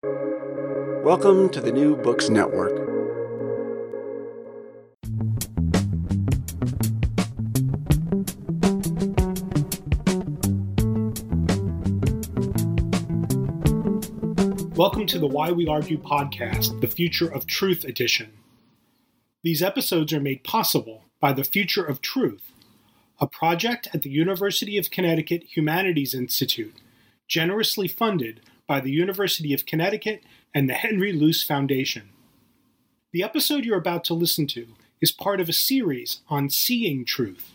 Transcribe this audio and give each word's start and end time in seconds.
Welcome 0.00 1.48
to 1.48 1.60
the 1.60 1.72
New 1.72 1.96
Books 1.96 2.28
Network. 2.28 2.70
Welcome 14.76 15.06
to 15.06 15.18
the 15.18 15.26
Why 15.26 15.50
We 15.50 15.66
Argue 15.66 15.98
podcast, 15.98 16.80
the 16.80 16.86
Future 16.86 17.26
of 17.26 17.48
Truth 17.48 17.82
edition. 17.82 18.34
These 19.42 19.64
episodes 19.64 20.12
are 20.12 20.20
made 20.20 20.44
possible 20.44 21.06
by 21.18 21.32
the 21.32 21.42
Future 21.42 21.84
of 21.84 22.00
Truth, 22.00 22.52
a 23.18 23.26
project 23.26 23.88
at 23.92 24.02
the 24.02 24.10
University 24.10 24.78
of 24.78 24.92
Connecticut 24.92 25.42
Humanities 25.56 26.14
Institute, 26.14 26.76
generously 27.26 27.88
funded 27.88 28.42
by 28.68 28.78
the 28.78 28.92
University 28.92 29.52
of 29.52 29.66
Connecticut 29.66 30.22
and 30.54 30.68
the 30.68 30.74
Henry 30.74 31.12
Luce 31.12 31.42
Foundation. 31.42 32.10
The 33.12 33.24
episode 33.24 33.64
you're 33.64 33.78
about 33.78 34.04
to 34.04 34.14
listen 34.14 34.46
to 34.48 34.68
is 35.00 35.10
part 35.10 35.40
of 35.40 35.48
a 35.48 35.54
series 35.54 36.20
on 36.28 36.50
Seeing 36.50 37.04
Truth, 37.04 37.54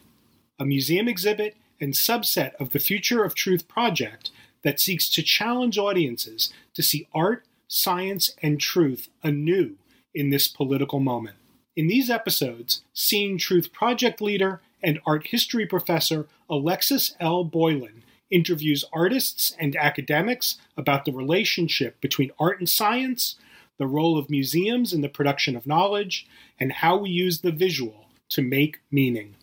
a 0.59 0.65
museum 0.65 1.07
exhibit 1.07 1.55
and 1.79 1.93
subset 1.93 2.55
of 2.55 2.71
the 2.71 2.79
Future 2.79 3.23
of 3.23 3.35
Truth 3.35 3.67
project 3.67 4.31
that 4.63 4.79
seeks 4.79 5.07
to 5.09 5.21
challenge 5.21 5.77
audiences 5.77 6.51
to 6.73 6.81
see 6.81 7.07
art, 7.13 7.45
science, 7.67 8.35
and 8.41 8.59
truth 8.59 9.09
anew 9.21 9.75
in 10.15 10.31
this 10.31 10.47
political 10.47 10.99
moment. 10.99 11.35
In 11.75 11.87
these 11.87 12.09
episodes, 12.09 12.83
Seeing 12.93 13.37
Truth 13.37 13.71
project 13.71 14.19
leader 14.19 14.61
and 14.81 14.99
art 15.05 15.27
history 15.27 15.65
professor 15.65 16.27
Alexis 16.49 17.15
L. 17.19 17.43
Boylan 17.43 18.02
interviews 18.33 18.83
artists 18.91 19.55
and 19.59 19.75
academics 19.75 20.57
about 20.75 21.05
the 21.05 21.11
relationship 21.11 22.01
between 22.01 22.31
art 22.39 22.59
and 22.59 22.67
science, 22.67 23.35
the 23.77 23.87
role 23.87 24.17
of 24.17 24.29
museums 24.29 24.91
in 24.91 25.01
the 25.01 25.09
production 25.09 25.55
of 25.55 25.67
knowledge, 25.67 26.27
and 26.59 26.71
how 26.71 26.97
we 26.97 27.09
use 27.09 27.41
the 27.41 27.51
visual 27.51 28.07
to 28.29 28.41
make 28.41 28.79
meaning. 28.91 29.35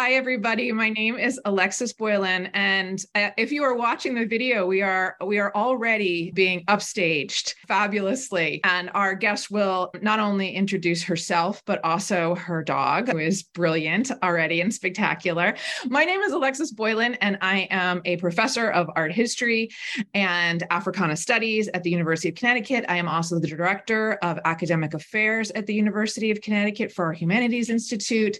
Hi, 0.00 0.12
everybody. 0.12 0.70
My 0.70 0.90
name 0.90 1.18
is 1.18 1.40
Alexis 1.44 1.92
Boylan, 1.92 2.50
and 2.54 3.04
uh, 3.16 3.30
if 3.36 3.50
you 3.50 3.64
are 3.64 3.74
watching 3.74 4.14
the 4.14 4.26
video, 4.26 4.64
we 4.64 4.80
are 4.80 5.16
we 5.26 5.40
are 5.40 5.52
already 5.56 6.30
being 6.30 6.64
upstaged 6.66 7.56
fabulously, 7.66 8.60
and 8.62 8.90
our 8.94 9.16
guest 9.16 9.50
will 9.50 9.90
not 10.00 10.20
only 10.20 10.54
introduce 10.54 11.02
herself 11.02 11.64
but 11.66 11.84
also 11.84 12.36
her 12.36 12.62
dog, 12.62 13.08
who 13.08 13.18
is 13.18 13.42
brilliant 13.42 14.12
already 14.22 14.60
and 14.60 14.72
spectacular. 14.72 15.56
My 15.88 16.04
name 16.04 16.20
is 16.20 16.30
Alexis 16.30 16.70
Boylan, 16.70 17.14
and 17.14 17.36
I 17.40 17.66
am 17.72 18.00
a 18.04 18.18
professor 18.18 18.70
of 18.70 18.88
art 18.94 19.10
history 19.10 19.68
and 20.14 20.62
Africana 20.70 21.16
Studies 21.16 21.68
at 21.74 21.82
the 21.82 21.90
University 21.90 22.28
of 22.28 22.36
Connecticut. 22.36 22.84
I 22.88 22.98
am 22.98 23.08
also 23.08 23.40
the 23.40 23.48
director 23.48 24.12
of 24.22 24.38
academic 24.44 24.94
affairs 24.94 25.50
at 25.56 25.66
the 25.66 25.74
University 25.74 26.30
of 26.30 26.40
Connecticut 26.40 26.92
for 26.92 27.06
our 27.06 27.12
Humanities 27.12 27.68
Institute, 27.68 28.38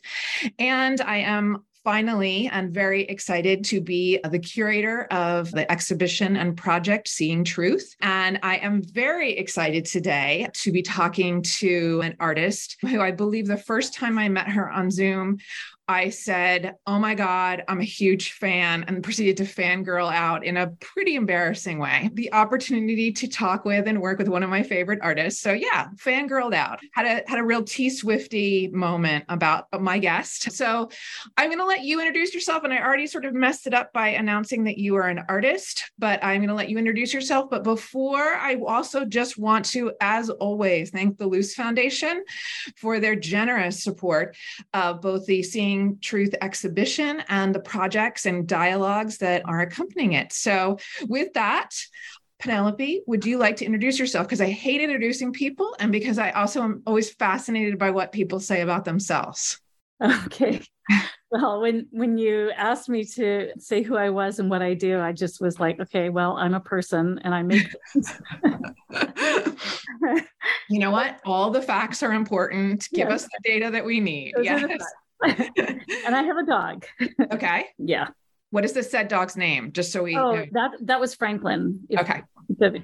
and 0.61 1.01
I 1.01 1.17
am 1.17 1.48
finally 1.85 2.51
and 2.53 2.75
very 2.75 3.03
excited 3.05 3.65
to 3.65 3.81
be 3.81 4.19
the 4.31 4.39
curator 4.39 5.05
of 5.11 5.51
the 5.53 5.71
exhibition 5.73 6.37
and 6.37 6.57
project 6.57 7.09
Seeing 7.09 7.45
Truth. 7.45 7.95
And 8.03 8.39
I 8.43 8.57
am 8.57 8.83
very 8.83 9.39
excited 9.39 9.87
today 9.87 10.49
to 10.53 10.73
be 10.73 10.83
talking 10.83 11.41
to 11.43 12.03
an 12.03 12.15
artist 12.21 12.77
who 12.83 13.01
I 13.01 13.13
believe 13.13 13.47
the 13.47 13.57
first 13.57 13.95
time 13.95 14.19
I 14.19 14.29
met 14.29 14.49
her 14.49 14.71
on 14.71 14.91
Zoom 14.91 15.39
I 15.89 16.11
said, 16.11 16.77
Oh 16.87 16.99
my 16.99 17.15
God, 17.15 17.65
I'm 17.67 17.81
a 17.81 17.85
huge 17.85 18.33
fan, 18.33 18.85
and 18.87 19.03
proceeded 19.03 19.39
to 19.39 19.45
fangirl 19.45 20.13
out 20.13 20.45
in 20.45 20.59
a 20.59 20.69
pretty 20.81 21.15
embarrassing 21.15 21.79
way. 21.79 22.11
The 22.13 22.31
opportunity 22.35 23.11
to 23.13 23.27
talk 23.27 23.65
with 23.65 23.89
and 23.89 24.03
work 24.03 24.19
with 24.19 24.29
one 24.29 24.43
of 24.43 24.51
my 24.51 24.63
favorite 24.63 24.99
artists. 25.03 25.41
So 25.41 25.53
yeah, 25.53 25.89
fangirled 25.97 26.55
out. 26.55 26.81
Had 26.93 27.07
a 27.07 27.29
had 27.29 27.39
a 27.39 27.45
real 27.45 27.65
T 27.65 27.89
Swifty 27.89 28.69
moment 28.69 29.25
about 29.31 29.67
my 29.81 29.99
guest. 29.99 30.53
So 30.53 30.91
I'm 31.37 31.51
gonna 31.51 31.65
let 31.65 31.85
you 31.85 32.01
introduce 32.01 32.35
yourself. 32.35 32.65
And 32.65 32.73
I 32.73 32.83
already 32.83 33.07
sort 33.07 33.25
of 33.25 33.33
messed 33.33 33.67
it 33.67 33.73
up 33.73 33.93
by 33.93 34.09
announcing 34.09 34.65
that 34.65 34.77
you 34.77 34.97
are 34.97 35.09
an 35.09 35.25
artist, 35.29 35.91
but 35.99 36.23
I'm 36.23 36.43
gonna 36.43 36.55
let 36.55 36.69
you 36.69 36.77
introduce 36.77 37.15
yourself. 37.15 37.49
But 37.49 37.65
before 37.65 38.35
I 38.35 38.57
also 38.67 39.07
just 39.07 39.39
want 39.39 39.65
to, 39.67 39.93
as 40.03 40.29
always, 40.29 40.91
thank 40.91 41.17
the 41.17 41.27
Luce 41.27 41.55
Foundation 41.55 42.25
for 42.77 43.01
their 43.01 43.15
generous 43.17 43.83
support 43.83 44.37
of 44.75 45.01
both 45.01 45.25
the 45.25 45.43
Seeing 45.43 45.78
Truth 46.01 46.35
exhibition 46.41 47.23
and 47.29 47.55
the 47.55 47.61
projects 47.61 48.27
and 48.27 48.47
dialogues 48.47 49.19
that 49.19 49.43
are 49.45 49.61
accompanying 49.61 50.13
it. 50.13 50.33
So, 50.33 50.79
with 51.03 51.33
that, 51.35 51.71
Penelope, 52.39 53.03
would 53.07 53.25
you 53.25 53.39
like 53.39 53.57
to 53.57 53.65
introduce 53.65 53.99
yourself? 53.99 54.27
Because 54.27 54.41
I 54.41 54.51
hate 54.51 54.81
introducing 54.81 55.33
people 55.33 55.75
and 55.81 55.91
because 55.91 56.19
I 56.19 56.31
also 56.31 56.63
am 56.63 56.83
always 56.87 57.11
fascinated 57.11 57.79
by 57.79 57.91
what 57.91 58.13
people 58.13 58.41
say 58.41 58.61
about 58.61 58.85
themselves. 58.85 59.61
Okay. 60.03 60.63
Well, 61.31 61.61
when 61.61 61.89
when 61.91 62.17
you 62.17 62.51
asked 62.53 62.89
me 62.89 63.05
to 63.05 63.51
say 63.59 63.83
who 63.83 63.99
I 63.99 64.09
was 64.09 64.39
and 64.39 64.49
what 64.49 64.63
I 64.63 64.73
do, 64.73 64.99
I 64.99 65.13
just 65.13 65.43
was 65.43 65.61
like, 65.61 65.79
okay, 65.79 66.09
well, 66.09 66.39
I'm 66.39 66.55
a 66.55 66.61
person 66.61 67.21
and 67.23 67.35
I 67.35 67.43
make 67.43 67.69
You 70.71 70.79
know 70.79 70.91
what? 70.91 71.21
All 71.27 71.51
the 71.51 71.61
facts 71.61 72.03
are 72.03 72.15
important. 72.15 72.89
Give 72.95 73.11
yes. 73.11 73.25
us 73.25 73.25
the 73.25 73.41
data 73.45 73.71
that 73.71 73.85
we 73.85 74.01
need. 74.01 74.33
Those 74.37 74.47
yes. 74.47 74.83
and 75.27 76.17
I 76.17 76.23
have 76.23 76.37
a 76.37 76.47
dog. 76.47 76.87
Okay. 77.33 77.67
yeah. 77.79 78.09
What 78.51 78.65
is 78.65 78.73
the 78.73 78.83
said 78.83 79.09
dog's 79.09 79.37
name? 79.37 79.73
Just 79.73 79.93
so 79.93 80.03
we. 80.03 80.17
Oh, 80.17 80.37
know. 80.37 80.45
that 80.53 80.71
that 80.83 81.01
was 81.01 81.15
Franklin. 81.15 81.81
If 81.89 82.01
okay. 82.01 82.23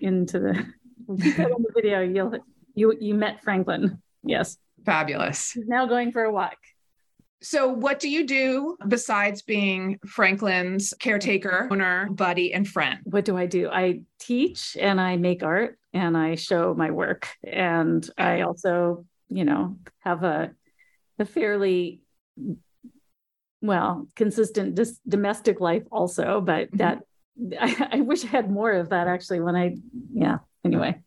Into 0.03 0.39
the, 0.39 0.67
the 1.09 1.73
video, 1.75 2.03
you'll 2.03 2.35
you 2.75 2.95
you 3.01 3.15
met 3.15 3.43
Franklin. 3.43 4.03
Yes. 4.23 4.59
Fabulous. 4.85 5.53
He's 5.53 5.67
now 5.67 5.87
going 5.87 6.13
for 6.13 6.25
a 6.25 6.33
walk. 6.33 6.57
So, 7.45 7.69
what 7.69 8.01
do 8.01 8.09
you 8.09 8.27
do 8.27 8.79
besides 8.89 9.43
being 9.43 9.99
Franklin's 10.07 10.95
caretaker, 10.99 11.69
owner, 11.71 12.09
buddy, 12.11 12.55
and 12.55 12.67
friend? 12.67 13.01
What 13.05 13.27
do 13.27 13.37
I 13.37 13.45
do? 13.45 13.69
I 13.69 14.01
teach 14.19 14.79
and 14.81 14.99
I 14.99 15.17
make 15.17 15.43
art 15.43 15.79
and 15.93 16.17
I 16.17 16.37
show 16.37 16.75
my 16.75 16.91
work. 16.91 17.29
And 17.47 18.09
I 18.17 18.43
also, 18.43 19.05
you 19.29 19.45
know, 19.45 19.77
have 19.99 20.25
a, 20.25 20.53
a 21.19 21.27
fairly 21.27 22.01
well 23.63 24.09
consistent 24.15 24.75
dis- 24.75 25.01
domestic 25.07 25.61
life 25.61 25.85
also 25.91 26.41
but 26.41 26.71
mm-hmm. 26.71 26.79
that 26.79 27.03
I, 27.61 27.99
I 27.99 28.01
wish 28.01 28.25
i 28.25 28.29
had 28.29 28.51
more 28.51 28.73
of 28.73 28.91
that 28.91 29.07
actually 29.09 29.41
when 29.41 29.57
i 29.57 29.77
yeah 30.13 30.39
anyway 30.65 31.01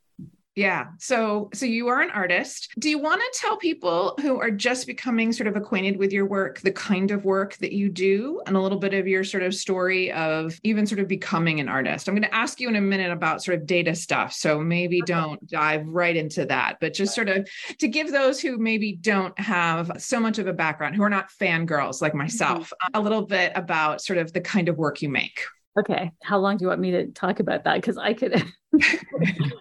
yeah. 0.57 0.87
So 0.97 1.51
so 1.53 1.67
you 1.67 1.87
are 1.87 2.01
an 2.01 2.09
artist. 2.09 2.73
Do 2.79 2.89
you 2.89 2.97
want 2.97 3.21
to 3.21 3.39
tell 3.39 3.57
people 3.57 4.17
who 4.19 4.41
are 4.41 4.49
just 4.49 4.87
becoming 4.87 5.31
sort 5.31 5.45
of 5.45 5.55
acquainted 5.55 5.97
with 5.97 6.11
your 6.11 6.25
work 6.25 6.61
the 6.61 6.71
kind 6.71 7.11
of 7.11 7.25
work 7.25 7.57
that 7.57 7.73
you 7.73 7.89
do 7.89 8.41
and 8.47 8.57
a 8.57 8.59
little 8.59 8.79
bit 8.79 8.95
of 8.95 9.07
your 9.07 9.23
sort 9.23 9.43
of 9.43 9.53
story 9.53 10.11
of 10.11 10.59
even 10.63 10.87
sort 10.87 10.99
of 10.99 11.07
becoming 11.07 11.59
an 11.59 11.69
artist? 11.69 12.07
I'm 12.07 12.15
going 12.15 12.23
to 12.23 12.33
ask 12.33 12.59
you 12.59 12.69
in 12.69 12.75
a 12.75 12.81
minute 12.81 13.11
about 13.11 13.43
sort 13.43 13.59
of 13.59 13.67
data 13.67 13.93
stuff. 13.93 14.33
So 14.33 14.59
maybe 14.59 14.99
don't 15.01 15.47
dive 15.47 15.85
right 15.85 16.15
into 16.15 16.43
that, 16.47 16.77
but 16.81 16.95
just 16.95 17.13
sort 17.13 17.29
of 17.29 17.47
to 17.77 17.87
give 17.87 18.11
those 18.11 18.39
who 18.39 18.57
maybe 18.57 18.93
don't 18.93 19.37
have 19.39 19.91
so 19.99 20.19
much 20.19 20.39
of 20.39 20.47
a 20.47 20.53
background, 20.53 20.95
who 20.95 21.03
are 21.03 21.09
not 21.09 21.29
fangirls 21.29 22.01
like 22.01 22.15
myself, 22.15 22.73
mm-hmm. 22.81 22.99
a 22.99 22.99
little 22.99 23.21
bit 23.21 23.51
about 23.53 24.01
sort 24.01 24.17
of 24.17 24.33
the 24.33 24.41
kind 24.41 24.69
of 24.69 24.77
work 24.79 25.03
you 25.03 25.09
make. 25.09 25.43
Okay. 25.77 26.11
How 26.23 26.39
long 26.39 26.57
do 26.57 26.63
you 26.63 26.69
want 26.69 26.81
me 26.81 26.91
to 26.91 27.07
talk 27.07 27.39
about 27.39 27.63
that? 27.65 27.75
Because 27.75 27.97
I 27.97 28.13
could 28.13 28.33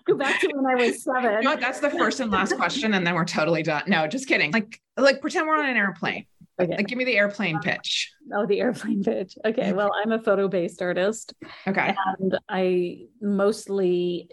go 0.05 0.17
back 0.17 0.41
to 0.41 0.51
when 0.55 0.67
I 0.67 0.75
was 0.75 1.03
seven. 1.03 1.37
You 1.43 1.43
know 1.43 1.57
That's 1.57 1.81
the 1.81 1.91
first 1.91 2.21
and 2.21 2.31
last 2.31 2.57
question, 2.57 2.95
and 2.95 3.07
then 3.07 3.15
we're 3.15 3.25
totally 3.25 3.63
done. 3.63 3.83
No, 3.87 4.07
just 4.07 4.27
kidding. 4.27 4.51
Like, 4.53 4.81
like 4.97 5.21
pretend 5.21 5.47
we're 5.47 5.59
on 5.59 5.67
an 5.69 5.77
airplane. 5.77 6.27
Okay. 6.61 6.77
Like, 6.77 6.87
give 6.87 6.97
me 6.97 7.05
the 7.05 7.19
airplane 7.19 7.59
pitch. 7.61 8.13
Oh, 8.33 8.47
the 8.47 8.61
airplane 8.61 9.03
pitch. 9.05 9.37
Okay. 9.45 9.75
Well, 9.75 9.91
I'm 9.95 10.13
a 10.13 10.23
photo-based 10.23 10.81
artist. 10.81 11.35
Okay. 11.67 11.95
And 12.19 12.39
I 12.49 13.07
mostly 13.21 14.31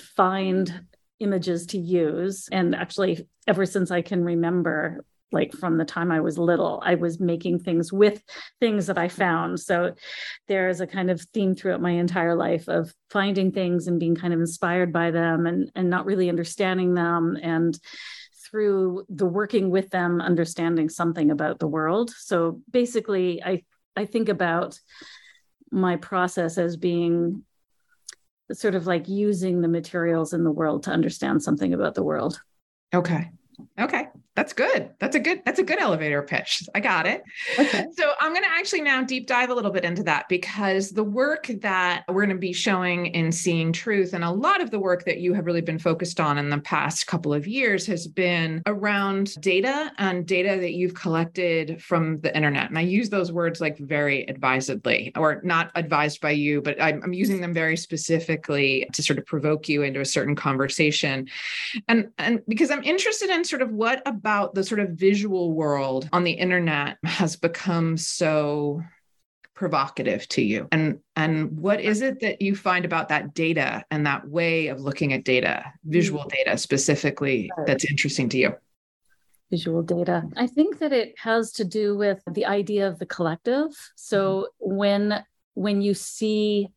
find 0.00 0.86
images 1.20 1.66
to 1.66 1.78
use, 1.78 2.48
and 2.50 2.74
actually, 2.74 3.28
ever 3.46 3.64
since 3.64 3.92
I 3.92 4.02
can 4.02 4.24
remember, 4.24 5.04
like 5.32 5.52
from 5.52 5.78
the 5.78 5.84
time 5.84 6.12
I 6.12 6.20
was 6.20 6.38
little. 6.38 6.82
I 6.84 6.94
was 6.94 7.18
making 7.20 7.60
things 7.60 7.92
with 7.92 8.22
things 8.60 8.86
that 8.86 8.98
I 8.98 9.08
found. 9.08 9.60
So 9.60 9.94
there's 10.48 10.80
a 10.80 10.86
kind 10.86 11.10
of 11.10 11.20
theme 11.32 11.54
throughout 11.54 11.80
my 11.80 11.92
entire 11.92 12.34
life 12.34 12.68
of 12.68 12.92
finding 13.10 13.52
things 13.52 13.86
and 13.86 13.98
being 13.98 14.14
kind 14.14 14.34
of 14.34 14.40
inspired 14.40 14.92
by 14.92 15.10
them 15.10 15.46
and, 15.46 15.70
and 15.74 15.90
not 15.90 16.06
really 16.06 16.28
understanding 16.28 16.94
them. 16.94 17.36
And 17.42 17.78
through 18.50 19.06
the 19.08 19.26
working 19.26 19.70
with 19.70 19.88
them, 19.90 20.20
understanding 20.20 20.88
something 20.88 21.30
about 21.30 21.58
the 21.58 21.66
world. 21.66 22.10
So 22.10 22.60
basically, 22.70 23.42
I, 23.42 23.64
I 23.96 24.04
think 24.04 24.28
about 24.28 24.78
my 25.70 25.96
process 25.96 26.58
as 26.58 26.76
being 26.76 27.44
sort 28.52 28.74
of 28.74 28.86
like 28.86 29.08
using 29.08 29.62
the 29.62 29.68
materials 29.68 30.34
in 30.34 30.44
the 30.44 30.50
world 30.50 30.82
to 30.82 30.90
understand 30.90 31.42
something 31.42 31.72
about 31.72 31.94
the 31.94 32.02
world. 32.02 32.40
Okay. 32.94 33.30
Okay. 33.78 34.08
That's 34.34 34.54
good. 34.54 34.90
That's 34.98 35.14
a 35.14 35.20
good 35.20 35.42
that's 35.44 35.58
a 35.58 35.62
good 35.62 35.78
elevator 35.78 36.22
pitch. 36.22 36.62
I 36.74 36.80
got 36.80 37.06
it. 37.06 37.22
Okay. 37.58 37.84
So 37.92 38.12
I'm 38.20 38.32
going 38.32 38.44
to 38.44 38.48
actually 38.48 38.80
now 38.80 39.02
deep 39.02 39.26
dive 39.26 39.50
a 39.50 39.54
little 39.54 39.70
bit 39.70 39.84
into 39.84 40.02
that 40.04 40.26
because 40.28 40.90
the 40.90 41.04
work 41.04 41.50
that 41.60 42.04
we're 42.08 42.24
going 42.24 42.36
to 42.36 42.40
be 42.40 42.54
showing 42.54 43.06
in 43.06 43.30
Seeing 43.30 43.72
Truth 43.72 44.14
and 44.14 44.24
a 44.24 44.30
lot 44.30 44.62
of 44.62 44.70
the 44.70 44.78
work 44.78 45.04
that 45.04 45.18
you 45.18 45.34
have 45.34 45.44
really 45.44 45.60
been 45.60 45.78
focused 45.78 46.18
on 46.18 46.38
in 46.38 46.48
the 46.48 46.58
past 46.58 47.06
couple 47.06 47.34
of 47.34 47.46
years 47.46 47.86
has 47.86 48.06
been 48.06 48.62
around 48.64 49.38
data 49.42 49.92
and 49.98 50.26
data 50.26 50.58
that 50.60 50.72
you've 50.72 50.94
collected 50.94 51.82
from 51.82 52.18
the 52.20 52.34
internet. 52.34 52.70
And 52.70 52.78
I 52.78 52.82
use 52.82 53.10
those 53.10 53.32
words 53.32 53.60
like 53.60 53.76
very 53.78 54.26
advisedly 54.28 55.12
or 55.14 55.42
not 55.44 55.70
advised 55.74 56.22
by 56.22 56.30
you, 56.30 56.62
but 56.62 56.80
I'm, 56.80 57.02
I'm 57.02 57.12
using 57.12 57.42
them 57.42 57.52
very 57.52 57.76
specifically 57.76 58.86
to 58.94 59.02
sort 59.02 59.18
of 59.18 59.26
provoke 59.26 59.68
you 59.68 59.82
into 59.82 60.00
a 60.00 60.06
certain 60.06 60.36
conversation. 60.36 61.28
And 61.88 62.08
and 62.16 62.40
because 62.48 62.70
I'm 62.70 62.82
interested 62.82 63.28
in 63.28 63.44
sort 63.44 63.60
of 63.60 63.70
what 63.72 64.00
about 64.22 64.54
the 64.54 64.62
sort 64.62 64.78
of 64.78 64.90
visual 64.90 65.52
world 65.52 66.08
on 66.12 66.22
the 66.22 66.30
internet 66.30 66.96
has 67.02 67.34
become 67.34 67.96
so 67.96 68.80
provocative 69.52 70.28
to 70.28 70.42
you? 70.42 70.68
And 70.70 71.00
and 71.16 71.58
what 71.58 71.80
is 71.80 72.02
it 72.02 72.20
that 72.20 72.40
you 72.40 72.54
find 72.54 72.84
about 72.84 73.08
that 73.08 73.34
data 73.34 73.84
and 73.90 74.06
that 74.06 74.28
way 74.28 74.68
of 74.68 74.80
looking 74.80 75.12
at 75.12 75.24
data 75.24 75.64
visual 75.84 76.22
mm. 76.22 76.30
data 76.30 76.56
specifically 76.56 77.50
that's 77.66 77.84
interesting 77.84 78.28
to 78.28 78.38
you? 78.38 78.54
Visual 79.50 79.82
data. 79.82 80.22
I 80.36 80.46
think 80.46 80.78
that 80.78 80.92
it 80.92 81.14
has 81.18 81.50
to 81.54 81.64
do 81.64 81.96
with 81.96 82.22
the 82.30 82.46
idea 82.46 82.86
of 82.86 83.00
the 83.00 83.06
collective. 83.06 83.70
So 83.96 84.20
mm-hmm. 84.62 84.76
when 84.76 85.24
when 85.54 85.82
you 85.82 85.94
see 85.94 86.68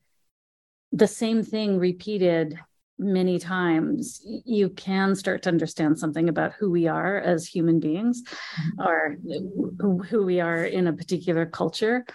the 0.91 1.07
same 1.07 1.43
thing 1.43 1.77
repeated 1.77 2.59
many 2.97 3.39
times, 3.39 4.21
you 4.45 4.69
can 4.69 5.15
start 5.15 5.43
to 5.43 5.49
understand 5.49 5.99
something 5.99 6.29
about 6.29 6.53
who 6.53 6.71
we 6.71 6.87
are 6.87 7.17
as 7.17 7.47
human 7.47 7.79
beings 7.79 8.23
mm-hmm. 8.23 8.81
or 8.81 10.03
who 10.05 10.23
we 10.25 10.39
are 10.39 10.63
in 10.63 10.87
a 10.87 10.93
particular 10.93 11.45
culture. 11.45 12.05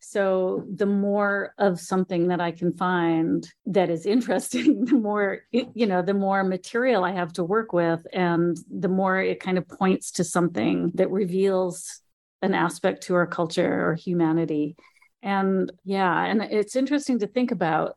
So 0.00 0.64
the 0.72 0.86
more 0.86 1.52
of 1.58 1.80
something 1.80 2.28
that 2.28 2.40
I 2.40 2.52
can 2.52 2.72
find 2.72 3.48
that 3.66 3.90
is 3.90 4.06
interesting, 4.16 4.84
the 4.84 4.94
more, 4.94 5.40
you 5.50 5.86
know, 5.86 6.02
the 6.02 6.14
more 6.14 6.44
material 6.44 7.04
I 7.04 7.12
have 7.12 7.32
to 7.34 7.44
work 7.44 7.72
with, 7.72 8.06
and 8.12 8.56
the 8.70 8.88
more 8.88 9.20
it 9.20 9.40
kind 9.40 9.58
of 9.58 9.68
points 9.68 10.12
to 10.12 10.24
something 10.24 10.92
that 10.94 11.10
reveals 11.10 12.00
an 12.42 12.54
aspect 12.54 13.04
to 13.04 13.14
our 13.14 13.26
culture 13.26 13.88
or 13.88 13.94
humanity. 13.94 14.76
And 15.22 15.72
yeah, 15.84 16.24
and 16.24 16.42
it's 16.42 16.76
interesting 16.76 17.18
to 17.20 17.26
think 17.26 17.50
about 17.50 17.96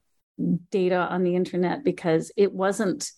data 0.72 0.96
on 0.96 1.24
the 1.24 1.36
internet 1.36 1.84
because 1.84 2.32
it 2.38 2.54
wasn't 2.54 3.12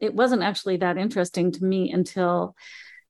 it 0.00 0.14
wasn't 0.14 0.42
actually 0.42 0.78
that 0.78 0.98
interesting 0.98 1.52
to 1.52 1.64
me 1.64 1.90
until 1.90 2.54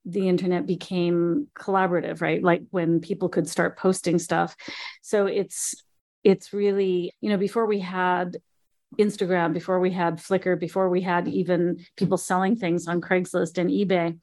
the 0.05 0.29
internet 0.29 0.67
became 0.67 1.49
collaborative 1.59 2.21
right? 2.21 2.43
Like 2.43 2.63
when 2.71 3.01
people 3.01 3.29
could 3.29 3.49
start 3.49 3.79
posting 3.79 4.19
stuff. 4.19 4.55
So 5.03 5.27
it's 5.27 5.75
it's 6.23 6.53
really 6.53 7.13
you 7.21 7.31
know 7.31 7.39
before 7.39 7.67
we 7.67 7.81
had 7.81 8.37
Instagram, 8.99 9.53
before 9.53 9.81
we 9.81 9.91
had 9.91 10.19
Flickr, 10.19 10.59
before 10.59 10.89
we 10.89 11.01
had 11.01 11.27
even 11.29 11.85
people 11.97 12.17
selling 12.17 12.57
things 12.57 12.87
on 12.87 13.01
Craigslist 13.01 13.59
and 13.59 13.71
eBay, 13.71 14.19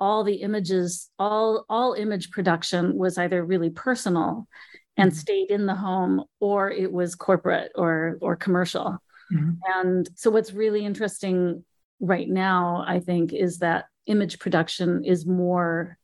all 0.00 0.24
the 0.24 0.36
images, 0.36 1.10
all 1.18 1.64
all 1.68 1.94
image 1.94 2.30
production 2.30 2.96
was 2.96 3.18
either 3.18 3.44
really 3.44 3.70
personal 3.70 4.48
and 4.98 5.12
mm-hmm. 5.12 5.18
stayed 5.18 5.50
in 5.50 5.64
the 5.64 5.74
home 5.74 6.24
or 6.40 6.70
it 6.70 6.92
was 6.92 7.14
corporate 7.14 7.72
or 7.74 8.18
or 8.20 8.36
commercial 8.36 8.98
mm-hmm. 9.32 9.52
and 9.76 10.08
so 10.14 10.30
what's 10.30 10.52
really 10.52 10.84
interesting 10.84 11.64
right 12.00 12.28
now 12.28 12.84
i 12.86 13.00
think 13.00 13.32
is 13.32 13.58
that 13.58 13.86
image 14.06 14.38
production 14.38 15.04
is 15.04 15.24
more 15.24 15.96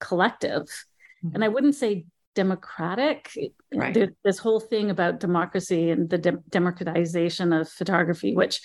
collective 0.00 0.62
mm-hmm. 1.24 1.34
and 1.34 1.44
i 1.44 1.48
wouldn't 1.48 1.74
say 1.74 2.06
democratic 2.34 3.30
right. 3.74 4.10
this 4.22 4.38
whole 4.38 4.60
thing 4.60 4.90
about 4.90 5.20
democracy 5.20 5.90
and 5.90 6.10
the 6.10 6.18
de- 6.18 6.42
democratization 6.50 7.52
of 7.52 7.68
photography 7.68 8.34
which 8.34 8.60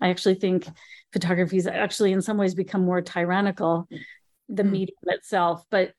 i 0.00 0.08
actually 0.08 0.34
think 0.34 0.66
photography 1.12 1.56
has 1.56 1.66
actually 1.66 2.12
in 2.12 2.22
some 2.22 2.38
ways 2.38 2.54
become 2.54 2.82
more 2.82 3.02
tyrannical 3.02 3.86
the 4.50 4.62
mm. 4.62 4.70
medium 4.70 4.98
itself 5.06 5.64
but 5.70 5.92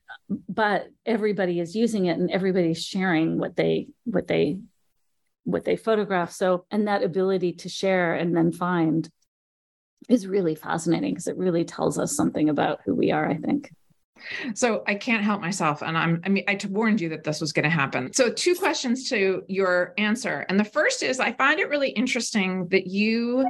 but 0.50 0.88
everybody 1.06 1.60
is 1.60 1.76
using 1.76 2.06
it 2.06 2.18
and 2.18 2.30
everybody's 2.32 2.84
sharing 2.84 3.38
what 3.38 3.56
they 3.56 3.88
what 4.04 4.28
they 4.28 4.60
what 5.44 5.64
they 5.64 5.76
photograph 5.76 6.32
so 6.32 6.66
and 6.70 6.88
that 6.88 7.04
ability 7.04 7.54
to 7.54 7.70
share 7.70 8.14
and 8.14 8.36
then 8.36 8.52
find 8.52 9.10
is 10.10 10.28
really 10.28 10.56
fascinating 10.56 11.14
because 11.14 11.28
it 11.28 11.38
really 11.38 11.64
tells 11.64 11.98
us 11.98 12.16
something 12.16 12.50
about 12.50 12.82
who 12.86 12.94
we 12.94 13.12
are 13.12 13.28
i 13.28 13.36
think 13.36 13.72
so 14.54 14.84
I 14.86 14.94
can't 14.94 15.24
help 15.24 15.42
myself. 15.42 15.82
And 15.82 15.98
I'm, 15.98 16.22
I 16.24 16.30
mean, 16.30 16.44
I 16.48 16.56
warned 16.70 17.02
you 17.02 17.10
that 17.10 17.24
this 17.24 17.42
was 17.42 17.54
going 17.54 17.64
to 17.64 17.70
happen. 17.70 18.14
So, 18.14 18.32
two 18.32 18.54
questions 18.54 19.10
to 19.10 19.44
your 19.48 19.96
answer. 19.98 20.46
And 20.48 20.60
the 20.60 20.64
first 20.64 21.02
is 21.02 21.20
I 21.20 21.32
find 21.32 21.60
it 21.60 21.70
really 21.70 21.90
interesting 21.90 22.68
that 22.68 22.86
you 22.86 23.48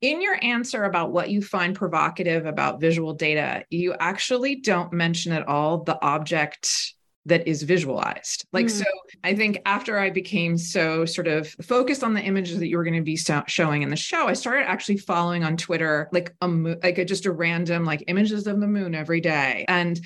in 0.00 0.20
your 0.20 0.38
answer 0.42 0.84
about 0.84 1.12
what 1.12 1.30
you 1.30 1.42
find 1.42 1.74
provocative 1.74 2.46
about 2.46 2.80
visual 2.80 3.14
data, 3.14 3.64
you 3.70 3.94
actually 3.98 4.56
don't 4.56 4.92
mention 4.92 5.32
at 5.32 5.46
all 5.48 5.84
the 5.84 6.00
object 6.02 6.94
that 7.26 7.46
is 7.46 7.62
visualized. 7.62 8.46
Like, 8.52 8.66
mm. 8.66 8.70
so 8.70 8.84
I 9.22 9.34
think 9.34 9.60
after 9.66 9.98
I 9.98 10.10
became 10.10 10.56
so 10.56 11.04
sort 11.04 11.28
of 11.28 11.48
focused 11.62 12.02
on 12.02 12.14
the 12.14 12.22
images 12.22 12.58
that 12.58 12.68
you 12.68 12.76
were 12.76 12.84
going 12.84 12.96
to 12.96 13.02
be 13.02 13.16
so- 13.16 13.44
showing 13.46 13.82
in 13.82 13.90
the 13.90 13.96
show, 13.96 14.26
I 14.26 14.32
started 14.32 14.68
actually 14.68 14.96
following 14.96 15.44
on 15.44 15.56
Twitter, 15.56 16.08
like 16.12 16.34
a 16.40 16.48
mo- 16.48 16.76
like 16.82 16.98
a, 16.98 17.04
just 17.04 17.26
a 17.26 17.32
random 17.32 17.84
like 17.84 18.04
images 18.08 18.46
of 18.46 18.60
the 18.60 18.66
moon 18.66 18.94
every 18.94 19.20
day. 19.20 19.64
And 19.68 20.00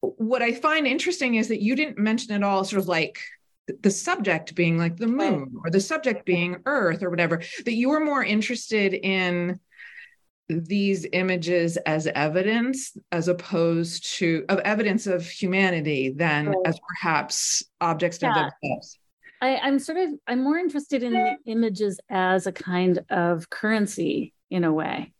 what 0.00 0.42
I 0.42 0.52
find 0.52 0.86
interesting 0.86 1.34
is 1.34 1.48
that 1.48 1.62
you 1.62 1.74
didn't 1.74 1.98
mention 1.98 2.32
at 2.32 2.42
all 2.42 2.64
sort 2.64 2.82
of 2.82 2.88
like 2.88 3.20
the 3.80 3.90
subject 3.90 4.54
being 4.54 4.78
like 4.78 4.96
the 4.96 5.06
moon 5.06 5.54
or 5.64 5.70
the 5.70 5.80
subject 5.80 6.26
being 6.26 6.56
earth 6.66 7.02
or 7.02 7.10
whatever 7.10 7.40
that 7.64 7.74
you 7.74 7.88
were 7.88 8.00
more 8.00 8.22
interested 8.22 8.92
in 8.94 9.58
these 10.48 11.06
images 11.12 11.78
as 11.78 12.06
evidence 12.08 12.96
as 13.10 13.28
opposed 13.28 14.04
to 14.18 14.44
of 14.50 14.58
evidence 14.60 15.06
of 15.06 15.26
humanity 15.26 16.10
than 16.10 16.48
right. 16.48 16.56
as 16.66 16.78
perhaps 16.86 17.62
objects 17.80 18.18
yeah. 18.20 18.28
of 18.28 18.52
themselves. 18.62 18.98
I, 19.40 19.56
i'm 19.56 19.78
sort 19.78 19.98
of 19.98 20.10
i'm 20.26 20.42
more 20.42 20.58
interested 20.58 21.02
in 21.02 21.14
the 21.14 21.36
images 21.46 21.98
as 22.10 22.46
a 22.46 22.52
kind 22.52 23.00
of 23.08 23.48
currency 23.48 24.34
in 24.50 24.64
a 24.64 24.72
way 24.72 25.13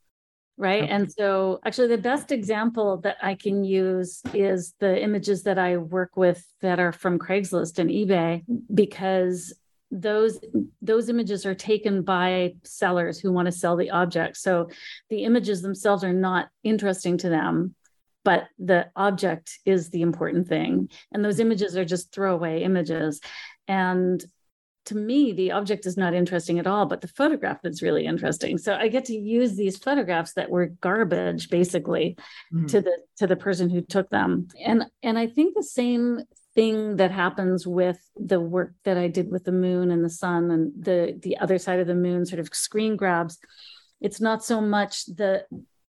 right? 0.57 0.85
Okay. 0.85 0.93
and 0.93 1.13
so 1.13 1.61
actually 1.65 1.89
the 1.89 1.99
best 1.99 2.31
example 2.31 2.99
that 2.99 3.17
i 3.23 3.35
can 3.35 3.65
use 3.65 4.23
is 4.33 4.75
the 4.79 5.03
images 5.03 5.43
that 5.43 5.59
i 5.59 5.77
work 5.77 6.17
with 6.17 6.45
that 6.61 6.79
are 6.79 6.93
from 6.93 7.19
craigslist 7.19 7.79
and 7.79 7.91
ebay 7.91 8.43
because 8.73 9.55
those 9.91 10.41
those 10.83 11.09
images 11.09 11.47
are 11.47 11.55
taken 11.55 12.03
by 12.03 12.55
sellers 12.65 13.21
who 13.21 13.31
want 13.31 13.47
to 13.47 13.53
sell 13.53 13.77
the 13.77 13.91
object. 13.91 14.37
So 14.37 14.69
the 15.09 15.23
images 15.23 15.63
themselves 15.63 16.03
are 16.03 16.13
not 16.13 16.49
interesting 16.65 17.17
to 17.19 17.29
them 17.29 17.77
but 18.25 18.49
the 18.59 18.91
object 18.97 19.59
is 19.65 19.91
the 19.91 20.03
important 20.03 20.49
thing. 20.49 20.89
And 21.13 21.25
those 21.25 21.39
images 21.39 21.77
are 21.77 21.85
just 21.85 22.13
throwaway 22.13 22.63
images. 22.63 23.21
And 23.69 24.25
to 24.85 24.95
me 24.95 25.33
the 25.33 25.53
object 25.53 25.87
is 25.87 25.97
not 25.97 26.15
interesting 26.15 26.59
at 26.59 26.67
all 26.67 26.87
but 26.87 27.01
the 27.01 27.09
photograph 27.09 27.59
is 27.65 27.83
really 27.83 28.05
interesting 28.07 28.59
so 28.59 28.75
i 28.75 28.89
get 28.89 29.05
to 29.05 29.17
use 29.17 29.55
these 29.55 29.77
photographs 29.77 30.35
that 30.35 30.51
were 30.51 30.67
garbage 30.67 31.49
basically 31.51 32.17
mm-hmm. 32.53 32.67
to 32.67 32.81
the 32.81 32.97
to 33.17 33.27
the 33.27 33.37
person 33.37 33.71
who 33.71 33.81
took 33.81 34.09
them 34.11 34.49
and 34.65 34.85
and 35.03 35.19
i 35.19 35.27
think 35.27 35.55
the 35.55 35.63
same 35.63 36.21
thing 36.55 36.97
that 36.97 37.11
happens 37.11 37.67
with 37.67 37.99
the 38.17 38.41
work 38.41 38.75
that 38.85 38.97
i 38.97 39.09
did 39.09 39.31
with 39.31 39.45
the 39.45 39.53
moon 39.53 39.91
and 39.91 40.05
the 40.05 40.11
sun 40.11 40.51
and 40.51 40.73
the 40.79 41.19
the 41.23 41.37
other 41.39 41.59
side 41.59 41.81
of 41.81 41.87
the 41.87 41.95
moon 41.95 42.25
sort 42.25 42.41
of 42.41 42.49
screen 42.53 42.97
grabs 42.97 43.39
it's 44.01 44.21
not 44.21 44.45
so 44.45 44.61
much 44.61 45.07
the 45.07 45.45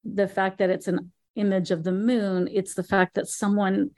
the 0.04 0.28
fact 0.28 0.60
that 0.60 0.70
it's 0.70 0.88
an 0.88 1.12
image 1.36 1.72
of 1.72 1.84
the 1.84 1.92
moon 1.92 2.48
it's 2.52 2.76
the 2.76 2.84
fact 2.84 3.16
that 3.16 3.28
someone 3.28 3.90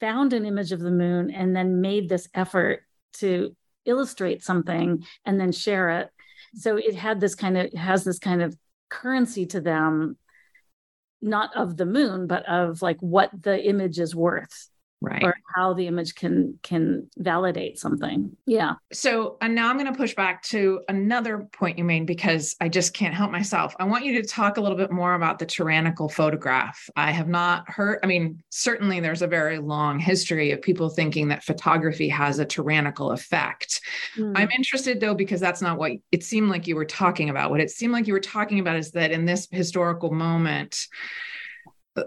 found 0.00 0.32
an 0.32 0.44
image 0.44 0.72
of 0.72 0.80
the 0.80 0.90
moon 0.90 1.30
and 1.30 1.54
then 1.56 1.80
made 1.80 2.08
this 2.08 2.28
effort 2.34 2.82
to 3.14 3.56
illustrate 3.86 4.44
something 4.44 5.04
and 5.24 5.40
then 5.40 5.52
share 5.52 5.90
it. 6.00 6.10
So 6.54 6.76
it 6.76 6.94
had 6.94 7.20
this 7.20 7.34
kind 7.34 7.56
of 7.56 7.72
has 7.74 8.04
this 8.04 8.18
kind 8.18 8.42
of 8.42 8.56
currency 8.88 9.46
to 9.46 9.60
them 9.60 10.16
not 11.22 11.56
of 11.56 11.76
the 11.76 11.86
moon 11.86 12.26
but 12.26 12.46
of 12.46 12.82
like 12.82 12.98
what 13.00 13.30
the 13.42 13.60
image 13.64 13.98
is 13.98 14.14
worth 14.14 14.68
right. 15.00 15.22
or 15.22 15.34
how 15.54 15.74
the 15.74 15.86
image 15.86 16.14
can 16.14 16.58
can 16.62 17.08
validate 17.16 17.78
something. 17.78 18.36
Yeah. 18.46 18.74
So 18.92 19.36
and 19.40 19.54
now 19.54 19.68
i'm 19.68 19.78
going 19.78 19.92
to 19.92 19.96
push 19.96 20.14
back 20.14 20.42
to 20.44 20.80
another 20.88 21.48
point 21.52 21.78
you 21.78 21.84
made 21.84 22.06
because 22.06 22.54
i 22.60 22.68
just 22.68 22.94
can't 22.94 23.14
help 23.14 23.30
myself. 23.30 23.74
I 23.78 23.84
want 23.84 24.04
you 24.04 24.20
to 24.20 24.28
talk 24.28 24.56
a 24.56 24.60
little 24.60 24.78
bit 24.78 24.90
more 24.90 25.14
about 25.14 25.38
the 25.38 25.46
tyrannical 25.46 26.08
photograph. 26.08 26.88
I 26.96 27.10
have 27.10 27.28
not 27.28 27.68
heard 27.68 28.00
i 28.02 28.06
mean 28.06 28.42
certainly 28.50 29.00
there's 29.00 29.22
a 29.22 29.26
very 29.26 29.58
long 29.58 29.98
history 29.98 30.52
of 30.52 30.62
people 30.62 30.88
thinking 30.88 31.28
that 31.28 31.44
photography 31.44 32.08
has 32.08 32.38
a 32.38 32.44
tyrannical 32.44 33.10
effect. 33.10 33.80
Mm. 34.16 34.32
i'm 34.36 34.50
interested 34.50 35.00
though 35.00 35.14
because 35.14 35.40
that's 35.40 35.62
not 35.62 35.78
what 35.78 35.92
it 36.12 36.22
seemed 36.22 36.48
like 36.50 36.66
you 36.66 36.76
were 36.76 36.84
talking 36.84 37.30
about. 37.30 37.50
What 37.50 37.60
it 37.60 37.70
seemed 37.70 37.92
like 37.92 38.06
you 38.06 38.12
were 38.12 38.20
talking 38.20 38.58
about 38.58 38.76
is 38.76 38.92
that 38.92 39.10
in 39.10 39.24
this 39.24 39.48
historical 39.50 40.12
moment 40.12 40.86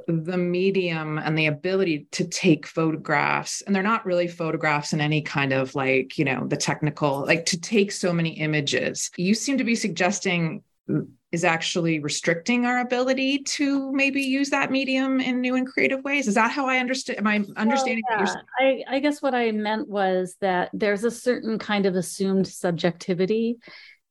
the 0.08 0.38
medium 0.38 1.18
and 1.18 1.38
the 1.38 1.48
ability 1.48 2.08
to 2.12 2.28
take 2.28 2.68
photographs 2.68 3.62
and 3.62 3.76
they're 3.76 3.82
not 3.82 4.06
really 4.06 4.28
photographs 4.28 4.94
in 4.94 5.02
any 5.02 5.22
kind 5.22 5.52
of 5.52 5.74
like 5.74 6.18
you 6.18 6.26
know 6.26 6.46
the 6.48 6.58
technical 6.58 7.26
like 7.26 7.46
to 7.46 7.60
take 7.60 7.92
so 7.92 8.14
many 8.14 8.40
images 8.40 9.10
you 9.18 9.34
seem 9.34 9.58
to 9.58 9.64
be 9.64 9.76
suggesting 9.76 10.64
mm, 10.90 11.08
is 11.32 11.44
actually 11.44 12.00
restricting 12.00 12.66
our 12.66 12.80
ability 12.80 13.40
to 13.40 13.92
maybe 13.92 14.22
use 14.22 14.50
that 14.50 14.72
medium 14.72 15.20
in 15.20 15.42
new 15.42 15.56
and 15.56 15.68
creative 15.68 16.04
ways 16.04 16.28
is 16.28 16.36
that 16.36 16.52
how 16.52 16.68
i 16.68 16.78
understand 16.78 17.18
am 17.20 17.28
i 17.28 17.44
understanding 17.58 18.04
well, 18.10 18.24
yeah. 18.24 18.36
I, 18.60 18.96
I 18.96 19.00
guess 19.00 19.22
what 19.22 19.34
i 19.34 19.52
meant 19.52 19.88
was 19.88 20.36
that 20.42 20.70
there's 20.74 21.04
a 21.04 21.12
certain 21.12 21.58
kind 21.58 21.86
of 21.86 21.96
assumed 21.96 22.48
subjectivity 22.48 23.58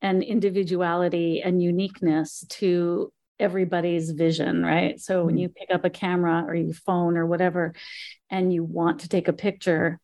and 0.01 0.23
individuality 0.23 1.43
and 1.43 1.63
uniqueness 1.63 2.45
to 2.49 3.13
everybody's 3.41 4.11
vision, 4.11 4.63
right? 4.63 5.01
So 5.01 5.25
when 5.25 5.35
mm-hmm. 5.35 5.43
you 5.43 5.49
pick 5.49 5.71
up 5.73 5.85
a 5.85 5.91
camera 5.91 6.45
or 6.47 6.55
your 6.55 6.75
phone 6.75 7.17
or 7.17 7.27
whatever, 7.27 7.75
and 8.31 8.53
you 8.53 8.65
want 8.65 9.01
to 9.01 9.09
take 9.09 9.29
a 9.29 9.33
picture, 9.33 10.01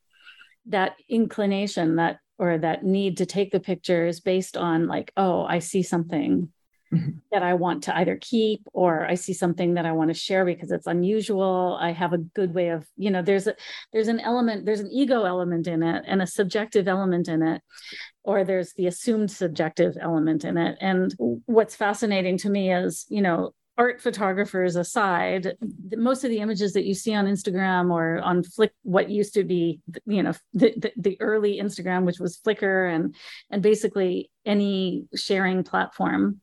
that 0.67 0.97
inclination, 1.09 1.97
that 1.97 2.19
or 2.39 2.59
that 2.59 2.85
need 2.85 3.19
to 3.19 3.27
take 3.27 3.53
the 3.53 3.61
picture 3.61 4.07
is 4.07 4.21
based 4.21 4.57
on 4.57 4.87
like, 4.89 5.13
oh, 5.17 5.45
I 5.45 5.61
see 5.61 5.83
something 5.83 6.51
mm-hmm. 6.95 7.11
that 7.33 7.43
I 7.43 7.55
want 7.55 7.85
to 7.85 7.97
either 7.97 8.19
keep 8.21 8.63
or 8.73 9.07
I 9.07 9.15
see 9.15 9.33
something 9.33 9.75
that 9.75 9.87
I 9.87 9.93
want 9.93 10.09
to 10.09 10.15
share 10.15 10.45
because 10.45 10.71
it's 10.71 10.87
unusual. 10.87 11.79
I 11.81 11.93
have 11.93 12.13
a 12.13 12.19
good 12.19 12.55
way 12.55 12.69
of, 12.69 12.87
you 12.97 13.11
know, 13.11 13.23
there's 13.23 13.47
a 13.47 13.55
there's 13.93 14.09
an 14.09 14.21
element, 14.21 14.67
there's 14.67 14.81
an 14.81 14.91
ego 14.91 15.25
element 15.25 15.67
in 15.67 15.83
it 15.83 16.05
and 16.07 16.23
a 16.23 16.27
subjective 16.27 16.89
element 16.89 17.29
in 17.29 17.43
it 17.43 17.63
or 18.25 18.43
there's 18.43 18.73
the 18.73 18.87
assumed 18.87 19.31
subjective 19.31 19.97
element 20.01 20.45
in 20.45 20.57
it. 20.57 20.79
And 20.81 21.15
what's 21.45 21.77
fascinating 21.77 22.39
to 22.39 22.51
me 22.51 22.73
is, 22.73 23.05
you 23.09 23.21
know, 23.21 23.53
art 23.77 24.01
photographers 24.01 24.77
aside, 24.77 25.57
most 25.97 26.25
of 26.25 26.31
the 26.31 26.39
images 26.39 26.73
that 26.75 26.85
you 26.85 26.95
see 26.95 27.15
on 27.15 27.27
Instagram 27.27 27.91
or 27.91 28.21
on 28.21 28.43
Flick, 28.43 28.73
what 28.83 29.11
used 29.11 29.35
to 29.35 29.45
be, 29.45 29.81
you 30.07 30.23
know, 30.23 30.33
the, 30.53 30.73
the, 30.77 30.93
the, 30.97 31.21
early 31.21 31.59
Instagram, 31.59 32.05
which 32.05 32.21
was 32.21 32.39
Flickr 32.39 32.95
and 32.95 33.15
and 33.51 33.63
basically 33.63 34.31
any 34.47 35.07
sharing 35.17 35.65
platform, 35.65 36.41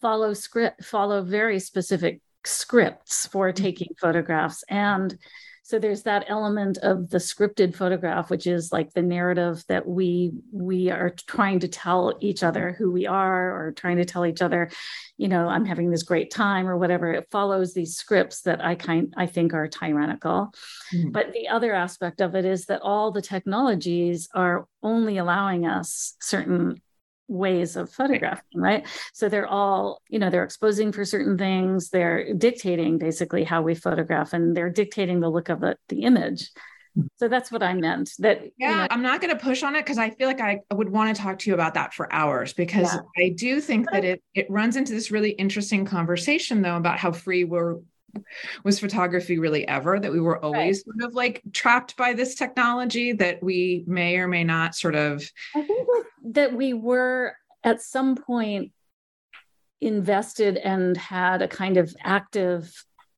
follow 0.00 0.34
script 0.34 0.84
follow 0.84 1.22
very 1.22 1.58
specific 1.58 2.20
scripts 2.44 3.26
for 3.26 3.48
mm-hmm. 3.48 3.62
taking 3.62 3.88
photographs 4.00 4.64
and 4.68 5.18
so 5.66 5.78
there's 5.78 6.02
that 6.02 6.26
element 6.28 6.76
of 6.82 7.08
the 7.08 7.16
scripted 7.16 7.74
photograph 7.74 8.28
which 8.28 8.46
is 8.46 8.70
like 8.70 8.92
the 8.92 9.02
narrative 9.02 9.64
that 9.68 9.88
we 9.88 10.32
we 10.52 10.90
are 10.90 11.10
trying 11.26 11.58
to 11.58 11.68
tell 11.68 12.16
each 12.20 12.42
other 12.42 12.76
who 12.78 12.92
we 12.92 13.06
are 13.06 13.50
or 13.50 13.72
trying 13.72 13.96
to 13.96 14.04
tell 14.04 14.26
each 14.26 14.42
other 14.42 14.70
you 15.16 15.26
know 15.26 15.48
i'm 15.48 15.64
having 15.64 15.90
this 15.90 16.02
great 16.02 16.30
time 16.30 16.68
or 16.68 16.76
whatever 16.76 17.12
it 17.12 17.26
follows 17.30 17.72
these 17.72 17.96
scripts 17.96 18.42
that 18.42 18.62
i 18.62 18.74
kind 18.74 19.14
i 19.16 19.26
think 19.26 19.54
are 19.54 19.66
tyrannical 19.66 20.52
mm-hmm. 20.94 21.10
but 21.10 21.32
the 21.32 21.48
other 21.48 21.72
aspect 21.72 22.20
of 22.20 22.34
it 22.34 22.44
is 22.44 22.66
that 22.66 22.82
all 22.82 23.10
the 23.10 23.22
technologies 23.22 24.28
are 24.34 24.66
only 24.82 25.16
allowing 25.16 25.66
us 25.66 26.14
certain 26.20 26.80
ways 27.28 27.76
of 27.76 27.90
photographing 27.90 28.60
right? 28.60 28.86
So 29.12 29.28
they're 29.28 29.46
all 29.46 30.02
you 30.08 30.18
know 30.18 30.30
they're 30.30 30.44
exposing 30.44 30.92
for 30.92 31.04
certain 31.04 31.38
things 31.38 31.90
they're 31.90 32.34
dictating 32.34 32.98
basically 32.98 33.44
how 33.44 33.62
we 33.62 33.74
photograph 33.74 34.32
and 34.32 34.56
they're 34.56 34.70
dictating 34.70 35.20
the 35.20 35.30
look 35.30 35.48
of 35.48 35.60
the, 35.60 35.76
the 35.88 36.02
image. 36.02 36.50
Hmm. 36.94 37.06
So 37.16 37.28
that's 37.28 37.50
what 37.50 37.62
i 37.62 37.74
meant 37.74 38.10
that 38.20 38.42
yeah 38.56 38.70
you 38.70 38.76
know, 38.76 38.86
i'm 38.90 39.02
not 39.02 39.20
going 39.20 39.36
to 39.36 39.42
push 39.42 39.62
on 39.62 39.74
it 39.74 39.82
because 39.82 39.98
i 39.98 40.10
feel 40.10 40.28
like 40.28 40.40
i 40.40 40.60
would 40.72 40.88
want 40.88 41.14
to 41.14 41.20
talk 41.20 41.38
to 41.40 41.50
you 41.50 41.54
about 41.54 41.74
that 41.74 41.92
for 41.92 42.12
hours 42.12 42.52
because 42.52 42.92
yeah. 42.92 43.24
i 43.24 43.30
do 43.30 43.60
think 43.60 43.90
that 43.90 44.04
it 44.04 44.22
it 44.34 44.48
runs 44.48 44.76
into 44.76 44.92
this 44.92 45.10
really 45.10 45.30
interesting 45.30 45.84
conversation 45.84 46.62
though 46.62 46.76
about 46.76 46.98
how 46.98 47.10
free 47.10 47.42
we're 47.42 47.78
was 48.64 48.80
photography 48.80 49.38
really 49.38 49.66
ever 49.68 49.98
that 49.98 50.12
we 50.12 50.20
were 50.20 50.42
always 50.42 50.84
right. 50.86 50.96
sort 50.98 51.08
of 51.10 51.14
like 51.14 51.42
trapped 51.52 51.96
by 51.96 52.12
this 52.12 52.34
technology 52.34 53.12
that 53.12 53.42
we 53.42 53.84
may 53.86 54.16
or 54.16 54.28
may 54.28 54.44
not 54.44 54.74
sort 54.74 54.94
of 54.94 55.28
i 55.54 55.62
think 55.62 55.88
that 56.24 56.52
we 56.52 56.72
were 56.72 57.36
at 57.62 57.80
some 57.80 58.16
point 58.16 58.72
invested 59.80 60.56
and 60.56 60.96
had 60.96 61.42
a 61.42 61.48
kind 61.48 61.76
of 61.76 61.94
active 62.02 62.72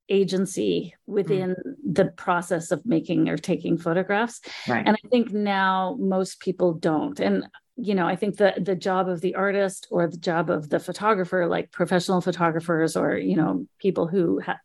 agency 0.08 0.94
within 1.06 1.50
mm. 1.50 1.74
the 1.84 2.06
process 2.06 2.70
of 2.70 2.84
making 2.86 3.28
or 3.28 3.36
taking 3.36 3.76
photographs 3.76 4.40
right. 4.68 4.86
and 4.86 4.96
i 4.96 5.08
think 5.08 5.32
now 5.32 5.96
most 5.98 6.38
people 6.38 6.72
don't 6.74 7.18
and 7.18 7.44
you 7.76 7.94
know 7.94 8.06
i 8.06 8.14
think 8.14 8.36
the 8.36 8.54
the 8.58 8.76
job 8.76 9.08
of 9.08 9.20
the 9.20 9.34
artist 9.34 9.86
or 9.90 10.06
the 10.06 10.16
job 10.16 10.48
of 10.48 10.68
the 10.68 10.78
photographer 10.78 11.46
like 11.46 11.70
professional 11.72 12.20
photographers 12.20 12.96
or 12.96 13.16
you 13.16 13.36
know 13.36 13.66
people 13.78 14.06
who 14.06 14.40
ha- 14.40 14.58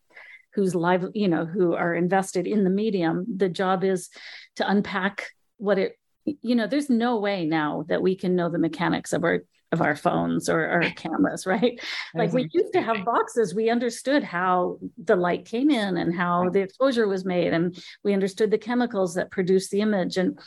who's 0.54 0.76
live, 0.76 1.06
you 1.14 1.28
know, 1.28 1.46
who 1.46 1.74
are 1.74 1.96
invested 1.96 2.48
in 2.48 2.64
the 2.64 2.70
medium. 2.70 3.26
The 3.38 3.50
job 3.50 3.84
is 3.84 4.10
to 4.58 4.70
unpack 4.70 5.28
what 5.58 5.78
it, 5.78 5.98
you 6.26 6.56
know, 6.56 6.68
there's 6.68 6.90
no 6.90 7.20
way 7.20 7.46
now 7.46 7.86
that 7.88 8.02
we 8.02 8.16
can 8.16 8.36
know 8.36 8.50
the 8.50 8.60
mechanics 8.60 9.14
of 9.14 9.24
our 9.24 9.42
of 9.72 9.82
our 9.82 9.96
phones 9.96 10.50
or 10.50 10.68
our 10.68 10.82
cameras, 10.96 11.46
right? 11.46 11.80
Like 12.14 12.34
we 12.34 12.50
used 12.52 12.74
to 12.74 12.82
have 12.82 13.06
boxes. 13.06 13.56
We 13.56 13.70
understood 13.70 14.24
how 14.24 14.80
the 15.02 15.16
light 15.16 15.46
came 15.46 15.70
in 15.70 15.98
and 15.98 16.14
how 16.14 16.50
the 16.50 16.60
exposure 16.60 17.08
was 17.08 17.26
made, 17.26 17.54
and 17.54 17.78
we 18.04 18.14
understood 18.14 18.52
the 18.52 18.58
chemicals 18.58 19.16
that 19.16 19.32
produce 19.32 19.70
the 19.70 19.82
image. 19.82 20.18
And 20.18 20.38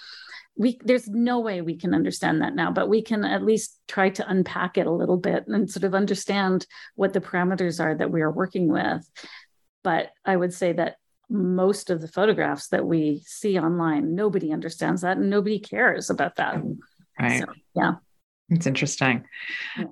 we 0.57 0.79
there's 0.85 1.09
no 1.09 1.41
way 1.41 1.63
we 1.63 1.77
can 1.77 1.95
understand 1.95 2.43
that 2.43 2.55
now, 2.55 2.71
but 2.71 2.89
we 2.89 3.03
can 3.03 3.25
at 3.25 3.43
least 3.43 3.79
try 3.89 4.11
to 4.11 4.29
unpack 4.29 4.79
it 4.79 4.87
a 4.87 4.93
little 4.93 5.17
bit 5.17 5.47
and 5.49 5.71
sort 5.71 5.85
of 5.85 5.95
understand 5.95 6.67
what 6.95 7.13
the 7.13 7.21
parameters 7.21 7.83
are 7.83 7.95
that 7.95 8.11
we 8.11 8.21
are 8.21 8.31
working 8.31 8.69
with. 8.69 9.09
But 9.85 10.11
I 10.25 10.35
would 10.35 10.53
say 10.53 10.73
that 10.73 10.97
most 11.31 11.91
of 11.91 12.01
the 12.01 12.09
photographs 12.09 12.69
that 12.69 12.85
we 12.85 13.23
see 13.25 13.59
online, 13.59 14.15
nobody 14.15 14.53
understands 14.53 15.03
that 15.03 15.19
and 15.19 15.31
nobody 15.31 15.61
cares 15.61 16.11
about 16.11 16.37
that. 16.37 16.61
Right. 17.21 17.41
So, 17.41 17.53
yeah. 17.77 17.93
It's 18.51 18.67
interesting. 18.67 19.25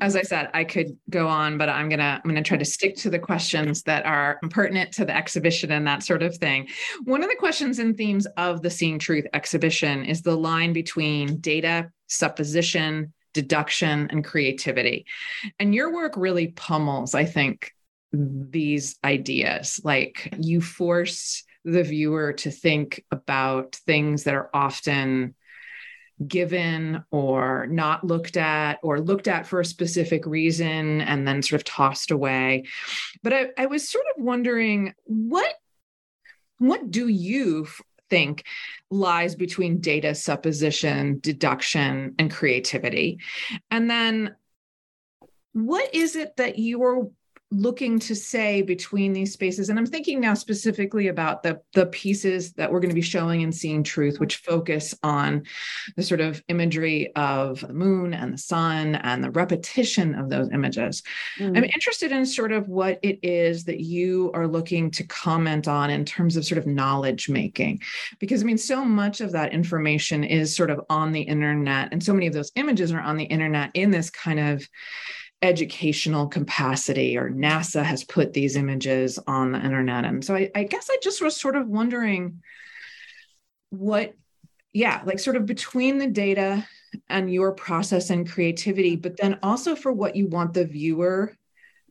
As 0.00 0.14
I 0.14 0.22
said, 0.22 0.50
I 0.52 0.64
could 0.64 0.99
go 1.08 1.26
on, 1.26 1.56
but 1.56 1.70
I'm 1.70 1.88
gonna 1.88 2.20
I'm 2.22 2.30
gonna 2.30 2.42
try 2.42 2.58
to 2.58 2.66
stick 2.66 2.96
to 2.96 3.08
the 3.08 3.18
questions 3.18 3.82
that 3.84 4.04
are 4.04 4.38
pertinent 4.50 4.92
to 4.92 5.06
the 5.06 5.16
exhibition 5.16 5.72
and 5.72 5.87
that 5.87 6.02
sort 6.02 6.22
of 6.22 6.37
thing. 6.37 6.68
One 7.04 7.22
of 7.22 7.30
the 7.30 7.37
questions 7.37 7.78
and 7.78 7.96
themes 7.96 8.26
of 8.37 8.61
the 8.61 8.68
Seeing 8.68 8.99
Truth 8.99 9.26
exhibition 9.32 10.04
is 10.04 10.20
the 10.20 10.37
line 10.37 10.75
between 10.75 11.40
data, 11.40 11.90
supposition, 12.08 13.14
deduction, 13.32 14.08
and 14.11 14.22
creativity. 14.22 15.06
And 15.58 15.75
your 15.75 15.90
work 15.92 16.12
really 16.16 16.49
pummels, 16.49 17.14
I 17.14 17.25
think, 17.25 17.72
these 18.12 18.99
ideas. 19.04 19.81
Like 19.83 20.35
you 20.38 20.61
force 20.61 21.45
the 21.64 21.83
viewer 21.83 22.33
to 22.33 22.50
think 22.50 23.04
about 23.11 23.76
things 23.87 24.25
that 24.25 24.35
are 24.35 24.50
often 24.52 25.35
given 26.26 27.02
or 27.11 27.66
not 27.69 28.04
looked 28.04 28.37
at 28.37 28.78
or 28.83 29.00
looked 29.00 29.28
at 29.28 29.47
for 29.47 29.61
a 29.61 29.64
specific 29.64 30.26
reason 30.26 31.00
and 31.00 31.26
then 31.26 31.42
sort 31.42 31.61
of 31.61 31.64
tossed 31.64 32.11
away. 32.11 32.64
But 33.23 33.33
I, 33.33 33.47
I 33.59 33.66
was 33.66 33.88
sort 33.88 34.04
of 34.16 34.23
wondering 34.23 34.95
what 35.04 35.52
what 36.59 36.90
do 36.92 37.09
you 37.09 37.66
think 38.09 38.45
lies 38.88 39.35
between 39.35 39.81
data 39.81 40.14
supposition, 40.14 41.19
deduction, 41.19 42.14
and 42.19 42.31
creativity? 42.31 43.19
And 43.71 43.90
then 43.90 44.37
what 45.54 45.92
is 45.95 46.14
it 46.14 46.37
that 46.37 46.59
you 46.59 46.83
are 46.85 47.09
looking 47.52 47.99
to 47.99 48.14
say 48.16 48.62
between 48.62 49.12
these 49.12 49.32
spaces 49.32 49.68
and 49.68 49.78
i'm 49.78 49.87
thinking 49.87 50.21
now 50.21 50.32
specifically 50.32 51.09
about 51.09 51.42
the 51.42 51.61
the 51.75 51.87
pieces 51.87 52.52
that 52.54 52.73
we're 52.73 52.80
going 52.80 52.88
to 52.88 52.94
be 52.94 53.02
showing 53.02 53.42
and 53.42 53.54
seeing 53.54 53.82
truth 53.82 54.18
which 54.18 54.37
focus 54.37 54.94
on 55.02 55.42
the 55.97 56.02
sort 56.02 56.21
of 56.21 56.42
imagery 56.49 57.14
of 57.14 57.61
the 57.61 57.75
moon 57.75 58.14
and 58.14 58.32
the 58.32 58.38
sun 58.38 58.94
and 58.94 59.23
the 59.23 59.30
repetition 59.32 60.14
of 60.14 60.30
those 60.30 60.49
images 60.50 61.02
mm. 61.38 61.56
i'm 61.56 61.64
interested 61.64 62.11
in 62.11 62.25
sort 62.25 62.52
of 62.52 62.68
what 62.68 62.99
it 63.02 63.18
is 63.23 63.64
that 63.64 63.80
you 63.80 64.30
are 64.32 64.47
looking 64.47 64.90
to 64.90 65.04
comment 65.04 65.68
on 65.68 65.90
in 65.90 66.06
terms 66.06 66.37
of 66.37 66.47
sort 66.47 66.59
of 66.59 66.66
knowledge 66.66 67.28
making 67.28 67.78
because 68.18 68.42
i 68.42 68.47
mean 68.47 68.59
so 68.59 68.82
much 68.82 69.21
of 69.21 69.30
that 69.30 69.52
information 69.52 70.25
is 70.25 70.56
sort 70.56 70.71
of 70.71 70.80
on 70.88 71.12
the 71.12 71.21
internet 71.21 71.90
and 71.92 72.02
so 72.02 72.14
many 72.14 72.26
of 72.26 72.32
those 72.32 72.50
images 72.56 72.92
are 72.92 73.00
on 73.00 73.18
the 73.18 73.25
internet 73.25 73.71
in 73.75 73.90
this 73.90 74.09
kind 74.09 74.40
of 74.40 74.66
educational 75.42 76.28
capacity 76.28 77.16
or 77.18 77.30
NASA 77.30 77.82
has 77.82 78.04
put 78.04 78.32
these 78.32 78.56
images 78.56 79.18
on 79.26 79.52
the 79.52 79.58
internet. 79.58 80.04
And 80.04 80.25
so 80.25 80.37
I, 80.37 80.50
I, 80.54 80.62
guess 80.64 80.88
I 80.90 80.96
just 81.02 81.20
was 81.20 81.37
sort 81.37 81.56
of 81.56 81.68
wondering 81.68 82.42
what, 83.70 84.14
yeah, 84.72 85.02
like 85.04 85.18
sort 85.18 85.37
of 85.37 85.44
between 85.44 85.99
the 85.99 86.06
data 86.06 86.66
and 87.08 87.32
your 87.32 87.52
process 87.52 88.11
and 88.11 88.30
creativity, 88.30 88.96
but 88.96 89.16
then 89.16 89.38
also 89.42 89.75
for 89.75 89.92
what 89.92 90.14
you 90.14 90.28
want 90.28 90.54
the 90.54 90.64
viewer 90.64 91.37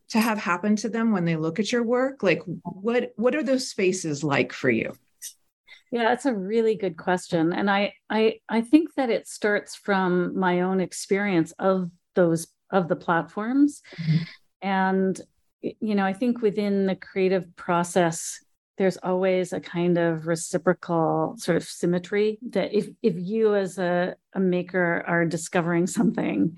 to 0.09 0.19
have 0.19 0.37
happen 0.37 0.75
to 0.77 0.89
them 0.89 1.11
when 1.11 1.25
they 1.25 1.35
look 1.35 1.59
at 1.59 1.71
your 1.71 1.83
work, 1.83 2.21
like 2.21 2.41
what 2.63 3.13
what 3.15 3.33
are 3.33 3.43
those 3.43 3.69
spaces 3.69 4.23
like 4.23 4.51
for 4.51 4.69
you? 4.69 4.93
Yeah, 5.89 6.03
that's 6.03 6.25
a 6.25 6.33
really 6.33 6.75
good 6.75 6.97
question. 6.97 7.53
And 7.53 7.69
I 7.69 7.93
I 8.09 8.39
I 8.49 8.61
think 8.61 8.93
that 8.95 9.09
it 9.09 9.27
starts 9.27 9.75
from 9.75 10.37
my 10.37 10.61
own 10.61 10.81
experience 10.81 11.53
of 11.59 11.89
those 12.13 12.47
of 12.71 12.87
the 12.87 12.95
platforms. 12.95 13.81
Mm-hmm. 13.97 14.23
And 14.61 15.21
you 15.61 15.95
know, 15.95 16.05
I 16.05 16.13
think 16.13 16.41
within 16.41 16.87
the 16.87 16.95
creative 16.95 17.55
process, 17.55 18.43
there's 18.77 18.97
always 18.97 19.53
a 19.53 19.59
kind 19.59 19.97
of 19.97 20.25
reciprocal 20.25 21.35
sort 21.37 21.57
of 21.57 21.63
symmetry 21.63 22.39
that 22.49 22.73
if 22.73 22.89
if 23.03 23.13
you 23.17 23.55
as 23.55 23.77
a, 23.77 24.15
a 24.33 24.39
maker 24.39 25.03
are 25.05 25.25
discovering 25.25 25.87
something, 25.87 26.57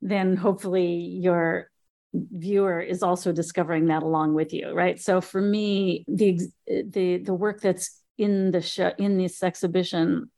then 0.00 0.36
hopefully 0.36 0.94
your 0.94 1.70
viewer 2.12 2.80
is 2.80 3.02
also 3.02 3.32
discovering 3.32 3.86
that 3.86 4.02
along 4.02 4.34
with 4.34 4.52
you, 4.52 4.70
right? 4.72 5.00
So 5.00 5.20
for 5.20 5.40
me, 5.40 6.04
the 6.06 6.40
the 6.66 7.18
the 7.18 7.34
work 7.34 7.60
that's 7.60 8.00
in 8.16 8.50
the 8.50 8.62
show 8.62 8.92
in 8.98 9.18
this 9.18 9.42
exhibition 9.42 10.30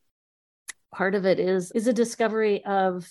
part 0.93 1.15
of 1.15 1.27
it 1.27 1.39
is 1.39 1.71
is 1.73 1.87
a 1.87 1.93
discovery 1.93 2.65
of 2.65 3.09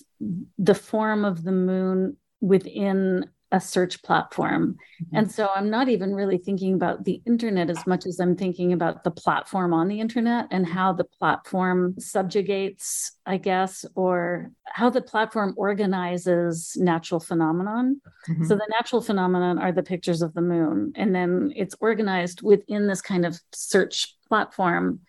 the 0.57 0.75
form 0.75 1.25
of 1.25 1.43
the 1.43 1.51
moon 1.51 2.17
within 2.41 3.25
a 3.51 3.61
search 3.61 4.03
platform. 4.03 4.77
Mm-hmm. 5.01 5.15
And 5.15 5.31
so 5.31 5.47
I'm 5.55 5.69
not 5.69 5.87
even 5.87 6.13
really 6.13 6.37
thinking 6.37 6.73
about 6.73 7.05
the 7.05 7.21
internet 7.25 7.69
as 7.69 7.87
much 7.87 8.05
as 8.05 8.19
I'm 8.19 8.35
thinking 8.35 8.73
about 8.73 9.05
the 9.05 9.11
platform 9.11 9.73
on 9.73 9.87
the 9.87 10.01
internet 10.01 10.47
and 10.51 10.67
how 10.67 10.91
the 10.91 11.05
platform 11.05 11.95
subjugates, 11.97 13.13
I 13.25 13.37
guess, 13.37 13.85
or 13.95 14.51
how 14.65 14.89
the 14.89 15.01
platform 15.01 15.53
organizes 15.55 16.75
natural 16.75 17.21
phenomenon. 17.21 18.01
Mm-hmm. 18.27 18.45
So 18.45 18.55
the 18.55 18.67
natural 18.69 19.01
phenomenon 19.01 19.59
are 19.59 19.71
the 19.71 19.83
pictures 19.83 20.21
of 20.21 20.33
the 20.33 20.41
moon. 20.41 20.91
And 20.95 21.15
then 21.15 21.53
it's 21.55 21.75
organized 21.79 22.41
within 22.41 22.87
this 22.87 23.01
kind 23.01 23.25
of 23.25 23.39
search 23.53 24.17
platform 24.27 24.99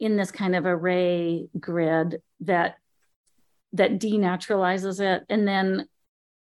in 0.00 0.16
this 0.16 0.30
kind 0.30 0.56
of 0.56 0.66
array 0.66 1.48
grid 1.58 2.20
that 2.40 2.76
that 3.72 3.98
denaturalizes 3.98 5.00
it. 5.00 5.24
And 5.28 5.46
then 5.46 5.88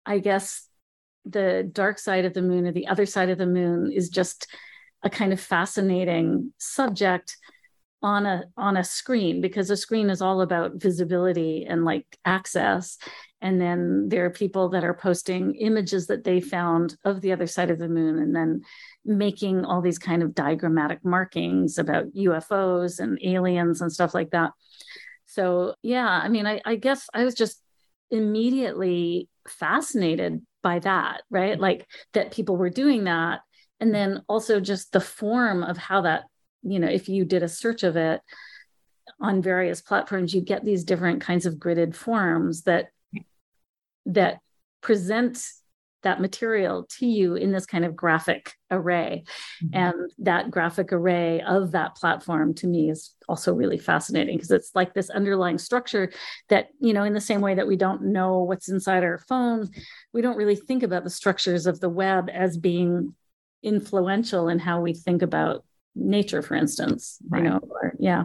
i 0.06 0.18
guess 0.18 0.68
the 1.24 1.68
dark 1.72 1.98
side 1.98 2.24
of 2.24 2.34
the 2.34 2.42
moon 2.42 2.66
or 2.66 2.72
the 2.72 2.86
other 2.86 3.06
side 3.06 3.30
of 3.30 3.38
the 3.38 3.46
moon 3.46 3.90
is 3.90 4.08
just 4.08 4.46
a 5.02 5.10
kind 5.10 5.32
of 5.32 5.40
fascinating 5.40 6.52
subject 6.58 7.36
on 8.02 8.26
a 8.26 8.44
on 8.56 8.76
a 8.76 8.84
screen 8.84 9.40
because 9.40 9.70
a 9.70 9.76
screen 9.76 10.10
is 10.10 10.20
all 10.20 10.42
about 10.42 10.74
visibility 10.74 11.64
and 11.66 11.84
like 11.84 12.06
access 12.24 12.98
and 13.44 13.60
then 13.60 14.08
there 14.08 14.24
are 14.24 14.30
people 14.30 14.70
that 14.70 14.84
are 14.84 14.94
posting 14.94 15.54
images 15.54 16.08
that 16.08 16.24
they 16.24 16.40
found 16.40 16.96
of 17.04 17.20
the 17.20 17.30
other 17.30 17.46
side 17.46 17.70
of 17.70 17.78
the 17.78 17.88
moon 17.88 18.18
and 18.18 18.34
then 18.34 18.62
making 19.04 19.64
all 19.64 19.80
these 19.80 19.98
kind 19.98 20.22
of 20.22 20.34
diagrammatic 20.34 21.04
markings 21.04 21.78
about 21.78 22.12
UFOs 22.14 22.98
and 22.98 23.18
aliens 23.22 23.80
and 23.80 23.92
stuff 23.92 24.14
like 24.14 24.30
that 24.30 24.50
so 25.26 25.74
yeah 25.82 26.08
i 26.22 26.28
mean 26.28 26.46
i, 26.46 26.60
I 26.64 26.76
guess 26.76 27.08
i 27.14 27.24
was 27.24 27.34
just 27.34 27.60
immediately 28.10 29.28
fascinated 29.48 30.42
by 30.62 30.78
that, 30.80 31.22
right? 31.30 31.60
Like 31.60 31.86
that 32.12 32.32
people 32.32 32.56
were 32.56 32.70
doing 32.70 33.04
that. 33.04 33.40
And 33.80 33.94
then 33.94 34.22
also 34.28 34.60
just 34.60 34.92
the 34.92 35.00
form 35.00 35.62
of 35.62 35.76
how 35.76 36.02
that, 36.02 36.24
you 36.62 36.78
know, 36.78 36.88
if 36.88 37.08
you 37.08 37.24
did 37.24 37.42
a 37.42 37.48
search 37.48 37.82
of 37.82 37.96
it 37.96 38.20
on 39.20 39.42
various 39.42 39.82
platforms, 39.82 40.34
you 40.34 40.40
get 40.40 40.64
these 40.64 40.84
different 40.84 41.20
kinds 41.20 41.46
of 41.46 41.56
gridded 41.56 41.94
forms 41.94 42.62
that 42.62 42.86
that 44.06 44.38
present 44.80 45.38
that 46.04 46.20
material 46.20 46.86
to 46.98 47.06
you 47.06 47.34
in 47.34 47.50
this 47.50 47.66
kind 47.66 47.84
of 47.84 47.96
graphic 47.96 48.52
array. 48.70 49.24
Mm-hmm. 49.64 49.74
And 49.74 50.10
that 50.18 50.50
graphic 50.50 50.92
array 50.92 51.40
of 51.40 51.72
that 51.72 51.96
platform 51.96 52.54
to 52.56 52.66
me 52.66 52.90
is 52.90 53.14
also 53.28 53.52
really 53.52 53.78
fascinating 53.78 54.36
because 54.36 54.50
it's 54.50 54.70
like 54.74 54.94
this 54.94 55.10
underlying 55.10 55.58
structure 55.58 56.12
that, 56.50 56.68
you 56.78 56.92
know, 56.92 57.02
in 57.02 57.14
the 57.14 57.20
same 57.20 57.40
way 57.40 57.54
that 57.54 57.66
we 57.66 57.76
don't 57.76 58.02
know 58.02 58.40
what's 58.40 58.68
inside 58.68 59.02
our 59.02 59.18
phone, 59.18 59.70
we 60.12 60.20
don't 60.20 60.36
really 60.36 60.56
think 60.56 60.82
about 60.82 61.04
the 61.04 61.10
structures 61.10 61.66
of 61.66 61.80
the 61.80 61.88
web 61.88 62.28
as 62.28 62.56
being 62.56 63.14
influential 63.62 64.48
in 64.48 64.58
how 64.58 64.80
we 64.80 64.92
think 64.92 65.22
about 65.22 65.64
nature, 65.96 66.42
for 66.42 66.54
instance, 66.54 67.18
right. 67.30 67.42
you 67.42 67.48
know, 67.48 67.60
or, 67.62 67.94
yeah. 67.98 68.24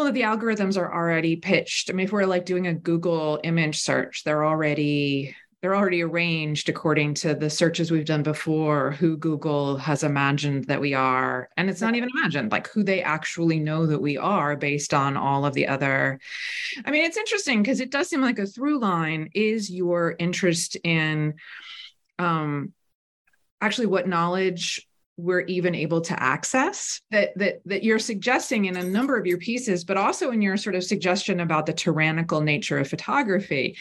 Well, 0.00 0.10
the 0.10 0.22
algorithms 0.22 0.78
are 0.78 0.94
already 0.94 1.36
pitched. 1.36 1.90
I 1.90 1.92
mean, 1.92 2.06
if 2.06 2.12
we're 2.12 2.24
like 2.24 2.46
doing 2.46 2.66
a 2.66 2.72
Google 2.72 3.38
image 3.44 3.82
search, 3.82 4.24
they're 4.24 4.46
already 4.46 5.36
they're 5.60 5.76
already 5.76 6.02
arranged 6.02 6.70
according 6.70 7.12
to 7.12 7.34
the 7.34 7.50
searches 7.50 7.90
we've 7.90 8.06
done 8.06 8.22
before 8.22 8.92
who 8.92 9.18
google 9.18 9.76
has 9.76 10.02
imagined 10.02 10.64
that 10.68 10.80
we 10.80 10.94
are. 10.94 11.50
And 11.58 11.68
it's 11.68 11.82
not 11.82 11.96
even 11.96 12.08
imagined 12.16 12.50
like 12.50 12.68
who 12.68 12.82
they 12.82 13.02
actually 13.02 13.60
know 13.60 13.84
that 13.84 14.00
we 14.00 14.16
are 14.16 14.56
based 14.56 14.94
on 14.94 15.18
all 15.18 15.44
of 15.44 15.52
the 15.52 15.66
other. 15.68 16.18
I 16.82 16.90
mean 16.90 17.04
it's 17.04 17.18
interesting 17.18 17.62
because 17.62 17.80
it 17.80 17.90
does 17.90 18.08
seem 18.08 18.22
like 18.22 18.38
a 18.38 18.46
through 18.46 18.78
line 18.78 19.28
is 19.34 19.70
your 19.70 20.16
interest 20.18 20.78
in 20.82 21.34
um 22.18 22.72
actually 23.60 23.88
what 23.88 24.08
knowledge 24.08 24.88
we're 25.20 25.40
even 25.40 25.74
able 25.74 26.00
to 26.00 26.20
access 26.22 27.00
that 27.10 27.36
that 27.36 27.60
that 27.64 27.82
you're 27.82 27.98
suggesting 27.98 28.64
in 28.64 28.76
a 28.76 28.82
number 28.82 29.16
of 29.16 29.26
your 29.26 29.38
pieces 29.38 29.84
but 29.84 29.96
also 29.96 30.30
in 30.30 30.40
your 30.42 30.56
sort 30.56 30.74
of 30.74 30.82
suggestion 30.82 31.40
about 31.40 31.66
the 31.66 31.72
tyrannical 31.72 32.40
nature 32.40 32.78
of 32.78 32.88
photography 32.88 33.76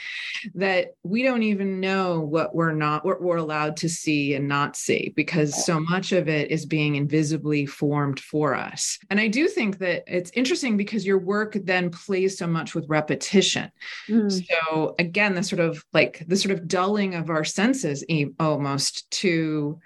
that 0.54 0.96
we 1.04 1.24
don't 1.24 1.44
even 1.44 1.80
know 1.80 2.20
what 2.20 2.54
we're 2.54 2.74
not 2.74 3.06
what 3.06 3.22
we're 3.22 3.38
allowed 3.38 3.78
to 3.78 3.90
see 3.90 4.34
and 4.36 4.48
not 4.48 4.76
see 4.76 5.14
because 5.16 5.66
so 5.66 5.80
much 5.80 6.12
of 6.12 6.28
it 6.28 6.52
is 6.52 6.66
being 6.66 6.96
invisibly 6.96 7.66
formed 7.66 8.20
for 8.20 8.54
us 8.56 9.00
and 9.10 9.20
i 9.20 9.28
do 9.28 9.48
think 9.48 9.78
that 9.78 10.04
it's 10.08 10.32
interesting 10.34 10.78
because 10.78 11.06
your 11.06 11.20
work 11.20 11.58
then 11.64 11.90
plays 11.90 12.38
so 12.38 12.48
much 12.48 12.76
with 12.76 12.86
repetition 12.90 13.72
mm. 14.08 14.32
so 14.32 14.96
again 15.00 15.36
the 15.36 15.44
sort 15.44 15.60
of 15.60 15.84
like 15.94 16.24
the 16.28 16.36
sort 16.36 16.52
of 16.52 16.68
dulling 16.68 17.16
of 17.16 17.30
our 17.30 17.44
senses 17.44 18.04
almost 18.40 19.10
to 19.12 19.80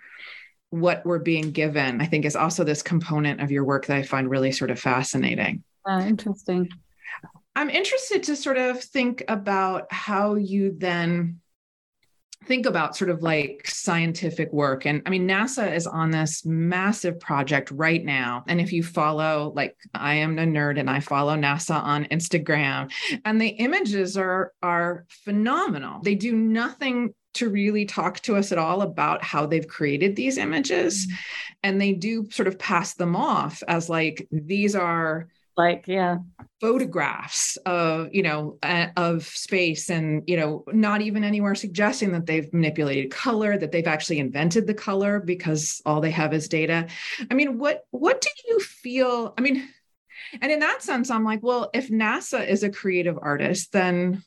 what 0.74 1.06
we're 1.06 1.20
being 1.20 1.52
given, 1.52 2.02
I 2.02 2.08
think 2.08 2.26
is 2.26 2.36
also 2.36 2.64
this 2.64 2.82
component 2.82 3.42
of 3.42 3.52
your 3.52 3.64
work 3.64 3.86
that 3.86 3.96
I 3.96 4.02
find 4.02 4.28
really 4.28 4.52
sort 4.52 4.72
of 4.72 4.80
fascinating. 4.80 5.64
Uh, 5.88 6.04
interesting. 6.08 6.68
I'm 7.56 7.70
interested 7.70 8.24
to 8.24 8.36
sort 8.36 8.58
of 8.58 8.82
think 8.84 9.24
about 9.28 9.94
how 9.94 10.34
you 10.34 10.76
then 10.76 11.42
think 12.46 12.66
about 12.66 12.98
sort 12.98 13.12
of 13.12 13.22
like 13.22 13.62
scientific 13.68 14.52
work 14.52 14.86
and 14.86 15.02
i 15.06 15.10
mean 15.10 15.26
nasa 15.26 15.74
is 15.74 15.88
on 15.88 16.12
this 16.12 16.46
massive 16.46 17.18
project 17.18 17.72
right 17.72 18.04
now 18.04 18.44
and 18.50 18.60
if 18.60 18.74
you 18.74 18.84
follow 18.84 19.54
like 19.56 19.78
i 19.94 20.16
am 20.16 20.38
a 20.38 20.44
nerd 20.44 20.78
and 20.78 20.90
i 20.90 21.00
follow 21.00 21.38
nasa 21.38 21.82
on 21.82 22.04
instagram 22.06 22.92
and 23.24 23.40
the 23.40 23.48
images 23.48 24.18
are 24.18 24.52
are 24.62 25.06
phenomenal 25.08 26.02
they 26.02 26.16
do 26.16 26.34
nothing 26.36 27.14
to 27.34 27.50
really 27.50 27.86
talk 27.86 28.20
to 28.22 28.36
us 28.36 28.52
at 28.52 28.58
all 28.58 28.82
about 28.82 29.24
how 29.24 29.46
they've 29.46 29.68
created 29.68 30.16
these 30.16 30.38
images. 30.38 31.06
Mm-hmm. 31.06 31.16
and 31.64 31.82
they 31.82 31.94
do 31.94 32.30
sort 32.32 32.48
of 32.48 32.60
pass 32.60 32.94
them 32.94 33.16
off 33.16 33.64
as 33.68 33.90
like 33.90 34.28
these 34.32 34.76
are 34.76 35.28
like 35.56 35.86
yeah. 35.88 36.18
photographs 36.60 37.58
of 37.66 38.14
you 38.14 38.24
know 38.24 38.58
uh, 38.64 38.88
of 38.98 39.24
space 39.24 39.90
and 39.90 40.24
you 40.28 40.36
know 40.36 40.64
not 40.74 41.02
even 41.02 41.24
anywhere 41.24 41.56
suggesting 41.56 42.12
that 42.12 42.26
they've 42.26 42.52
manipulated 42.54 43.12
color 43.12 43.58
that 43.58 43.72
they've 43.72 43.88
actually 43.88 44.20
invented 44.20 44.66
the 44.66 44.74
color 44.74 45.20
because 45.20 45.82
all 45.86 46.02
they 46.02 46.12
have 46.12 46.34
is 46.34 46.48
data. 46.48 46.88
I 47.30 47.34
mean 47.34 47.58
what 47.60 47.86
what 47.92 48.22
do 48.22 48.30
you 48.48 48.60
feel 48.60 49.34
i 49.38 49.42
mean 49.42 49.68
and 50.42 50.52
in 50.52 50.60
that 50.60 50.82
sense 50.82 51.10
i'm 51.10 51.24
like 51.24 51.44
well 51.44 51.70
if 51.74 51.90
nasa 51.90 52.48
is 52.48 52.64
a 52.64 52.70
creative 52.70 53.20
artist 53.22 53.72
then 53.72 54.24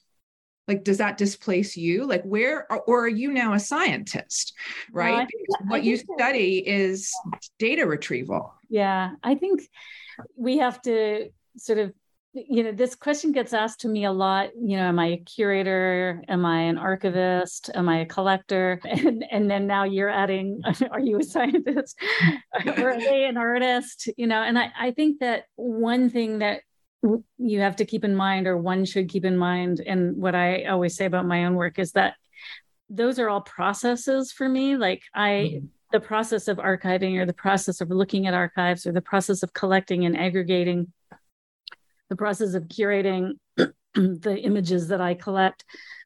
like 0.68 0.84
does 0.84 0.98
that 0.98 1.16
displace 1.16 1.76
you? 1.76 2.04
Like 2.04 2.22
where 2.24 2.66
or 2.86 3.04
are 3.04 3.08
you 3.08 3.32
now 3.32 3.54
a 3.54 3.60
scientist 3.60 4.54
right? 4.92 5.28
Well, 5.48 5.68
what 5.68 5.84
you 5.84 5.96
study 5.96 6.58
is 6.66 7.12
data 7.58 7.86
retrieval. 7.86 8.52
Yeah 8.68 9.10
i 9.22 9.34
think 9.34 9.62
we 10.36 10.58
have 10.58 10.80
to 10.82 11.28
sort 11.56 11.78
of 11.78 11.92
you 12.32 12.62
know 12.62 12.72
this 12.72 12.94
question 12.94 13.32
gets 13.32 13.54
asked 13.54 13.80
to 13.80 13.88
me 13.88 14.04
a 14.04 14.12
lot 14.12 14.50
you 14.54 14.76
know 14.76 14.82
am 14.82 14.98
i 14.98 15.06
a 15.06 15.16
curator? 15.18 16.22
Am 16.28 16.44
i 16.44 16.60
an 16.62 16.76
archivist? 16.76 17.70
Am 17.74 17.88
i 17.88 18.00
a 18.00 18.06
collector? 18.06 18.80
And 18.84 19.24
and 19.30 19.50
then 19.50 19.66
now 19.66 19.84
you're 19.84 20.10
adding 20.10 20.60
are 20.90 21.00
you 21.00 21.18
a 21.18 21.22
scientist? 21.22 21.98
Or 22.66 22.90
are 22.90 22.98
they 22.98 23.24
an 23.24 23.36
artist? 23.36 24.08
You 24.16 24.26
know 24.26 24.42
and 24.42 24.58
i 24.58 24.70
i 24.78 24.90
think 24.90 25.20
that 25.20 25.44
one 25.56 26.10
thing 26.10 26.40
that 26.40 26.62
you 27.38 27.60
have 27.60 27.76
to 27.76 27.84
keep 27.84 28.04
in 28.04 28.14
mind 28.16 28.46
or 28.46 28.56
one 28.56 28.84
should 28.84 29.08
keep 29.08 29.24
in 29.24 29.36
mind 29.36 29.80
and 29.80 30.16
what 30.16 30.34
i 30.34 30.64
always 30.64 30.96
say 30.96 31.04
about 31.04 31.26
my 31.26 31.44
own 31.44 31.54
work 31.54 31.78
is 31.78 31.92
that 31.92 32.14
those 32.88 33.18
are 33.18 33.28
all 33.28 33.40
processes 33.40 34.32
for 34.32 34.48
me. 34.48 34.76
Like 34.76 35.02
i 35.14 35.28
mm-hmm. 35.54 35.66
the 35.92 36.00
process 36.00 36.48
of 36.48 36.58
archiving 36.58 37.18
or 37.18 37.26
the 37.26 37.32
process 37.32 37.80
of 37.80 37.90
looking 37.90 38.26
at 38.26 38.34
archives 38.34 38.86
or 38.86 38.92
the 38.92 39.00
process 39.00 39.42
of 39.42 39.52
collecting 39.52 40.04
and 40.04 40.16
aggregating 40.16 40.92
the 42.08 42.16
process 42.16 42.54
of 42.54 42.64
curating 42.64 43.32
the 43.94 44.40
images 44.42 44.88
that 44.88 45.00
i 45.00 45.14
collect 45.14 45.64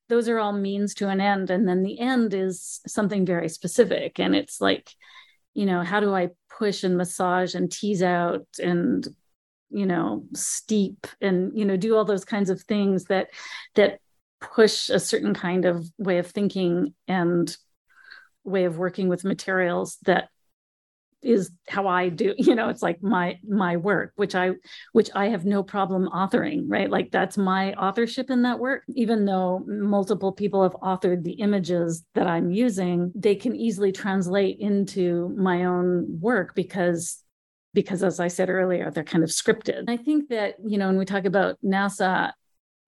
those 0.08 0.28
are 0.28 0.40
all 0.40 0.52
means 0.52 0.94
to 0.94 1.08
an 1.08 1.20
end. 1.20 1.50
And 1.50 1.68
then 1.68 1.84
the 1.84 2.00
end 2.00 2.34
is 2.34 2.80
something 2.84 3.24
very 3.24 3.48
specific. 3.48 4.18
And 4.18 4.34
it's 4.34 4.60
like 4.60 4.90
you 5.54 5.66
know 5.66 5.82
how 5.82 6.00
do 6.00 6.14
i 6.14 6.28
push 6.58 6.84
and 6.84 6.96
massage 6.96 7.54
and 7.54 7.70
tease 7.70 8.02
out 8.02 8.46
and 8.62 9.06
you 9.70 9.86
know 9.86 10.24
steep 10.34 11.06
and 11.20 11.56
you 11.56 11.64
know 11.64 11.76
do 11.76 11.96
all 11.96 12.04
those 12.04 12.24
kinds 12.24 12.50
of 12.50 12.60
things 12.62 13.04
that 13.04 13.28
that 13.74 14.00
push 14.40 14.88
a 14.88 14.98
certain 14.98 15.34
kind 15.34 15.64
of 15.64 15.86
way 15.98 16.18
of 16.18 16.26
thinking 16.26 16.94
and 17.06 17.56
way 18.44 18.64
of 18.64 18.78
working 18.78 19.08
with 19.08 19.24
materials 19.24 19.98
that 20.04 20.28
is 21.22 21.50
how 21.68 21.86
I 21.86 22.08
do, 22.08 22.34
you 22.38 22.54
know, 22.54 22.68
it's 22.68 22.82
like 22.82 23.02
my 23.02 23.38
my 23.46 23.76
work, 23.76 24.12
which 24.16 24.34
I 24.34 24.52
which 24.92 25.10
I 25.14 25.28
have 25.28 25.44
no 25.44 25.62
problem 25.62 26.08
authoring, 26.08 26.64
right? 26.66 26.90
Like 26.90 27.10
that's 27.10 27.36
my 27.36 27.74
authorship 27.74 28.30
in 28.30 28.42
that 28.42 28.58
work. 28.58 28.82
Even 28.94 29.24
though 29.24 29.62
multiple 29.66 30.32
people 30.32 30.62
have 30.62 30.72
authored 30.72 31.22
the 31.22 31.32
images 31.32 32.04
that 32.14 32.26
I'm 32.26 32.50
using, 32.50 33.12
they 33.14 33.34
can 33.34 33.54
easily 33.54 33.92
translate 33.92 34.58
into 34.58 35.34
my 35.36 35.64
own 35.64 36.20
work 36.20 36.54
because 36.54 37.22
because 37.72 38.02
as 38.02 38.20
I 38.20 38.28
said 38.28 38.50
earlier, 38.50 38.90
they're 38.90 39.04
kind 39.04 39.24
of 39.24 39.30
scripted. 39.30 39.84
I 39.88 39.96
think 39.96 40.28
that, 40.28 40.56
you 40.64 40.78
know, 40.78 40.88
when 40.88 40.98
we 40.98 41.04
talk 41.04 41.24
about 41.24 41.58
NASA, 41.64 42.32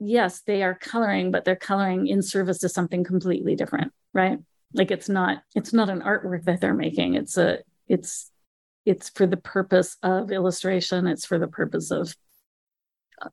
yes, 0.01 0.42
they 0.42 0.62
are 0.62 0.75
coloring, 0.75 1.31
but 1.31 1.45
they're 1.45 1.57
coloring 1.57 2.07
in 2.09 2.23
service 2.23 2.59
to 2.59 2.68
something 2.68 3.05
completely 3.05 3.55
different, 3.55 3.92
right? 4.12 4.38
Like 4.75 4.90
it's 4.90 5.09
not 5.09 5.42
it's 5.55 5.73
not 5.73 5.90
an 5.90 6.01
artwork 6.01 6.45
that 6.45 6.61
they're 6.61 6.75
making. 6.75 7.14
It's 7.14 7.37
a 7.37 7.59
it's 7.87 8.31
it's 8.85 9.09
for 9.11 9.27
the 9.27 9.37
purpose 9.37 9.97
of 10.03 10.33
illustration 10.33 11.07
it's 11.07 11.25
for 11.25 11.38
the 11.38 11.49
purpose 11.49 11.90
of 11.90 12.14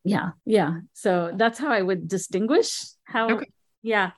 yeah 0.03 0.29
yeah 0.45 0.79
so 0.93 1.31
that's 1.35 1.57
how 1.57 1.71
i 1.71 1.81
would 1.81 2.07
distinguish 2.07 2.83
how 3.03 3.29
okay. 3.29 3.51
yeah 3.81 4.11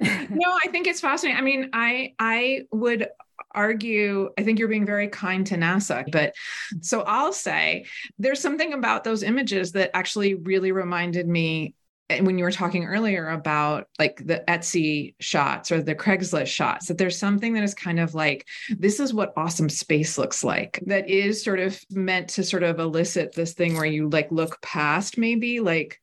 no 0.00 0.58
i 0.64 0.68
think 0.70 0.86
it's 0.86 1.00
fascinating 1.00 1.38
i 1.38 1.42
mean 1.42 1.68
i 1.72 2.14
i 2.18 2.62
would 2.72 3.08
argue 3.54 4.30
i 4.38 4.42
think 4.42 4.58
you're 4.58 4.68
being 4.68 4.86
very 4.86 5.08
kind 5.08 5.46
to 5.46 5.56
nasa 5.56 6.04
but 6.10 6.34
so 6.80 7.02
i'll 7.02 7.32
say 7.32 7.84
there's 8.18 8.40
something 8.40 8.72
about 8.72 9.04
those 9.04 9.22
images 9.22 9.72
that 9.72 9.90
actually 9.94 10.34
really 10.34 10.72
reminded 10.72 11.26
me 11.26 11.74
eh, 12.10 12.20
when 12.20 12.38
you 12.38 12.44
were 12.44 12.50
talking 12.50 12.84
earlier 12.84 13.28
about 13.28 13.88
like 13.98 14.16
the 14.24 14.42
Etsy 14.48 15.14
shots 15.20 15.70
or 15.70 15.82
the 15.82 15.94
Craigslist 15.94 16.48
shots, 16.48 16.86
that 16.86 16.98
there's 16.98 17.18
something 17.18 17.52
that 17.54 17.62
is 17.62 17.74
kind 17.74 18.00
of 18.00 18.14
like, 18.14 18.46
this 18.76 19.00
is 19.00 19.14
what 19.14 19.32
awesome 19.36 19.68
space 19.68 20.18
looks 20.18 20.42
like, 20.42 20.80
that 20.86 21.08
is 21.08 21.42
sort 21.42 21.60
of 21.60 21.80
meant 21.90 22.28
to 22.30 22.42
sort 22.42 22.64
of 22.64 22.80
elicit 22.80 23.34
this 23.34 23.54
thing 23.54 23.74
where 23.74 23.84
you 23.86 24.08
like 24.08 24.30
look 24.30 24.60
past 24.62 25.16
maybe 25.16 25.60
like, 25.60 26.00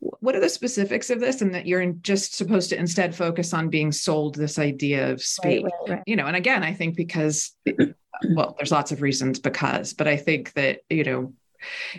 what 0.00 0.34
are 0.34 0.40
the 0.40 0.48
specifics 0.48 1.10
of 1.10 1.20
this? 1.20 1.40
And 1.40 1.54
that 1.54 1.66
you're 1.66 1.84
just 1.86 2.34
supposed 2.34 2.70
to 2.70 2.78
instead 2.78 3.14
focus 3.14 3.52
on 3.52 3.70
being 3.70 3.92
sold 3.92 4.34
this 4.34 4.58
idea 4.58 5.10
of 5.12 5.22
space, 5.22 5.62
right, 5.62 5.72
right, 5.80 5.90
right. 5.90 6.02
you 6.06 6.16
know, 6.16 6.26
and 6.26 6.36
again, 6.36 6.62
I 6.62 6.72
think 6.72 6.96
because, 6.96 7.52
well, 8.34 8.54
there's 8.58 8.72
lots 8.72 8.92
of 8.92 9.02
reasons 9.02 9.38
because, 9.38 9.92
but 9.92 10.08
I 10.08 10.16
think 10.16 10.52
that, 10.52 10.80
you 10.90 11.04
know, 11.04 11.32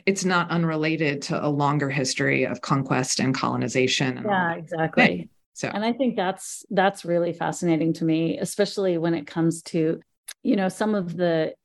it's 0.06 0.26
not 0.26 0.52
unrelated 0.52 1.22
to 1.24 1.44
a 1.44 1.50
longer 1.50 1.90
history 1.90 2.46
of 2.46 2.62
conquest 2.62 3.20
and 3.20 3.34
colonization. 3.34 4.18
And 4.18 4.28
yeah, 4.28 4.54
exactly. 4.54 5.30
So, 5.54 5.70
and 5.70 5.84
I 5.84 5.92
think 5.92 6.16
that's 6.16 6.64
that's 6.70 7.04
really 7.04 7.34
fascinating 7.34 7.92
to 7.94 8.06
me, 8.06 8.38
especially 8.38 9.00
when 9.00 9.16
it 9.16 9.26
comes 9.26 9.64
to, 9.64 10.00
you 10.44 10.56
know, 10.56 10.70
some 10.70 10.94
of 10.94 11.18
the 11.18 11.56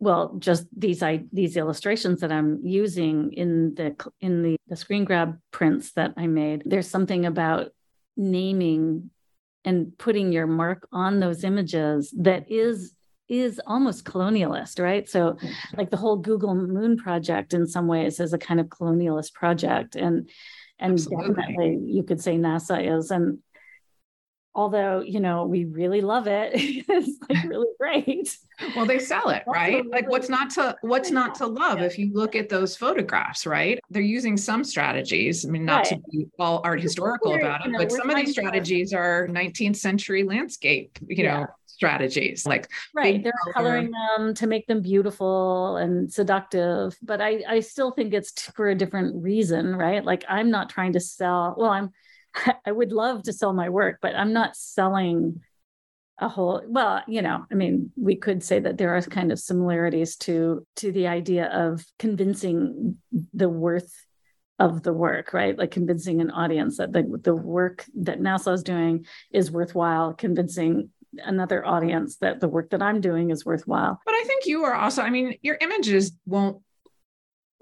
well 0.00 0.34
just 0.38 0.66
these 0.76 1.02
i 1.02 1.22
these 1.32 1.56
illustrations 1.56 2.20
that 2.20 2.32
i'm 2.32 2.60
using 2.64 3.32
in 3.32 3.74
the 3.74 3.94
in 4.20 4.42
the, 4.42 4.56
the 4.66 4.76
screen 4.76 5.04
grab 5.04 5.38
prints 5.52 5.92
that 5.92 6.12
i 6.16 6.26
made 6.26 6.62
there's 6.66 6.88
something 6.88 7.26
about 7.26 7.68
naming 8.16 9.10
and 9.64 9.96
putting 9.98 10.32
your 10.32 10.46
mark 10.46 10.88
on 10.92 11.20
those 11.20 11.44
images 11.44 12.12
that 12.18 12.50
is 12.50 12.94
is 13.30 13.60
almost 13.64 14.04
colonialist, 14.04 14.82
right? 14.82 15.08
So, 15.08 15.36
like 15.76 15.90
the 15.90 15.96
whole 15.96 16.16
Google 16.16 16.54
Moon 16.54 16.96
project, 16.96 17.54
in 17.54 17.64
some 17.66 17.86
ways, 17.86 18.18
is 18.18 18.32
a 18.32 18.38
kind 18.38 18.58
of 18.58 18.66
colonialist 18.66 19.32
project, 19.34 19.94
and 19.94 20.28
and 20.80 20.94
Absolutely. 20.94 21.34
definitely 21.34 21.78
you 21.84 22.02
could 22.02 22.20
say 22.20 22.36
NASA 22.36 22.98
is. 22.98 23.12
And 23.12 23.38
although 24.54 25.00
you 25.00 25.20
know 25.20 25.46
we 25.46 25.64
really 25.64 26.00
love 26.00 26.26
it, 26.26 26.52
it's 26.54 27.18
like 27.28 27.44
really 27.48 27.68
great. 27.78 28.36
Well, 28.76 28.86
they 28.86 28.98
sell 28.98 29.30
it, 29.30 29.42
right? 29.46 29.84
Like 29.86 30.08
what's 30.08 30.28
not 30.28 30.50
to 30.50 30.76
what's 30.82 31.10
not 31.10 31.34
to 31.36 31.46
love? 31.46 31.80
If 31.80 31.98
you 31.98 32.12
look 32.12 32.36
at 32.36 32.48
those 32.48 32.76
photographs, 32.76 33.46
right? 33.46 33.80
They're 33.90 34.02
using 34.02 34.36
some 34.36 34.64
strategies. 34.64 35.46
I 35.46 35.50
mean, 35.50 35.64
not 35.64 35.78
right. 35.78 35.86
to 35.88 36.02
be 36.10 36.26
all 36.38 36.60
art 36.64 36.80
historical 36.80 37.34
about 37.34 37.66
it, 37.66 37.72
but 37.76 37.90
some 37.90 38.10
of 38.10 38.16
these 38.16 38.32
strategies 38.32 38.92
are 38.92 39.28
19th 39.28 39.76
century 39.76 40.24
landscape, 40.24 40.98
you 41.06 41.24
know, 41.24 41.46
strategies 41.80 42.44
like 42.44 42.68
right 42.94 43.24
they're 43.24 43.32
color. 43.54 43.54
coloring 43.54 43.90
them 43.90 44.34
to 44.34 44.46
make 44.46 44.66
them 44.66 44.82
beautiful 44.82 45.78
and 45.78 46.12
seductive 46.12 46.94
but 47.00 47.22
i 47.22 47.42
i 47.48 47.58
still 47.58 47.90
think 47.90 48.12
it's 48.12 48.50
for 48.50 48.68
a 48.68 48.74
different 48.74 49.16
reason 49.22 49.74
right 49.74 50.04
like 50.04 50.22
i'm 50.28 50.50
not 50.50 50.68
trying 50.68 50.92
to 50.92 51.00
sell 51.00 51.54
well 51.56 51.70
i'm 51.70 51.90
i 52.66 52.72
would 52.72 52.92
love 52.92 53.22
to 53.22 53.32
sell 53.32 53.52
my 53.52 53.68
work 53.68 53.98
but 54.00 54.14
i'm 54.14 54.32
not 54.32 54.56
selling 54.56 55.40
a 56.18 56.28
whole 56.28 56.62
well 56.66 57.02
you 57.08 57.22
know 57.22 57.44
i 57.50 57.54
mean 57.54 57.90
we 57.96 58.16
could 58.16 58.42
say 58.42 58.60
that 58.60 58.76
there 58.76 58.94
are 58.94 59.02
kind 59.02 59.32
of 59.32 59.38
similarities 59.38 60.16
to 60.16 60.66
to 60.76 60.92
the 60.92 61.06
idea 61.06 61.46
of 61.46 61.84
convincing 61.98 62.96
the 63.32 63.48
worth 63.48 64.06
of 64.58 64.82
the 64.82 64.92
work 64.92 65.32
right 65.32 65.56
like 65.56 65.70
convincing 65.70 66.20
an 66.20 66.30
audience 66.30 66.76
that 66.76 66.92
the, 66.92 67.02
the 67.22 67.34
work 67.34 67.86
that 67.94 68.20
nasa 68.20 68.52
is 68.52 68.62
doing 68.62 69.06
is 69.32 69.50
worthwhile 69.50 70.12
convincing 70.12 70.90
another 71.18 71.66
audience 71.66 72.16
that 72.16 72.40
the 72.40 72.48
work 72.48 72.70
that 72.70 72.82
I'm 72.82 73.00
doing 73.00 73.30
is 73.30 73.44
worthwhile. 73.44 74.00
But 74.04 74.14
I 74.14 74.24
think 74.26 74.46
you 74.46 74.64
are 74.64 74.74
also, 74.74 75.02
I 75.02 75.10
mean, 75.10 75.36
your 75.42 75.58
images 75.60 76.12
won't 76.26 76.62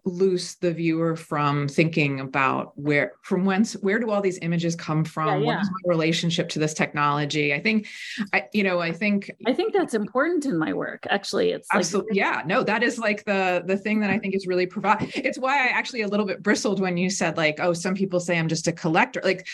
loose 0.05 0.55
the 0.55 0.73
viewer 0.73 1.17
from 1.17 1.69
thinking 1.69 2.21
about 2.21 2.73
where 2.79 3.13
from 3.23 3.45
whence 3.45 3.75
where 3.75 3.99
do 3.99 4.11
all 4.11 4.21
these 4.21 4.39
images 4.43 4.75
come 4.75 5.05
from? 5.05 5.29
Yeah, 5.29 5.39
yeah. 5.39 5.47
what 5.47 5.63
is 5.63 5.71
my 5.71 5.89
relationship 5.89 6.49
to 6.51 6.59
this 6.59 6.75
technology? 6.75 7.53
I 7.53 7.61
think 7.61 7.87
i 8.33 8.45
you 8.53 8.63
know 8.63 8.81
i 8.81 8.93
think 8.93 9.31
i 9.47 9.53
think 9.53 9.73
that's 9.73 9.95
important 9.95 10.47
in 10.47 10.57
my 10.59 10.73
work 10.73 11.07
actually. 11.11 11.51
It's 11.51 11.69
absolutely 11.73 12.13
like, 12.13 12.17
yeah 12.17 12.43
no 12.47 12.63
that 12.63 12.83
is 12.83 12.99
like 12.99 13.25
the 13.25 13.63
the 13.67 13.77
thing 13.77 14.01
that 14.01 14.11
i 14.11 14.19
think 14.19 14.35
is 14.35 14.47
really 14.47 14.67
provide 14.67 15.11
it's 15.15 15.39
why 15.39 15.67
i 15.67 15.69
actually 15.69 16.03
a 16.03 16.09
little 16.09 16.27
bit 16.27 16.43
bristled 16.43 16.81
when 16.81 16.97
you 16.97 17.11
said 17.11 17.37
like 17.37 17.61
oh 17.61 17.73
some 17.73 17.95
people 17.95 18.21
say 18.21 18.39
i'm 18.39 18.49
just 18.49 18.69
a 18.69 18.73
collector. 18.73 19.21
Like 19.23 19.47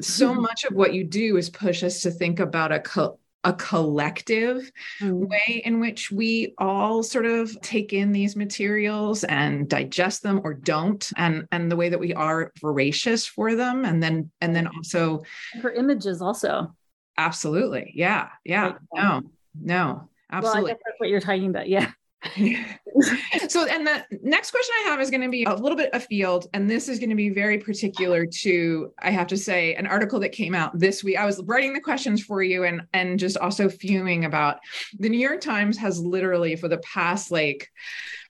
so 0.00 0.34
much 0.48 0.64
of 0.64 0.74
what 0.74 0.94
you 0.94 1.04
do 1.04 1.36
is 1.36 1.50
push 1.50 1.82
us 1.82 2.02
to 2.02 2.10
think 2.10 2.40
about 2.40 2.72
a 2.72 2.80
co- 2.80 3.18
a 3.46 3.52
collective 3.52 4.70
mm. 5.00 5.28
way 5.28 5.62
in 5.64 5.78
which 5.78 6.10
we 6.10 6.52
all 6.58 7.02
sort 7.02 7.24
of 7.24 7.58
take 7.60 7.92
in 7.92 8.10
these 8.10 8.34
materials 8.34 9.22
and 9.22 9.68
digest 9.68 10.24
them 10.24 10.40
or 10.42 10.52
don't 10.52 11.10
and 11.16 11.46
and 11.52 11.70
the 11.70 11.76
way 11.76 11.88
that 11.88 12.00
we 12.00 12.12
are 12.12 12.52
voracious 12.60 13.24
for 13.24 13.54
them 13.54 13.84
and 13.84 14.02
then 14.02 14.30
and 14.40 14.54
then 14.54 14.66
also 14.66 15.22
for 15.62 15.72
images 15.72 16.20
also. 16.20 16.74
Absolutely. 17.16 17.92
Yeah. 17.94 18.30
Yeah. 18.44 18.74
No. 18.92 19.22
No. 19.58 20.08
Absolutely 20.30 20.62
well, 20.62 20.66
I 20.66 20.72
guess 20.72 20.82
that's 20.84 21.00
what 21.00 21.08
you're 21.08 21.20
talking 21.20 21.48
about. 21.48 21.68
Yeah 21.68 21.92
so, 23.48 23.66
and 23.66 23.86
the 23.86 24.04
next 24.22 24.50
question 24.50 24.74
I 24.84 24.88
have 24.88 25.00
is 25.00 25.10
going 25.10 25.22
to 25.22 25.28
be 25.28 25.44
a 25.44 25.54
little 25.54 25.76
bit 25.76 25.90
afield, 25.92 26.46
and 26.54 26.68
this 26.68 26.88
is 26.88 26.98
going 26.98 27.10
to 27.10 27.16
be 27.16 27.30
very 27.30 27.58
particular 27.58 28.26
to, 28.26 28.92
I 28.98 29.10
have 29.10 29.26
to 29.28 29.36
say, 29.36 29.74
an 29.74 29.86
article 29.86 30.18
that 30.20 30.30
came 30.30 30.54
out 30.54 30.78
this 30.78 31.04
week. 31.04 31.18
I 31.18 31.26
was 31.26 31.42
writing 31.44 31.72
the 31.72 31.80
questions 31.80 32.22
for 32.22 32.42
you, 32.42 32.64
and 32.64 32.82
and 32.92 33.18
just 33.18 33.36
also 33.36 33.68
fuming 33.68 34.24
about 34.24 34.58
the 34.98 35.08
New 35.08 35.18
York 35.18 35.40
Times 35.40 35.76
has 35.78 36.00
literally 36.00 36.56
for 36.56 36.68
the 36.68 36.78
past 36.78 37.30
like, 37.30 37.70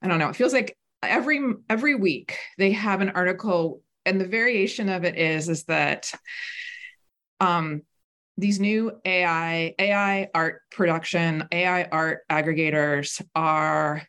I 0.03 0.09
don't 0.09 0.19
know, 0.19 0.29
it 0.29 0.37
feels 0.37 0.53
like 0.53 0.77
every 1.03 1.41
every 1.71 1.95
week 1.95 2.39
they 2.59 2.73
have 2.73 3.01
an 3.01 3.11
article, 3.11 3.83
and 4.05 4.21
the 4.21 4.27
variation 4.27 4.89
of 4.89 5.05
it 5.05 5.17
is 5.17 5.49
is 5.49 5.65
that, 5.65 6.13
um, 7.41 7.83
these 8.39 8.61
new 8.61 8.93
AI, 9.05 9.75
AI 9.79 10.29
art 10.35 10.63
production, 10.71 11.49
AI 11.51 11.85
art 11.85 12.21
aggregators 12.31 13.23
are 13.35 14.07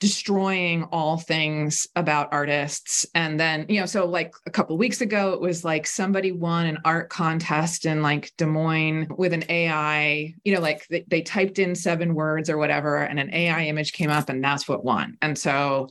destroying 0.00 0.84
all 0.84 1.16
things 1.16 1.86
about 1.96 2.28
artists. 2.32 3.04
And 3.14 3.38
then 3.38 3.66
you 3.68 3.80
know 3.80 3.86
so 3.86 4.06
like 4.06 4.32
a 4.46 4.50
couple 4.50 4.78
weeks 4.78 5.00
ago 5.00 5.32
it 5.32 5.40
was 5.40 5.64
like 5.64 5.86
somebody 5.86 6.30
won 6.30 6.66
an 6.66 6.78
art 6.84 7.10
contest 7.10 7.84
in 7.84 8.00
like 8.00 8.32
des 8.36 8.46
moines 8.46 9.08
with 9.16 9.32
an 9.32 9.44
ai 9.48 10.34
you 10.44 10.54
know 10.54 10.60
like 10.60 10.86
they, 10.86 11.04
they 11.08 11.22
typed 11.22 11.58
in 11.58 11.74
seven 11.74 12.14
words 12.14 12.48
or 12.48 12.58
whatever 12.58 12.98
and 12.98 13.18
an 13.18 13.34
ai 13.34 13.64
image 13.64 13.92
came 13.92 14.10
up 14.10 14.28
and 14.28 14.42
that's 14.42 14.68
what 14.68 14.84
won. 14.84 15.16
And 15.20 15.36
so 15.36 15.88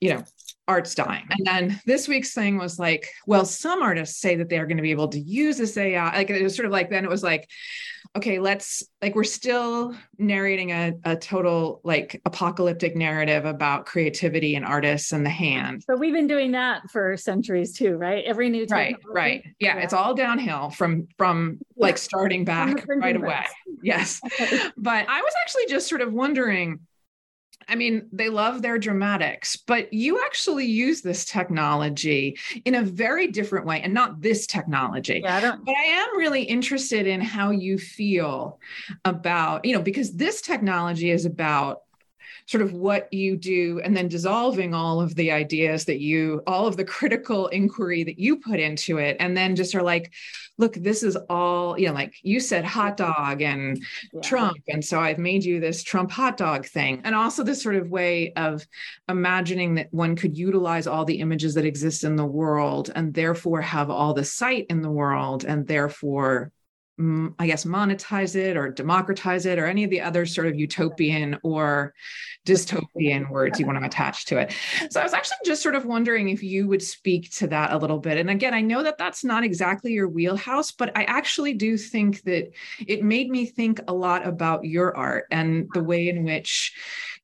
you 0.00 0.14
know 0.14 0.24
art's 0.66 0.94
dying. 0.94 1.26
And 1.30 1.46
then 1.46 1.80
this 1.86 2.08
week's 2.08 2.32
thing 2.32 2.58
was 2.58 2.78
like, 2.78 3.08
well, 3.26 3.44
some 3.44 3.82
artists 3.82 4.20
say 4.20 4.36
that 4.36 4.48
they're 4.48 4.66
going 4.66 4.78
to 4.78 4.82
be 4.82 4.92
able 4.92 5.08
to 5.08 5.20
use 5.20 5.58
this 5.58 5.76
AI. 5.76 6.16
Like 6.16 6.30
it 6.30 6.42
was 6.42 6.56
sort 6.56 6.66
of 6.66 6.72
like, 6.72 6.90
then 6.90 7.04
it 7.04 7.10
was 7.10 7.22
like, 7.22 7.48
okay, 8.16 8.38
let's 8.38 8.82
like, 9.02 9.14
we're 9.14 9.24
still 9.24 9.94
narrating 10.18 10.70
a, 10.70 10.94
a 11.04 11.16
total 11.16 11.80
like 11.84 12.20
apocalyptic 12.24 12.96
narrative 12.96 13.44
about 13.44 13.86
creativity 13.86 14.54
and 14.54 14.64
artists 14.64 15.12
and 15.12 15.26
the 15.26 15.30
hand. 15.30 15.82
So 15.82 15.96
we've 15.96 16.14
been 16.14 16.28
doing 16.28 16.52
that 16.52 16.90
for 16.90 17.16
centuries 17.16 17.72
too, 17.72 17.96
right? 17.96 18.24
Every 18.24 18.48
new 18.48 18.66
right, 18.70 18.96
right. 19.06 19.42
Yeah, 19.58 19.76
yeah, 19.76 19.82
it's 19.82 19.92
all 19.92 20.14
downhill 20.14 20.70
from 20.70 21.08
from 21.18 21.58
like 21.76 21.98
starting 21.98 22.44
back 22.44 22.84
right 22.88 23.16
away. 23.16 23.44
Yes. 23.82 24.20
but 24.76 25.08
I 25.08 25.20
was 25.20 25.32
actually 25.42 25.66
just 25.66 25.88
sort 25.88 26.00
of 26.00 26.12
wondering 26.12 26.80
I 27.68 27.76
mean, 27.76 28.08
they 28.12 28.28
love 28.28 28.62
their 28.62 28.78
dramatics, 28.78 29.56
but 29.56 29.92
you 29.92 30.22
actually 30.24 30.66
use 30.66 31.00
this 31.00 31.24
technology 31.24 32.36
in 32.64 32.74
a 32.74 32.82
very 32.82 33.28
different 33.28 33.66
way 33.66 33.80
and 33.80 33.94
not 33.94 34.20
this 34.20 34.46
technology. 34.46 35.20
Yeah, 35.24 35.36
I 35.36 35.40
don't. 35.40 35.64
But 35.64 35.76
I 35.76 35.84
am 35.84 36.18
really 36.18 36.42
interested 36.42 37.06
in 37.06 37.20
how 37.20 37.50
you 37.50 37.78
feel 37.78 38.58
about, 39.04 39.64
you 39.64 39.74
know, 39.74 39.82
because 39.82 40.12
this 40.12 40.40
technology 40.40 41.10
is 41.10 41.24
about 41.24 41.83
sort 42.46 42.62
of 42.62 42.72
what 42.72 43.10
you 43.12 43.36
do 43.36 43.80
and 43.82 43.96
then 43.96 44.08
dissolving 44.08 44.74
all 44.74 45.00
of 45.00 45.14
the 45.14 45.30
ideas 45.30 45.86
that 45.86 46.00
you 46.00 46.42
all 46.46 46.66
of 46.66 46.76
the 46.76 46.84
critical 46.84 47.46
inquiry 47.48 48.04
that 48.04 48.18
you 48.18 48.36
put 48.36 48.60
into 48.60 48.98
it 48.98 49.16
and 49.18 49.36
then 49.36 49.56
just 49.56 49.74
are 49.74 49.82
like 49.82 50.12
look 50.58 50.74
this 50.74 51.02
is 51.02 51.16
all 51.30 51.78
you 51.78 51.88
know 51.88 51.94
like 51.94 52.14
you 52.22 52.38
said 52.38 52.64
hot 52.64 52.96
dog 52.96 53.40
and 53.40 53.82
yeah. 54.12 54.20
trump 54.20 54.58
and 54.68 54.84
so 54.84 55.00
i've 55.00 55.18
made 55.18 55.42
you 55.42 55.58
this 55.58 55.82
trump 55.82 56.10
hot 56.10 56.36
dog 56.36 56.66
thing 56.66 57.00
and 57.04 57.14
also 57.14 57.42
this 57.42 57.62
sort 57.62 57.76
of 57.76 57.88
way 57.88 58.32
of 58.34 58.66
imagining 59.08 59.74
that 59.76 59.88
one 59.92 60.14
could 60.14 60.36
utilize 60.36 60.86
all 60.86 61.04
the 61.04 61.20
images 61.20 61.54
that 61.54 61.64
exist 61.64 62.04
in 62.04 62.16
the 62.16 62.26
world 62.26 62.90
and 62.94 63.14
therefore 63.14 63.62
have 63.62 63.88
all 63.88 64.12
the 64.12 64.24
sight 64.24 64.66
in 64.68 64.82
the 64.82 64.90
world 64.90 65.44
and 65.44 65.66
therefore 65.66 66.52
I 66.96 67.46
guess, 67.48 67.64
monetize 67.64 68.36
it 68.36 68.56
or 68.56 68.70
democratize 68.70 69.46
it 69.46 69.58
or 69.58 69.66
any 69.66 69.82
of 69.82 69.90
the 69.90 70.00
other 70.00 70.26
sort 70.26 70.46
of 70.46 70.54
utopian 70.54 71.38
or 71.42 71.92
dystopian 72.46 73.28
words 73.30 73.58
you 73.58 73.66
want 73.66 73.80
to 73.80 73.84
attach 73.84 74.26
to 74.26 74.38
it. 74.38 74.54
So 74.90 75.00
I 75.00 75.02
was 75.02 75.12
actually 75.12 75.38
just 75.44 75.62
sort 75.62 75.74
of 75.74 75.86
wondering 75.86 76.28
if 76.28 76.42
you 76.42 76.68
would 76.68 76.82
speak 76.82 77.32
to 77.32 77.48
that 77.48 77.72
a 77.72 77.78
little 77.78 77.98
bit. 77.98 78.18
And 78.18 78.30
again, 78.30 78.54
I 78.54 78.60
know 78.60 78.84
that 78.84 78.96
that's 78.96 79.24
not 79.24 79.42
exactly 79.42 79.92
your 79.92 80.08
wheelhouse, 80.08 80.70
but 80.70 80.96
I 80.96 81.02
actually 81.04 81.54
do 81.54 81.76
think 81.76 82.22
that 82.22 82.52
it 82.86 83.02
made 83.02 83.28
me 83.28 83.46
think 83.46 83.80
a 83.88 83.92
lot 83.92 84.24
about 84.24 84.64
your 84.64 84.96
art 84.96 85.26
and 85.32 85.66
the 85.74 85.82
way 85.82 86.08
in 86.08 86.22
which 86.22 86.74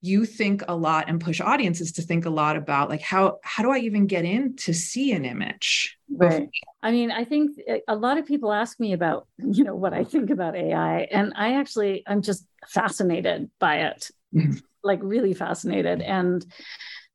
you 0.02 0.24
think 0.24 0.62
a 0.66 0.74
lot 0.74 1.08
and 1.08 1.20
push 1.20 1.40
audiences 1.40 1.92
to 1.92 2.02
think 2.02 2.24
a 2.24 2.30
lot 2.30 2.56
about 2.56 2.88
like 2.88 3.02
how 3.02 3.38
how 3.42 3.62
do 3.62 3.70
I 3.70 3.78
even 3.78 4.06
get 4.06 4.24
in 4.24 4.56
to 4.56 4.72
see 4.72 5.12
an 5.12 5.24
image? 5.24 5.98
Right. 6.08 6.48
I 6.82 6.90
mean, 6.90 7.10
I 7.10 7.24
think 7.24 7.58
a 7.86 7.94
lot 7.94 8.16
of 8.16 8.26
people 8.26 8.52
ask 8.52 8.80
me 8.80 8.92
about, 8.94 9.26
you 9.38 9.64
know, 9.64 9.74
what 9.74 9.92
I 9.92 10.04
think 10.04 10.30
about 10.30 10.56
AI 10.56 11.00
and 11.10 11.32
I 11.36 11.54
actually 11.56 12.02
I'm 12.06 12.22
just 12.22 12.46
fascinated 12.66 13.50
by 13.58 13.80
it. 13.80 14.10
Mm-hmm. 14.34 14.58
Like 14.82 15.00
really 15.02 15.34
fascinated 15.34 16.00
and 16.00 16.44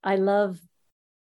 I 0.04 0.18
love 0.18 0.60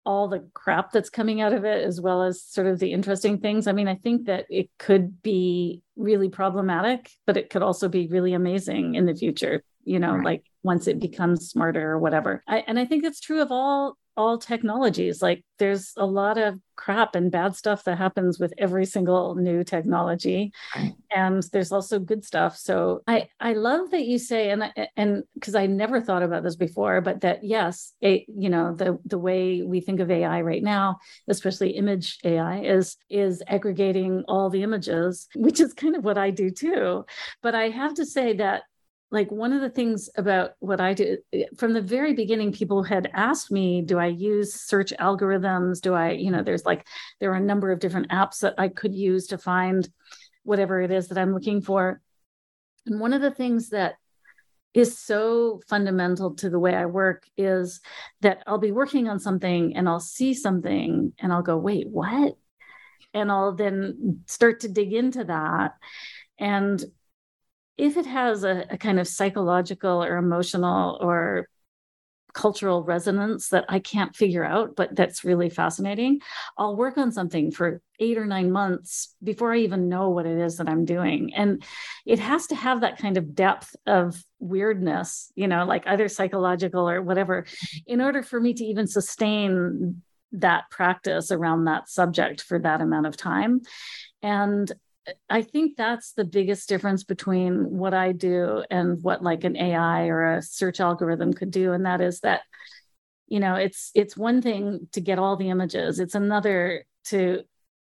all 0.06 0.28
the 0.28 0.46
crap 0.54 0.92
that's 0.92 1.10
coming 1.10 1.40
out 1.40 1.54
of 1.54 1.64
it 1.64 1.82
as 1.82 2.02
well 2.02 2.24
as 2.24 2.44
sort 2.44 2.68
of 2.68 2.80
the 2.80 2.92
interesting 2.92 3.38
things. 3.38 3.68
I 3.68 3.72
mean, 3.72 3.88
I 3.88 3.96
think 3.96 4.26
that 4.26 4.46
it 4.50 4.70
could 4.78 5.22
be 5.22 5.82
really 5.96 6.28
problematic, 6.28 7.10
but 7.26 7.38
it 7.38 7.50
could 7.50 7.62
also 7.62 7.88
be 7.88 8.08
really 8.08 8.34
amazing 8.34 8.96
in 8.96 9.06
the 9.06 9.16
future, 9.16 9.64
you 9.86 10.00
know, 10.00 10.16
right. 10.16 10.26
like 10.26 10.44
once 10.64 10.88
it 10.88 11.00
becomes 11.00 11.50
smarter 11.50 11.92
or 11.92 12.00
whatever. 12.00 12.44
I, 12.48 12.64
and 12.68 12.80
I 12.80 12.86
think 12.86 13.04
it's 13.04 13.20
true 13.20 13.42
of 13.42 13.52
all 13.52 13.98
all 14.16 14.38
technologies. 14.38 15.22
Like 15.22 15.44
there's 15.60 15.94
a 15.98 16.06
lot 16.06 16.38
of 16.38 16.60
crap 16.76 17.16
and 17.16 17.32
bad 17.32 17.56
stuff 17.56 17.84
that 17.84 17.98
happens 17.98 18.40
with 18.40 18.54
every 18.58 18.86
single 18.86 19.36
new 19.36 19.64
technology, 19.64 20.52
and 21.12 21.44
there's 21.52 21.72
also 21.72 22.00
good 22.00 22.26
stuff. 22.26 22.58
So 22.58 23.02
I 23.08 23.28
I 23.40 23.54
love 23.54 23.92
that 23.92 24.06
you 24.06 24.18
say 24.18 24.50
and 24.50 24.72
and 24.96 25.24
because 25.34 25.56
I 25.56 25.66
never 25.66 26.02
thought 26.02 26.24
about 26.24 26.44
this 26.44 26.56
before, 26.56 27.02
but 27.02 27.22
that 27.22 27.44
yes, 27.44 27.94
a, 28.04 28.26
you 28.28 28.50
know 28.50 28.74
the 28.76 29.00
the 29.06 29.20
way 29.20 29.62
we 29.62 29.82
think 29.82 30.00
of 30.00 30.12
AI 30.12 30.42
right 30.42 30.64
now, 30.64 31.00
especially 31.28 31.72
image 31.72 32.20
AI, 32.24 32.62
is 32.62 32.98
is 33.10 33.42
aggregating 33.48 34.24
all 34.28 34.50
the 34.50 34.64
images, 34.64 35.28
which 35.36 35.60
is 35.60 35.74
kind 35.74 35.96
of 35.96 36.04
what 36.04 36.18
I 36.18 36.30
do 36.30 36.50
too. 36.50 37.06
But 37.42 37.56
I 37.56 37.70
have 37.70 37.96
to 37.96 38.06
say 38.06 38.34
that 38.38 38.64
like 39.14 39.32
one 39.32 39.54
of 39.54 39.62
the 39.62 39.70
things 39.70 40.10
about 40.18 40.54
what 40.58 40.82
I 40.82 40.96
do 40.96 41.20
from 41.56 41.74
the 41.74 41.82
very 41.82 42.14
beginning, 42.14 42.52
people 42.52 42.82
had 42.82 43.12
asked 43.14 43.52
me, 43.52 43.84
do 43.84 44.00
I 44.00 44.08
use 44.08 44.56
search 44.56 44.92
algorithms? 45.00 45.82
Do 45.82 45.94
I, 45.94 46.14
you 46.14 46.32
know, 46.32 46.42
there's 46.42 46.66
like, 46.66 46.88
there 47.20 47.32
are 47.32 47.36
a 47.36 47.40
number 47.40 47.72
of 47.72 47.80
different 47.80 48.10
apps 48.10 48.40
that 48.40 48.56
I 48.58 48.70
could 48.70 48.96
use 48.96 49.28
to 49.28 49.38
find 49.38 49.88
whatever 50.42 50.82
it 50.82 50.90
is 50.90 51.10
that 51.10 51.20
I'm 51.20 51.32
looking 51.32 51.62
for. 51.62 52.02
And 52.88 53.00
one 53.00 53.14
of 53.14 53.22
the 53.22 53.30
things 53.30 53.70
that 53.70 53.98
is 54.74 54.98
so 54.98 55.62
fundamental 55.70 56.34
to 56.38 56.50
the 56.50 56.58
way 56.58 56.74
I 56.74 56.88
work 56.88 57.28
is 57.38 57.82
that 58.22 58.42
I'll 58.48 58.58
be 58.58 58.72
working 58.72 59.08
on 59.08 59.20
something 59.20 59.76
and 59.76 59.88
I'll 59.88 60.00
see 60.00 60.34
something 60.34 61.14
and 61.20 61.32
I'll 61.32 61.44
go, 61.44 61.56
wait, 61.56 61.88
what? 61.88 62.36
And 63.14 63.32
I'll 63.32 63.54
then 63.54 64.24
start 64.26 64.62
to 64.62 64.70
dig 64.70 64.92
into 64.92 65.26
that. 65.26 65.76
And 66.40 66.84
if 67.78 67.98
it 67.98 68.06
has 68.06 68.44
a, 68.44 68.66
a 68.70 68.78
kind 68.78 69.00
of 69.00 69.08
psychological 69.08 70.04
or 70.04 70.18
emotional 70.18 70.98
or 71.02 71.48
cultural 72.34 72.84
resonance 72.84 73.50
that 73.50 73.66
I 73.70 73.80
can't 73.80 74.16
figure 74.16 74.44
out, 74.44 74.76
but 74.76 74.96
that's 74.96 75.24
really 75.24 75.50
fascinating. 75.50 76.20
I'll 76.58 76.76
work 76.76 76.98
on 76.98 77.12
something 77.12 77.52
for 77.52 77.80
eight 78.00 78.18
or 78.18 78.26
nine 78.26 78.52
months 78.52 79.16
before 79.24 79.54
I 79.54 79.60
even 79.60 79.88
know 79.88 80.10
what 80.10 80.26
it 80.26 80.40
is 80.40 80.58
that 80.58 80.68
I'm 80.68 80.84
doing. 80.84 81.34
And 81.36 81.64
it 82.06 82.20
has 82.20 82.48
to 82.48 82.56
have 82.56 82.82
that 82.82 82.98
kind 82.98 83.18
of 83.18 83.36
depth 83.36 83.76
of 83.86 84.22
weirdness, 84.40 85.32
you 85.36 85.48
know, 85.48 85.66
like 85.66 85.86
either 85.86 86.10
psychological 86.10 86.90
or 86.90 87.02
whatever, 87.02 87.46
in 87.86 88.02
order 88.02 88.24
for 88.24 88.40
me 88.40 88.54
to 88.56 88.66
even 88.66 88.88
sustain 88.88 90.02
that 90.32 90.64
practice 90.72 91.32
around 91.32 91.66
that 91.66 91.88
subject 91.88 92.42
for 92.42 92.58
that 92.58 92.82
amount 92.82 93.06
of 93.06 93.16
time. 93.16 93.62
And 94.24 94.72
I 95.30 95.42
think 95.42 95.76
that's 95.76 96.14
the 96.14 96.26
biggest 96.26 96.70
difference 96.70 97.04
between 97.04 97.78
what 97.78 97.94
I 97.94 98.12
do 98.12 98.64
and 98.70 99.02
what 99.04 99.22
like 99.22 99.44
an 99.44 99.58
AI 99.58 100.08
or 100.08 100.36
a 100.36 100.42
search 100.42 100.80
algorithm 100.80 101.34
could 101.34 101.52
do. 101.52 101.74
And 101.74 101.86
that 101.86 102.02
is 102.02 102.22
that, 102.22 102.42
you 103.28 103.40
know, 103.40 103.56
it's 103.56 103.92
it's 103.96 104.16
one 104.16 104.42
thing 104.42 104.88
to 104.94 105.02
get 105.02 105.20
all 105.20 105.36
the 105.36 105.50
images, 105.50 106.00
it's 106.00 106.16
another 106.16 106.86
to 107.06 107.44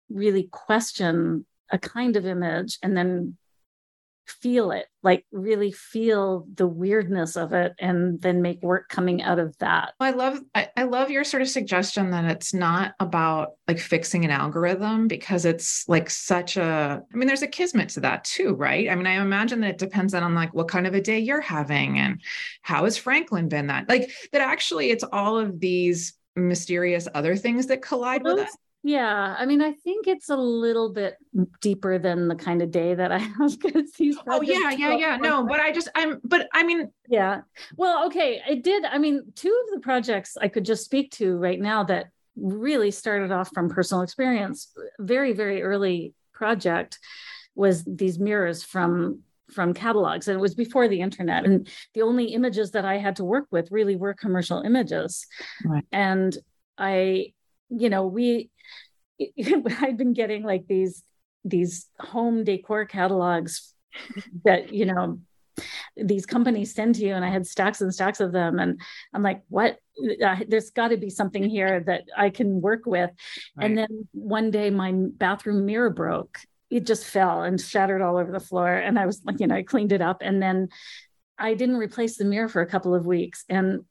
really 0.09 0.49
question 0.51 1.45
a 1.71 1.77
kind 1.77 2.15
of 2.15 2.25
image 2.25 2.77
and 2.83 2.95
then 2.95 3.37
feel 4.27 4.71
it 4.71 4.85
like 5.03 5.25
really 5.31 5.71
feel 5.71 6.47
the 6.55 6.67
weirdness 6.67 7.35
of 7.35 7.53
it 7.53 7.73
and 7.79 8.19
then 8.21 8.41
make 8.41 8.61
work 8.63 8.89
coming 8.89 9.21
out 9.21 9.38
of 9.38 9.55
that. 9.59 9.93
I 9.99 10.11
love 10.11 10.39
I, 10.55 10.69
I, 10.75 10.83
love 10.83 11.11
your 11.11 11.23
sort 11.23 11.41
of 11.41 11.49
suggestion 11.49 12.09
that 12.11 12.25
it's 12.25 12.53
not 12.53 12.95
about 12.99 13.53
like 13.67 13.79
fixing 13.79 14.25
an 14.25 14.31
algorithm 14.31 15.07
because 15.07 15.45
it's 15.45 15.88
like 15.88 16.09
such 16.09 16.57
a 16.57 17.03
i 17.13 17.15
mean 17.15 17.27
there's 17.27 17.41
a 17.43 17.47
kismet 17.47 17.89
to 17.89 17.99
that 18.01 18.23
too 18.23 18.53
right? 18.53 18.89
I 18.89 18.95
mean 18.95 19.07
i 19.07 19.13
imagine 19.13 19.61
that 19.61 19.71
it 19.71 19.77
depends 19.77 20.13
on 20.13 20.33
like 20.33 20.53
what 20.53 20.67
kind 20.67 20.88
of 20.88 20.95
a 20.95 21.01
day 21.01 21.19
you're 21.19 21.41
having 21.41 21.99
and 21.99 22.21
how 22.61 22.85
has 22.85 22.97
franklin 22.97 23.47
been 23.47 23.67
that 23.67 23.88
like 23.88 24.11
that 24.31 24.41
actually 24.41 24.89
it's 24.89 25.03
all 25.03 25.38
of 25.38 25.59
these 25.59 26.13
mysterious 26.35 27.07
other 27.13 27.35
things 27.35 27.67
that 27.67 27.81
collide 27.81 28.23
with 28.23 28.39
it 28.39 28.49
yeah, 28.85 29.35
I 29.39 29.47
mean, 29.47 29.63
I 29.63 29.71
think 29.71 30.05
it's 30.05 30.29
a 30.29 30.35
little 30.35 30.93
bit 30.93 31.15
deeper 31.59 31.97
than 31.97 32.27
the 32.27 32.35
kind 32.35 32.61
of 32.61 32.69
day 32.69 32.93
that 32.93 33.11
I 33.11 33.17
have 33.17 33.59
because 33.59 33.91
these. 33.93 34.15
Oh 34.27 34.43
yeah, 34.43 34.69
yeah, 34.69 34.95
yeah. 34.95 35.17
No, 35.17 35.43
but 35.43 35.59
I 35.59 35.71
just 35.71 35.89
I'm, 35.95 36.21
but 36.23 36.47
I 36.53 36.61
mean. 36.61 36.91
Yeah. 37.09 37.41
Well, 37.77 38.05
okay, 38.05 38.43
I 38.47 38.53
did. 38.53 38.85
I 38.85 38.99
mean, 38.99 39.23
two 39.33 39.59
of 39.65 39.73
the 39.73 39.79
projects 39.79 40.37
I 40.39 40.49
could 40.49 40.65
just 40.65 40.85
speak 40.85 41.09
to 41.13 41.35
right 41.35 41.59
now 41.59 41.83
that 41.85 42.09
really 42.35 42.91
started 42.91 43.31
off 43.31 43.49
from 43.55 43.69
personal 43.69 44.03
experience. 44.03 44.71
Very, 44.99 45.33
very 45.33 45.63
early 45.63 46.13
project 46.31 46.99
was 47.55 47.83
these 47.85 48.19
mirrors 48.19 48.61
from 48.61 49.21
from 49.49 49.73
catalogs 49.73 50.27
and 50.27 50.37
it 50.37 50.41
was 50.41 50.53
before 50.53 50.87
the 50.87 51.01
internet 51.01 51.45
and 51.45 51.67
the 51.93 52.01
only 52.01 52.33
images 52.33 52.71
that 52.71 52.83
i 52.83 52.97
had 52.97 53.15
to 53.15 53.23
work 53.23 53.45
with 53.51 53.71
really 53.71 53.95
were 53.95 54.11
commercial 54.11 54.61
images 54.61 55.27
right. 55.63 55.85
and 55.91 56.35
i 56.79 57.31
you 57.69 57.89
know 57.89 58.06
we 58.06 58.49
I've 59.80 59.97
been 59.97 60.13
getting 60.13 60.43
like 60.43 60.67
these 60.67 61.04
these 61.43 61.88
home 61.99 62.43
decor 62.43 62.86
catalogs 62.86 63.73
that 64.43 64.73
you 64.73 64.86
know 64.86 65.19
these 65.95 66.25
companies 66.25 66.73
send 66.73 66.95
to 66.95 67.06
you 67.06 67.13
and 67.13 67.23
i 67.23 67.30
had 67.30 67.47
stacks 67.47 67.80
and 67.80 67.93
stacks 67.93 68.19
of 68.19 68.34
them 68.34 68.60
and 68.60 68.82
i'm 69.13 69.23
like 69.23 69.41
what? 69.47 69.78
Uh, 70.21 70.36
there's 70.49 70.71
got 70.71 70.89
to 70.89 70.97
be 70.97 71.10
something 71.10 71.49
here 71.49 71.80
that 71.80 72.04
i 72.17 72.30
can 72.30 72.60
work 72.60 72.86
with. 72.86 73.10
Right. 73.56 73.65
and 73.65 73.78
then 73.78 74.08
one 74.12 74.51
day 74.51 74.69
my 74.69 74.91
bathroom 74.93 75.65
mirror 75.65 75.89
broke. 75.89 76.39
It 76.69 76.86
just 76.86 77.06
fell 77.06 77.43
and 77.43 77.62
shattered 77.62 78.01
all 78.01 78.17
over 78.17 78.32
the 78.32 78.39
floor 78.39 78.73
and 78.73 78.99
i 78.99 79.06
was 79.06 79.21
like 79.23 79.39
you 79.39 79.47
know 79.47 79.56
i 79.56 79.63
cleaned 79.63 79.93
it 79.93 80.01
up 80.01 80.17
and 80.21 80.41
then 80.41 80.67
i 81.38 81.54
didn't 81.54 81.78
replace 81.78 82.17
the 82.17 82.25
mirror 82.25 82.49
for 82.49 82.62
a 82.62 82.67
couple 82.67 82.93
of 82.93 83.06
weeks 83.06 83.45
and 83.47 83.86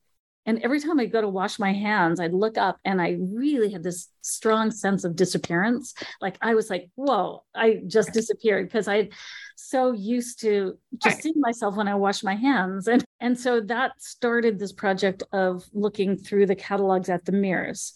and 0.46 0.58
every 0.62 0.80
time 0.80 1.00
I 1.00 1.06
go 1.06 1.20
to 1.20 1.28
wash 1.28 1.58
my 1.58 1.72
hands, 1.72 2.20
I'd 2.20 2.34
look 2.34 2.58
up 2.58 2.78
and 2.84 3.00
I 3.00 3.16
really 3.18 3.72
had 3.72 3.82
this 3.82 4.08
strong 4.20 4.70
sense 4.70 5.04
of 5.04 5.16
disappearance. 5.16 5.94
Like 6.20 6.36
I 6.42 6.54
was 6.54 6.68
like, 6.68 6.90
whoa, 6.96 7.44
I 7.54 7.80
just 7.86 8.12
disappeared 8.12 8.68
because 8.68 8.86
I 8.86 9.08
so 9.56 9.92
used 9.92 10.40
to 10.40 10.76
just 11.02 11.22
seeing 11.22 11.38
myself 11.38 11.76
when 11.76 11.88
I 11.88 11.94
wash 11.94 12.22
my 12.22 12.34
hands. 12.34 12.88
And 12.88 13.04
and 13.20 13.38
so 13.38 13.60
that 13.62 13.92
started 14.02 14.58
this 14.58 14.72
project 14.72 15.22
of 15.32 15.64
looking 15.72 16.16
through 16.16 16.44
the 16.44 16.56
catalogs 16.56 17.08
at 17.08 17.24
the 17.24 17.32
mirrors. 17.32 17.94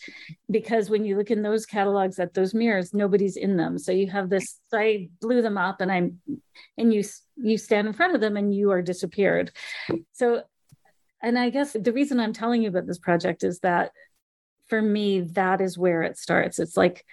Because 0.50 0.88
when 0.88 1.04
you 1.04 1.18
look 1.18 1.30
in 1.30 1.42
those 1.42 1.66
catalogs 1.66 2.18
at 2.18 2.32
those 2.32 2.54
mirrors, 2.54 2.94
nobody's 2.94 3.36
in 3.36 3.58
them. 3.58 3.78
So 3.78 3.92
you 3.92 4.10
have 4.10 4.30
this, 4.30 4.58
I 4.72 5.10
blew 5.20 5.42
them 5.42 5.58
up 5.58 5.82
and 5.82 5.92
I'm 5.92 6.18
and 6.78 6.94
you 6.94 7.04
you 7.36 7.58
stand 7.58 7.88
in 7.88 7.92
front 7.92 8.14
of 8.14 8.22
them 8.22 8.38
and 8.38 8.54
you 8.54 8.70
are 8.70 8.80
disappeared. 8.80 9.52
So 10.12 10.44
and 11.22 11.38
I 11.38 11.50
guess 11.50 11.72
the 11.72 11.92
reason 11.92 12.20
I'm 12.20 12.32
telling 12.32 12.62
you 12.62 12.68
about 12.68 12.86
this 12.86 12.98
project 12.98 13.42
is 13.44 13.60
that 13.60 13.92
for 14.68 14.80
me, 14.80 15.20
that 15.20 15.60
is 15.60 15.78
where 15.78 16.02
it 16.02 16.16
starts. 16.16 16.58
It's 16.58 16.76
like 16.76 17.04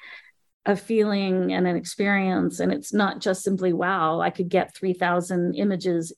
a 0.66 0.76
feeling 0.76 1.54
and 1.54 1.68
an 1.68 1.76
experience. 1.76 2.60
And 2.60 2.72
it's 2.72 2.94
not 2.94 3.20
just 3.20 3.44
simply, 3.44 3.74
wow, 3.74 4.20
I 4.20 4.30
could 4.30 4.50
get 4.50 4.76
3,000 4.76 5.56
images 5.56 6.14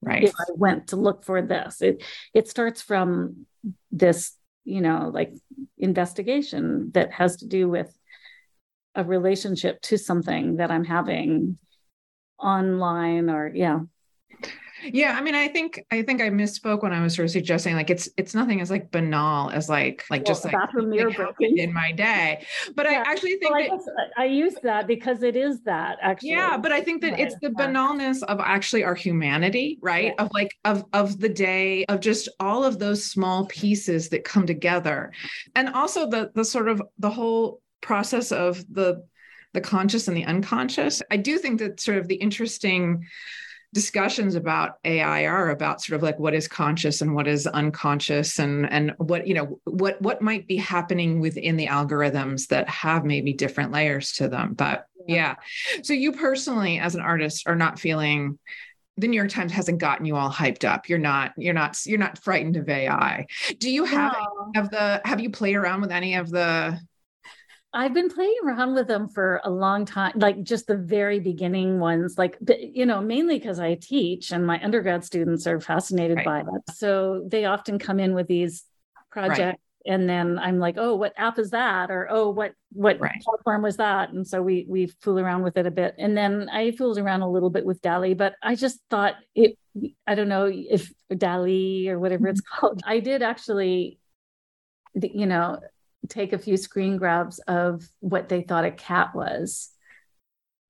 right. 0.00 0.24
if 0.24 0.32
I 0.38 0.52
went 0.54 0.88
to 0.88 0.96
look 0.96 1.24
for 1.24 1.42
this. 1.42 1.82
It, 1.82 2.02
it 2.34 2.48
starts 2.48 2.82
from 2.82 3.46
this, 3.92 4.32
you 4.64 4.80
know, 4.80 5.10
like 5.12 5.34
investigation 5.78 6.90
that 6.92 7.12
has 7.12 7.36
to 7.36 7.46
do 7.46 7.68
with 7.68 7.94
a 8.94 9.04
relationship 9.04 9.80
to 9.82 9.96
something 9.96 10.56
that 10.56 10.70
I'm 10.70 10.84
having 10.84 11.58
online 12.38 13.30
or, 13.30 13.50
yeah. 13.54 13.80
Yeah, 14.84 15.16
I 15.16 15.20
mean, 15.20 15.34
I 15.34 15.48
think 15.48 15.84
I 15.90 16.02
think 16.02 16.20
I 16.20 16.30
misspoke 16.30 16.82
when 16.82 16.92
I 16.92 17.02
was 17.02 17.14
sort 17.14 17.24
of 17.24 17.30
suggesting 17.30 17.74
like 17.74 17.90
it's 17.90 18.08
it's 18.16 18.34
nothing 18.34 18.60
as 18.60 18.70
like 18.70 18.90
banal 18.90 19.50
as 19.50 19.68
like 19.68 20.04
like 20.10 20.20
well, 20.20 20.34
just 20.34 20.44
like, 20.44 20.54
like 20.54 21.34
in 21.40 21.72
my 21.72 21.92
day. 21.92 22.44
But 22.74 22.86
yeah. 22.86 23.02
I 23.06 23.10
actually 23.10 23.36
think 23.36 23.52
well, 23.52 23.78
that, 23.78 24.10
I, 24.16 24.22
I, 24.22 24.26
use 24.26 24.54
that 24.62 24.86
because 24.86 25.22
it 25.22 25.36
is 25.36 25.60
that 25.62 25.98
actually. 26.00 26.30
Yeah, 26.30 26.56
but 26.56 26.72
I 26.72 26.80
think 26.80 27.02
that 27.02 27.12
right. 27.12 27.20
it's 27.20 27.36
the 27.40 27.50
banalness 27.50 28.22
of 28.24 28.40
actually 28.40 28.84
our 28.84 28.94
humanity, 28.94 29.78
right? 29.82 30.14
Yeah. 30.16 30.24
Of 30.24 30.30
like 30.32 30.54
of 30.64 30.84
of 30.92 31.20
the 31.20 31.28
day 31.28 31.84
of 31.86 32.00
just 32.00 32.28
all 32.40 32.64
of 32.64 32.78
those 32.78 33.04
small 33.04 33.46
pieces 33.46 34.08
that 34.10 34.24
come 34.24 34.46
together, 34.46 35.12
and 35.54 35.68
also 35.70 36.08
the 36.08 36.30
the 36.34 36.44
sort 36.44 36.68
of 36.68 36.82
the 36.98 37.10
whole 37.10 37.60
process 37.80 38.32
of 38.32 38.64
the 38.72 39.04
the 39.52 39.60
conscious 39.60 40.08
and 40.08 40.16
the 40.16 40.24
unconscious. 40.24 41.02
I 41.10 41.16
do 41.16 41.38
think 41.38 41.58
that 41.58 41.80
sort 41.80 41.98
of 41.98 42.08
the 42.08 42.14
interesting 42.16 43.06
discussions 43.72 44.34
about 44.34 44.78
AI 44.84 45.26
are 45.26 45.50
about 45.50 45.80
sort 45.80 45.96
of 45.96 46.02
like 46.02 46.18
what 46.18 46.34
is 46.34 46.48
conscious 46.48 47.00
and 47.00 47.14
what 47.14 47.28
is 47.28 47.46
unconscious 47.46 48.38
and 48.38 48.70
and 48.70 48.92
what 48.98 49.26
you 49.26 49.34
know 49.34 49.60
what 49.64 50.00
what 50.02 50.20
might 50.20 50.48
be 50.48 50.56
happening 50.56 51.20
within 51.20 51.56
the 51.56 51.68
algorithms 51.68 52.48
that 52.48 52.68
have 52.68 53.04
maybe 53.04 53.32
different 53.32 53.70
layers 53.70 54.12
to 54.12 54.28
them 54.28 54.54
but 54.54 54.86
yeah, 55.06 55.36
yeah. 55.76 55.82
so 55.82 55.92
you 55.92 56.12
personally 56.12 56.80
as 56.80 56.96
an 56.96 57.00
artist 57.00 57.46
are 57.46 57.56
not 57.56 57.78
feeling 57.78 58.38
the 58.96 59.08
New 59.08 59.16
York 59.16 59.30
Times 59.30 59.52
hasn't 59.52 59.78
gotten 59.78 60.04
you 60.04 60.14
all 60.14 60.30
hyped 60.30 60.68
up. 60.68 60.88
You're 60.88 60.98
not, 60.98 61.32
you're 61.38 61.54
not, 61.54 61.78
you're 61.86 61.98
not 61.98 62.22
frightened 62.22 62.56
of 62.56 62.68
AI. 62.68 63.26
Do 63.58 63.70
you 63.70 63.84
have 63.84 64.14
no. 64.54 64.60
of 64.60 64.70
the 64.70 65.00
have 65.06 65.20
you 65.20 65.30
played 65.30 65.56
around 65.56 65.80
with 65.80 65.90
any 65.90 66.16
of 66.16 66.28
the 66.28 66.78
I've 67.72 67.94
been 67.94 68.08
playing 68.08 68.36
around 68.44 68.74
with 68.74 68.88
them 68.88 69.08
for 69.08 69.40
a 69.44 69.50
long 69.50 69.84
time, 69.84 70.12
like 70.16 70.42
just 70.42 70.66
the 70.66 70.76
very 70.76 71.20
beginning 71.20 71.78
ones, 71.78 72.18
like, 72.18 72.36
you 72.48 72.84
know, 72.84 73.00
mainly 73.00 73.38
because 73.38 73.60
I 73.60 73.76
teach 73.76 74.32
and 74.32 74.44
my 74.44 74.62
undergrad 74.62 75.04
students 75.04 75.46
are 75.46 75.60
fascinated 75.60 76.16
right. 76.16 76.26
by 76.26 76.40
it. 76.40 76.74
So 76.74 77.22
they 77.28 77.44
often 77.44 77.78
come 77.78 78.00
in 78.00 78.14
with 78.14 78.26
these 78.26 78.64
projects. 79.12 79.38
Right. 79.38 79.60
And 79.86 80.08
then 80.08 80.38
I'm 80.38 80.58
like, 80.58 80.76
oh, 80.78 80.96
what 80.96 81.14
app 81.16 81.38
is 81.38 81.50
that? 81.50 81.90
Or 81.90 82.08
oh, 82.10 82.30
what 82.30 82.52
what 82.72 83.00
right. 83.00 83.20
platform 83.22 83.62
was 83.62 83.76
that? 83.78 84.10
And 84.10 84.26
so 84.26 84.42
we 84.42 84.66
we 84.68 84.88
fool 85.00 85.18
around 85.18 85.42
with 85.42 85.56
it 85.56 85.64
a 85.64 85.70
bit. 85.70 85.94
And 85.96 86.16
then 86.16 86.50
I 86.50 86.72
fooled 86.72 86.98
around 86.98 87.22
a 87.22 87.30
little 87.30 87.50
bit 87.50 87.64
with 87.64 87.80
DALL-E, 87.80 88.14
but 88.14 88.34
I 88.42 88.56
just 88.56 88.80
thought 88.90 89.14
it. 89.34 89.56
I 90.06 90.16
don't 90.16 90.28
know 90.28 90.50
if 90.52 90.92
DALL-E 91.16 91.88
or 91.88 91.98
whatever 91.98 92.28
it's 92.28 92.42
mm-hmm. 92.42 92.56
called. 92.60 92.82
I 92.84 93.00
did 93.00 93.22
actually, 93.22 93.98
you 95.00 95.26
know, 95.26 95.60
take 96.10 96.32
a 96.32 96.38
few 96.38 96.56
screen 96.56 96.96
grabs 96.96 97.38
of 97.40 97.82
what 98.00 98.28
they 98.28 98.42
thought 98.42 98.64
a 98.64 98.70
cat 98.70 99.14
was. 99.14 99.70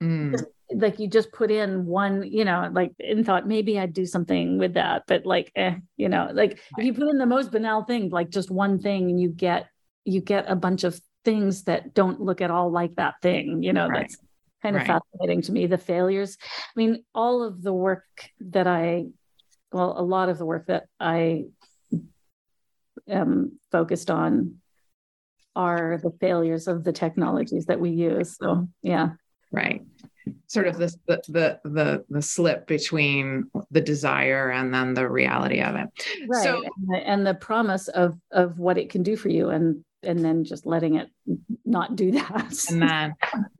Mm. 0.03 0.43
like 0.73 0.99
you 0.99 1.09
just 1.09 1.31
put 1.31 1.51
in 1.51 1.85
one, 1.85 2.23
you 2.23 2.45
know, 2.45 2.71
like 2.73 2.93
and 3.01 3.27
thought 3.27 3.47
maybe 3.47 3.79
I'd 3.79 3.93
do 3.93 4.07
something 4.07 4.57
with 4.57 4.75
that, 4.75 5.03
but 5.07 5.27
like, 5.27 5.53
eh, 5.57 5.75
you 5.97 6.09
know, 6.09 6.31
like 6.33 6.61
if 6.79 6.85
you 6.85 6.95
put 6.95 7.09
in 7.09 7.19
the 7.19 7.27
most 7.27 7.51
banal 7.51 7.85
thing, 7.85 8.09
like 8.09 8.31
just 8.31 8.51
one 8.51 8.79
thing, 8.79 9.11
and 9.11 9.21
you 9.21 9.29
get 9.29 9.69
you 10.05 10.21
get 10.21 10.47
a 10.49 10.57
bunch 10.57 10.85
of 10.85 10.99
things 11.25 11.65
that 11.65 11.93
don't 11.93 12.21
look 12.21 12.41
at 12.41 12.51
all 12.51 12.71
like 12.71 12.95
that 12.95 13.15
thing. 13.21 13.63
You 13.63 13.73
know, 13.73 13.89
right. 13.89 14.01
that's 14.01 14.17
kind 14.63 14.77
of 14.77 14.83
right. 14.83 15.01
fascinating 15.13 15.43
to 15.43 15.53
me. 15.53 15.67
The 15.67 15.79
failures. 15.79 16.39
I 16.41 16.73
mean, 16.77 17.05
all 17.15 17.43
of 17.43 17.63
the 17.63 17.73
work 17.73 18.07
that 18.41 18.67
I, 18.67 19.07
well, 19.73 19.95
a 19.99 20.03
lot 20.03 20.29
of 20.29 20.39
the 20.39 20.47
work 20.47 20.67
that 20.67 20.87
I 20.99 21.45
am 23.09 23.59
focused 23.71 24.11
on 24.11 24.60
are 25.57 25.99
the 26.03 26.13
failures 26.21 26.69
of 26.69 26.85
the 26.85 26.93
technologies 26.93 27.67
that 27.67 27.81
we 27.81 27.91
use. 27.91 28.37
So 28.37 28.69
yeah. 28.83 29.11
Right. 29.53 29.83
Sort 30.47 30.69
of 30.69 30.79
this 30.79 30.97
the 31.07 31.21
the 31.29 31.61
the 31.65 32.05
the 32.09 32.23
slip 32.23 32.67
between 32.67 33.51
the 33.71 33.81
desire 33.81 34.51
and 34.51 34.73
then 34.73 34.95
the 34.95 35.09
reality 35.09 35.61
of 35.61 35.75
it. 35.75 35.89
Right. 36.29 36.43
So, 36.43 36.63
and, 36.63 36.89
the, 36.89 36.97
and 36.97 37.27
the 37.27 37.35
promise 37.35 37.89
of 37.89 38.17
of 38.31 38.59
what 38.59 38.79
it 38.79 38.91
can 38.91 39.03
do 39.03 39.17
for 39.17 39.29
you 39.29 39.51
and 39.51 39.85
and 40.03 40.25
then 40.25 40.45
just 40.45 40.67
letting 40.67 40.95
it 40.95 41.11
not 41.65 41.97
do 41.97 42.13
that. 42.13 42.67
and 42.71 42.83
then, 42.83 43.15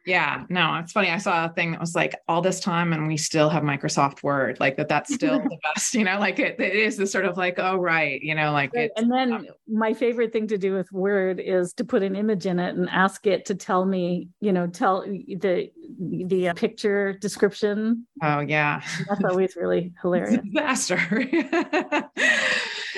yeah, 0.07 0.45
no, 0.49 0.77
it's 0.77 0.93
funny. 0.93 1.11
I 1.11 1.19
saw 1.19 1.45
a 1.45 1.49
thing 1.51 1.73
that 1.73 1.81
was 1.81 1.95
like 1.95 2.15
all 2.27 2.41
this 2.41 2.61
time 2.61 2.93
and 2.93 3.07
we 3.07 3.17
still 3.17 3.49
have 3.51 3.63
Microsoft 3.63 4.23
Word, 4.23 4.59
like 4.59 4.77
that, 4.77 4.89
that's 4.89 5.13
still 5.13 5.39
the 5.43 5.59
best, 5.63 5.95
you 5.95 6.05
know, 6.05 6.19
like 6.19 6.39
it, 6.39 6.59
it 6.59 6.75
is 6.75 6.97
the 6.97 7.07
sort 7.07 7.27
of 7.27 7.37
like, 7.37 7.59
oh, 7.59 7.77
right, 7.77 8.21
you 8.23 8.35
know, 8.35 8.53
like 8.53 8.71
it. 8.75 8.93
And 8.97 9.11
then 9.11 9.33
um, 9.33 9.47
my 9.69 9.93
favorite 9.93 10.33
thing 10.33 10.47
to 10.49 10.59
do 10.59 10.75
with 10.75 10.91
Word 10.93 11.41
is 11.41 11.73
to 11.75 11.85
put 11.85 12.03
an 12.03 12.17
image 12.17 12.47
in 12.47 12.59
it 12.59 12.77
and 12.77 12.89
ask 12.89 13.27
it 13.27 13.45
to 13.47 13.55
tell 13.55 13.85
me, 13.85 14.29
you 14.41 14.53
know, 14.53 14.67
tell 14.67 15.03
the, 15.03 15.71
the 15.99 16.49
uh, 16.49 16.55
picture 16.55 17.13
description. 17.15 18.07
Oh, 18.23 18.41
yeah. 18.41 18.83
That's 19.09 19.25
always 19.25 19.57
really 19.57 19.93
hilarious. 20.03 20.41
disaster. 20.45 20.99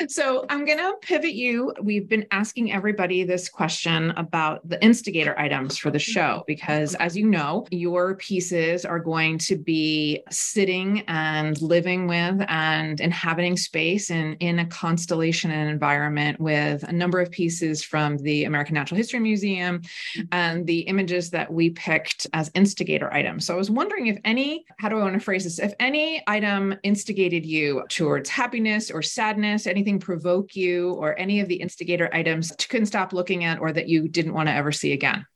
so 0.09 0.45
I'm 0.49 0.65
going 0.65 0.79
to 0.79 0.95
pivot 1.01 1.35
you. 1.35 1.73
We've 1.83 2.09
been 2.09 2.27
asking 2.31 2.73
everybody 2.73 3.25
this 3.25 3.49
question 3.49 4.11
about 4.13 4.67
the 4.69 4.83
instigator 4.83 5.39
items 5.39 5.79
for 5.79 5.91
the 5.91 5.99
show, 5.99 6.45
because 6.47 6.95
as 7.03 7.17
you 7.17 7.27
know, 7.27 7.67
your 7.73 8.15
pieces 8.15 8.85
are 8.85 9.01
going 9.01 9.37
to 9.37 9.57
be 9.57 10.23
sitting 10.31 11.01
and 11.09 11.61
living 11.61 12.07
with 12.07 12.41
and 12.47 13.01
inhabiting 13.01 13.57
space 13.57 14.09
in, 14.09 14.35
in 14.35 14.61
a 14.61 14.67
constellation 14.67 15.51
and 15.51 15.69
environment 15.69 16.39
with 16.39 16.85
a 16.85 16.93
number 16.93 17.21
of 17.21 17.29
pieces 17.33 17.83
from 17.83 18.17
the 18.19 18.45
American 18.45 18.75
Natural 18.75 18.97
History 18.97 19.19
Museum 19.19 19.83
and 20.31 20.65
the 20.65 20.81
images 20.83 21.29
that 21.31 21.53
we 21.53 21.71
picked 21.71 22.29
as 22.35 22.53
instigator 22.55 23.13
items. 23.13 23.47
So 23.47 23.55
I 23.55 23.57
was 23.57 23.69
wondering 23.69 24.07
if 24.07 24.19
any, 24.25 24.65
how 24.79 24.89
do 24.89 24.97
I 24.97 25.03
want 25.03 25.15
to 25.15 25.21
phrase 25.21 25.43
this? 25.43 25.59
If 25.59 25.75
any 25.81 26.23
item 26.29 26.73
instigated 26.85 27.45
you 27.45 27.83
towards 27.89 28.31
happiness 28.31 28.93
or 28.93 29.03
sadness, 29.03 29.67
anything 29.67 29.99
provoke 29.99 30.55
you 30.55 30.93
or 30.93 31.19
any 31.19 31.41
of 31.41 31.49
the 31.49 31.57
instigator 31.57 32.09
items 32.13 32.51
you 32.51 32.67
couldn't 32.69 32.87
stop 32.87 33.13
looking 33.13 33.43
at 33.43 33.59
or 33.59 33.73
that 33.73 33.89
you 33.89 34.07
didn't 34.07 34.35
want 34.35 34.49
to 34.49 34.55
ever 34.55 34.71
see 34.71 34.93
again? 34.93 35.27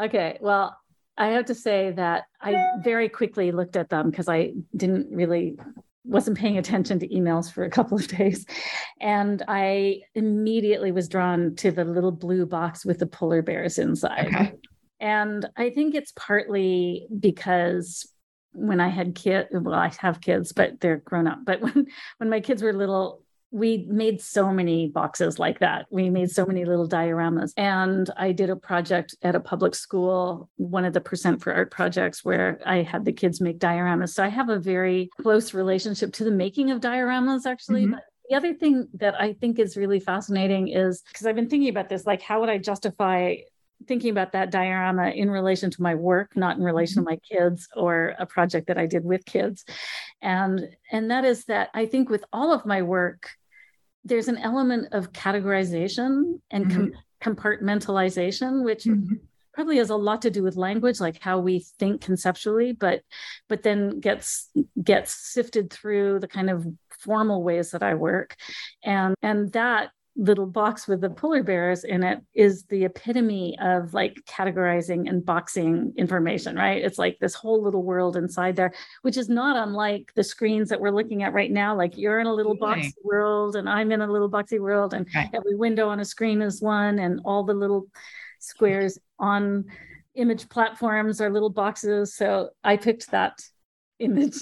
Okay. 0.00 0.38
Well, 0.40 0.76
I 1.22 1.28
have 1.28 1.44
to 1.46 1.54
say 1.54 1.92
that 1.92 2.24
I 2.40 2.56
very 2.82 3.08
quickly 3.08 3.52
looked 3.52 3.76
at 3.76 3.90
them 3.90 4.10
because 4.10 4.28
I 4.28 4.54
didn't 4.76 5.06
really 5.14 5.56
wasn't 6.04 6.36
paying 6.36 6.58
attention 6.58 6.98
to 6.98 7.08
emails 7.08 7.52
for 7.52 7.62
a 7.62 7.70
couple 7.70 7.96
of 7.96 8.08
days 8.18 8.44
and 9.00 9.40
I 9.46 10.00
immediately 10.16 10.90
was 10.90 11.08
drawn 11.08 11.54
to 11.56 11.70
the 11.70 11.84
little 11.84 12.10
blue 12.10 12.44
box 12.44 12.84
with 12.84 12.98
the 12.98 13.06
polar 13.06 13.40
bears 13.40 13.78
inside. 13.78 14.26
Okay. 14.26 14.52
And 14.98 15.48
I 15.56 15.70
think 15.70 15.94
it's 15.94 16.12
partly 16.16 17.06
because 17.20 18.12
when 18.52 18.80
I 18.80 18.88
had 18.88 19.14
kids, 19.14 19.48
well, 19.52 19.74
I 19.74 19.92
have 20.00 20.20
kids, 20.20 20.52
but 20.52 20.80
they're 20.80 20.96
grown 20.96 21.28
up. 21.28 21.38
But 21.44 21.60
when 21.60 21.86
when 22.18 22.30
my 22.30 22.40
kids 22.40 22.62
were 22.62 22.72
little, 22.72 23.22
we 23.52 23.84
made 23.86 24.20
so 24.20 24.50
many 24.50 24.88
boxes 24.88 25.38
like 25.38 25.58
that. 25.58 25.86
We 25.90 26.08
made 26.08 26.30
so 26.30 26.46
many 26.46 26.64
little 26.64 26.88
dioramas. 26.88 27.52
And 27.58 28.08
I 28.16 28.32
did 28.32 28.48
a 28.48 28.56
project 28.56 29.14
at 29.20 29.34
a 29.34 29.40
public 29.40 29.74
school, 29.74 30.48
one 30.56 30.86
of 30.86 30.94
the 30.94 31.02
Percent 31.02 31.42
for 31.42 31.52
Art 31.52 31.70
projects, 31.70 32.24
where 32.24 32.60
I 32.64 32.78
had 32.78 33.04
the 33.04 33.12
kids 33.12 33.42
make 33.42 33.58
dioramas. 33.58 34.14
So 34.14 34.24
I 34.24 34.28
have 34.28 34.48
a 34.48 34.58
very 34.58 35.10
close 35.20 35.52
relationship 35.52 36.14
to 36.14 36.24
the 36.24 36.30
making 36.30 36.70
of 36.70 36.80
dioramas, 36.80 37.44
actually. 37.44 37.82
Mm-hmm. 37.82 37.92
But 37.92 38.04
the 38.30 38.36
other 38.36 38.54
thing 38.54 38.88
that 38.94 39.20
I 39.20 39.34
think 39.34 39.58
is 39.58 39.76
really 39.76 40.00
fascinating 40.00 40.68
is 40.68 41.02
because 41.12 41.26
I've 41.26 41.36
been 41.36 41.50
thinking 41.50 41.68
about 41.68 41.90
this 41.90 42.06
like, 42.06 42.22
how 42.22 42.40
would 42.40 42.48
I 42.48 42.56
justify 42.56 43.36
thinking 43.86 44.10
about 44.10 44.32
that 44.32 44.50
diorama 44.50 45.10
in 45.10 45.28
relation 45.28 45.68
to 45.68 45.82
my 45.82 45.96
work 45.96 46.36
not 46.36 46.56
in 46.56 46.62
relation 46.62 46.94
to 46.94 47.00
mm-hmm. 47.00 47.10
my 47.10 47.16
kids 47.16 47.66
or 47.74 48.14
a 48.20 48.24
project 48.24 48.68
that 48.68 48.78
i 48.78 48.86
did 48.86 49.04
with 49.04 49.24
kids 49.24 49.64
and 50.20 50.68
and 50.92 51.10
that 51.10 51.24
is 51.24 51.46
that 51.46 51.68
i 51.74 51.84
think 51.84 52.08
with 52.08 52.24
all 52.32 52.52
of 52.52 52.64
my 52.64 52.80
work 52.82 53.30
there's 54.04 54.28
an 54.28 54.38
element 54.38 54.88
of 54.92 55.12
categorization 55.12 56.40
and 56.50 56.66
mm-hmm. 56.66 56.88
com- 57.20 57.36
compartmentalization 57.36 58.64
which 58.64 58.84
mm-hmm. 58.84 59.14
probably 59.54 59.76
has 59.76 59.90
a 59.90 59.96
lot 59.96 60.22
to 60.22 60.30
do 60.30 60.42
with 60.42 60.56
language 60.56 61.00
like 61.00 61.20
how 61.20 61.38
we 61.38 61.64
think 61.78 62.00
conceptually 62.00 62.72
but 62.72 63.02
but 63.48 63.62
then 63.62 64.00
gets 64.00 64.50
gets 64.82 65.14
sifted 65.14 65.72
through 65.72 66.18
the 66.18 66.28
kind 66.28 66.50
of 66.50 66.66
formal 66.98 67.42
ways 67.42 67.70
that 67.70 67.82
i 67.82 67.94
work 67.94 68.36
and 68.82 69.14
and 69.22 69.52
that 69.52 69.90
little 70.14 70.46
box 70.46 70.86
with 70.86 71.00
the 71.00 71.08
polar 71.08 71.42
bears 71.42 71.84
in 71.84 72.02
it 72.02 72.20
is 72.34 72.64
the 72.64 72.84
epitome 72.84 73.56
of 73.60 73.94
like 73.94 74.14
categorizing 74.28 75.08
and 75.08 75.24
boxing 75.24 75.92
information, 75.96 76.54
right? 76.54 76.84
It's 76.84 76.98
like 76.98 77.18
this 77.18 77.34
whole 77.34 77.62
little 77.62 77.82
world 77.82 78.16
inside 78.16 78.54
there, 78.54 78.74
which 79.00 79.16
is 79.16 79.30
not 79.30 79.56
unlike 79.56 80.12
the 80.14 80.22
screens 80.22 80.68
that 80.68 80.80
we're 80.80 80.90
looking 80.90 81.22
at 81.22 81.32
right 81.32 81.50
now. 81.50 81.74
Like 81.74 81.96
you're 81.96 82.20
in 82.20 82.26
a 82.26 82.34
little 82.34 82.56
boxy 82.56 82.82
right. 82.82 82.94
world 83.02 83.56
and 83.56 83.68
I'm 83.68 83.90
in 83.90 84.02
a 84.02 84.06
little 84.06 84.30
boxy 84.30 84.60
world, 84.60 84.92
and 84.92 85.06
right. 85.14 85.30
every 85.32 85.56
window 85.56 85.88
on 85.88 86.00
a 86.00 86.04
screen 86.04 86.42
is 86.42 86.60
one, 86.60 86.98
and 86.98 87.20
all 87.24 87.44
the 87.44 87.54
little 87.54 87.86
squares 88.38 88.98
on 89.18 89.64
image 90.14 90.48
platforms 90.50 91.22
are 91.22 91.30
little 91.30 91.50
boxes. 91.50 92.14
So 92.14 92.50
I 92.62 92.76
picked 92.76 93.10
that 93.12 93.40
image. 93.98 94.36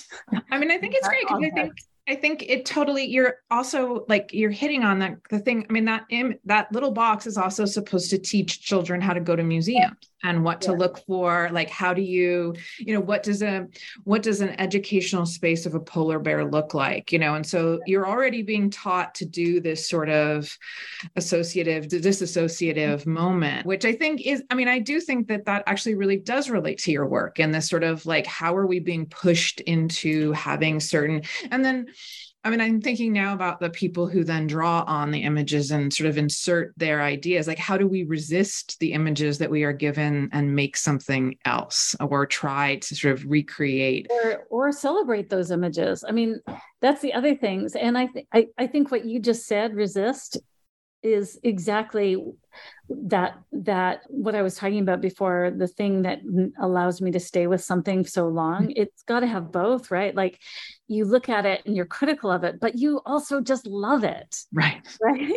I 0.50 0.58
mean, 0.58 0.70
I 0.72 0.78
think 0.78 0.94
it's 0.94 1.06
great 1.06 1.22
because 1.28 1.44
I 1.44 1.50
think 1.50 1.72
I 2.08 2.16
think 2.16 2.42
it 2.48 2.66
totally 2.66 3.06
you're 3.06 3.36
also 3.50 4.04
like 4.08 4.30
you're 4.32 4.50
hitting 4.50 4.82
on 4.82 4.98
that 4.98 5.16
the 5.30 5.38
thing. 5.38 5.66
I 5.68 5.72
mean, 5.72 5.84
that 5.84 6.04
Im, 6.10 6.34
that 6.44 6.72
little 6.72 6.90
box 6.90 7.26
is 7.26 7.36
also 7.36 7.64
supposed 7.64 8.10
to 8.10 8.18
teach 8.18 8.62
children 8.62 9.00
how 9.00 9.12
to 9.12 9.20
go 9.20 9.36
to 9.36 9.42
museums 9.42 10.09
and 10.22 10.44
what 10.44 10.60
to 10.60 10.72
look 10.72 11.04
for 11.06 11.48
like 11.52 11.70
how 11.70 11.94
do 11.94 12.02
you 12.02 12.54
you 12.78 12.92
know 12.94 13.00
what 13.00 13.22
does 13.22 13.42
a 13.42 13.66
what 14.04 14.22
does 14.22 14.40
an 14.40 14.50
educational 14.60 15.26
space 15.26 15.66
of 15.66 15.74
a 15.74 15.80
polar 15.80 16.18
bear 16.18 16.44
look 16.44 16.74
like 16.74 17.12
you 17.12 17.18
know? 17.18 17.34
And 17.34 17.46
so 17.46 17.80
you're 17.86 18.06
already 18.06 18.42
being 18.42 18.70
taught 18.70 19.14
to 19.16 19.24
do 19.24 19.60
this 19.60 19.88
sort 19.88 20.08
of 20.08 20.56
associative 21.16 21.86
disassociative 21.86 23.00
mm-hmm. 23.00 23.12
moment 23.12 23.66
which 23.66 23.84
i 23.84 23.92
think 23.92 24.20
is 24.22 24.42
i 24.50 24.54
mean 24.54 24.68
i 24.68 24.78
do 24.78 25.00
think 25.00 25.28
that 25.28 25.44
that 25.46 25.62
actually 25.66 25.94
really 25.94 26.16
does 26.16 26.50
relate 26.50 26.78
to 26.78 26.92
your 26.92 27.06
work 27.06 27.38
and 27.38 27.54
this 27.54 27.68
sort 27.68 27.84
of 27.84 28.04
like 28.06 28.26
how 28.26 28.56
are 28.56 28.66
we 28.66 28.80
being 28.80 29.06
pushed 29.06 29.60
into 29.60 30.32
having 30.32 30.80
certain 30.80 31.22
and 31.50 31.64
then 31.64 31.86
I 32.42 32.48
mean, 32.48 32.62
I'm 32.62 32.80
thinking 32.80 33.12
now 33.12 33.34
about 33.34 33.60
the 33.60 33.68
people 33.68 34.06
who 34.06 34.24
then 34.24 34.46
draw 34.46 34.82
on 34.86 35.10
the 35.10 35.24
images 35.24 35.70
and 35.70 35.92
sort 35.92 36.08
of 36.08 36.16
insert 36.16 36.72
their 36.78 37.02
ideas. 37.02 37.46
Like, 37.46 37.58
how 37.58 37.76
do 37.76 37.86
we 37.86 38.04
resist 38.04 38.78
the 38.80 38.94
images 38.94 39.36
that 39.38 39.50
we 39.50 39.62
are 39.62 39.74
given 39.74 40.30
and 40.32 40.56
make 40.56 40.78
something 40.78 41.36
else 41.44 41.94
or 42.00 42.24
try 42.24 42.76
to 42.76 42.96
sort 42.96 43.12
of 43.12 43.26
recreate 43.26 44.06
or, 44.10 44.46
or 44.48 44.72
celebrate 44.72 45.28
those 45.28 45.50
images? 45.50 46.02
I 46.08 46.12
mean, 46.12 46.40
that's 46.80 47.02
the 47.02 47.12
other 47.12 47.34
things. 47.34 47.76
And 47.76 47.98
I, 47.98 48.06
th- 48.06 48.26
I, 48.32 48.46
I 48.56 48.66
think 48.66 48.90
what 48.90 49.04
you 49.04 49.20
just 49.20 49.46
said, 49.46 49.74
resist, 49.74 50.38
is 51.02 51.38
exactly 51.42 52.16
that 52.88 53.38
that 53.52 54.00
what 54.08 54.34
i 54.34 54.42
was 54.42 54.56
talking 54.56 54.80
about 54.80 55.00
before 55.00 55.52
the 55.56 55.68
thing 55.68 56.02
that 56.02 56.20
allows 56.60 57.00
me 57.00 57.10
to 57.10 57.20
stay 57.20 57.46
with 57.46 57.62
something 57.62 58.04
so 58.04 58.26
long 58.28 58.62
mm-hmm. 58.62 58.72
it's 58.82 59.02
got 59.04 59.20
to 59.20 59.26
have 59.26 59.52
both 59.52 59.90
right? 59.90 60.14
Like 60.14 60.38
you 60.88 61.04
look 61.04 61.28
at 61.28 61.46
it 61.46 61.62
and 61.66 61.76
you're 61.76 61.86
critical 61.86 62.30
of 62.30 62.44
it 62.44 62.60
but 62.60 62.76
you 62.76 63.00
also 63.06 63.40
just 63.40 63.66
love 63.66 64.04
it. 64.04 64.36
Right. 64.52 64.80
Right? 65.02 65.32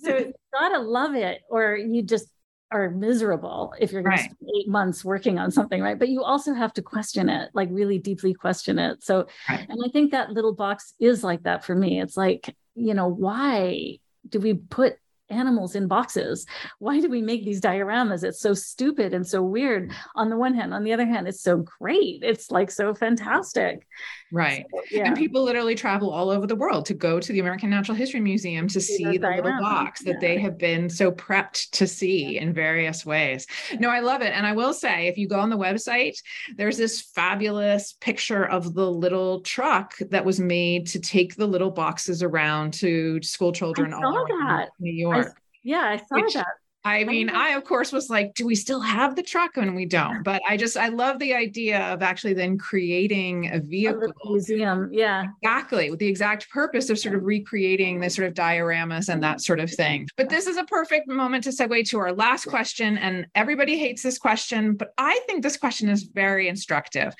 So 0.00 0.16
you 0.18 0.32
got 0.52 0.70
to 0.70 0.80
love 0.80 1.14
it 1.14 1.42
or 1.48 1.76
you 1.76 2.02
just 2.02 2.26
are 2.72 2.90
miserable 2.90 3.74
if 3.80 3.90
you're 3.90 4.02
going 4.02 4.16
right. 4.16 4.28
to 4.28 4.34
spend 4.36 4.50
eight 4.58 4.68
months 4.68 5.04
working 5.04 5.38
on 5.38 5.50
something 5.50 5.82
right? 5.82 5.98
But 5.98 6.08
you 6.08 6.22
also 6.22 6.54
have 6.54 6.72
to 6.74 6.82
question 6.82 7.28
it 7.28 7.50
like 7.54 7.68
really 7.72 7.98
deeply 7.98 8.34
question 8.34 8.78
it. 8.78 9.02
So 9.02 9.26
right. 9.48 9.66
and 9.68 9.80
i 9.84 9.88
think 9.90 10.12
that 10.12 10.30
little 10.30 10.54
box 10.54 10.94
is 11.00 11.24
like 11.24 11.42
that 11.44 11.64
for 11.64 11.74
me. 11.74 12.00
It's 12.00 12.16
like 12.16 12.54
you 12.74 12.94
know 12.94 13.08
why 13.08 13.98
do 14.28 14.40
we 14.40 14.54
put 14.54 14.96
animals 15.28 15.74
in 15.74 15.86
boxes? 15.86 16.46
Why 16.78 17.00
do 17.00 17.08
we 17.08 17.22
make 17.22 17.44
these 17.44 17.60
dioramas? 17.60 18.24
It's 18.24 18.40
so 18.40 18.54
stupid 18.54 19.14
and 19.14 19.26
so 19.26 19.42
weird 19.42 19.92
on 20.14 20.28
the 20.28 20.36
one 20.36 20.54
hand. 20.54 20.74
On 20.74 20.84
the 20.84 20.92
other 20.92 21.06
hand, 21.06 21.28
it's 21.28 21.42
so 21.42 21.64
great. 21.78 22.22
It's 22.22 22.50
like 22.50 22.70
so 22.70 22.94
fantastic. 22.94 23.86
Right. 24.32 24.64
So, 24.72 24.82
yeah. 24.90 25.06
And 25.06 25.16
people 25.16 25.42
literally 25.42 25.74
travel 25.74 26.10
all 26.10 26.30
over 26.30 26.46
the 26.46 26.54
world 26.54 26.86
to 26.86 26.94
go 26.94 27.18
to 27.18 27.32
the 27.32 27.40
American 27.40 27.70
Natural 27.70 27.96
History 27.96 28.20
Museum 28.20 28.68
to 28.68 28.80
see, 28.80 28.96
see 28.98 29.18
the 29.18 29.28
little 29.28 29.58
box 29.60 30.02
that 30.04 30.14
yeah. 30.14 30.20
they 30.20 30.38
have 30.38 30.56
been 30.56 30.88
so 30.88 31.10
prepped 31.10 31.70
to 31.70 31.86
see 31.86 32.38
in 32.38 32.52
various 32.52 33.04
ways. 33.04 33.46
No, 33.78 33.88
I 33.88 34.00
love 34.00 34.22
it. 34.22 34.32
And 34.32 34.46
I 34.46 34.52
will 34.52 34.72
say, 34.72 35.08
if 35.08 35.18
you 35.18 35.28
go 35.28 35.40
on 35.40 35.50
the 35.50 35.58
website, 35.58 36.16
there's 36.56 36.76
this 36.76 37.00
fabulous 37.00 37.94
picture 38.00 38.44
of 38.44 38.74
the 38.74 38.90
little 38.90 39.40
truck 39.40 39.96
that 40.10 40.24
was 40.24 40.38
made 40.38 40.86
to 40.88 41.00
take 41.00 41.34
the 41.34 41.46
little 41.46 41.70
boxes 41.70 42.22
around 42.22 42.74
to 42.74 43.20
school 43.22 43.52
children 43.52 43.92
all 43.92 44.16
around 44.16 44.68
New 44.78 44.92
York. 44.92 45.28
I, 45.28 45.40
yeah, 45.62 45.82
I 45.82 45.96
saw 45.96 46.04
which, 46.10 46.34
that. 46.34 46.46
I 46.84 47.04
mean, 47.04 47.30
oh. 47.30 47.34
I 47.34 47.50
of 47.50 47.64
course 47.64 47.92
was 47.92 48.08
like, 48.08 48.34
do 48.34 48.46
we 48.46 48.54
still 48.54 48.80
have 48.80 49.16
the 49.16 49.22
truck? 49.22 49.56
And 49.56 49.76
we 49.76 49.84
don't. 49.84 50.22
But 50.22 50.40
I 50.48 50.56
just 50.56 50.76
I 50.76 50.88
love 50.88 51.18
the 51.18 51.34
idea 51.34 51.80
of 51.92 52.02
actually 52.02 52.34
then 52.34 52.56
creating 52.58 53.52
a 53.52 53.60
vehicle 53.60 54.12
a 54.24 54.28
museum. 54.28 54.88
Yeah. 54.92 55.26
Exactly. 55.42 55.90
With 55.90 55.98
the 55.98 56.06
exact 56.06 56.48
purpose 56.50 56.88
of 56.88 56.98
sort 56.98 57.14
of 57.14 57.22
recreating 57.24 58.00
this 58.00 58.14
sort 58.14 58.28
of 58.28 58.34
dioramas 58.34 59.08
and 59.08 59.22
that 59.22 59.40
sort 59.40 59.60
of 59.60 59.70
thing. 59.70 60.08
But 60.16 60.28
this 60.28 60.46
is 60.46 60.56
a 60.56 60.64
perfect 60.64 61.08
moment 61.08 61.44
to 61.44 61.50
segue 61.50 61.88
to 61.90 61.98
our 61.98 62.12
last 62.12 62.46
question. 62.46 62.96
And 62.98 63.26
everybody 63.34 63.78
hates 63.78 64.02
this 64.02 64.18
question, 64.18 64.74
but 64.74 64.92
I 64.96 65.20
think 65.26 65.42
this 65.42 65.56
question 65.56 65.88
is 65.88 66.04
very 66.04 66.48
instructive. 66.48 67.14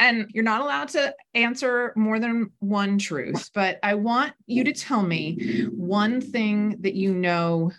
And 0.00 0.30
you're 0.34 0.44
not 0.44 0.60
allowed 0.60 0.88
to 0.88 1.14
answer 1.34 1.92
more 1.96 2.18
than 2.18 2.50
one 2.58 2.98
truth, 2.98 3.50
but 3.54 3.78
I 3.82 3.94
want 3.94 4.32
you 4.46 4.64
to 4.64 4.72
tell 4.72 5.02
me 5.02 5.68
one 5.72 6.20
thing 6.20 6.76
that 6.80 6.94
you 6.94 7.14
know 7.14 7.70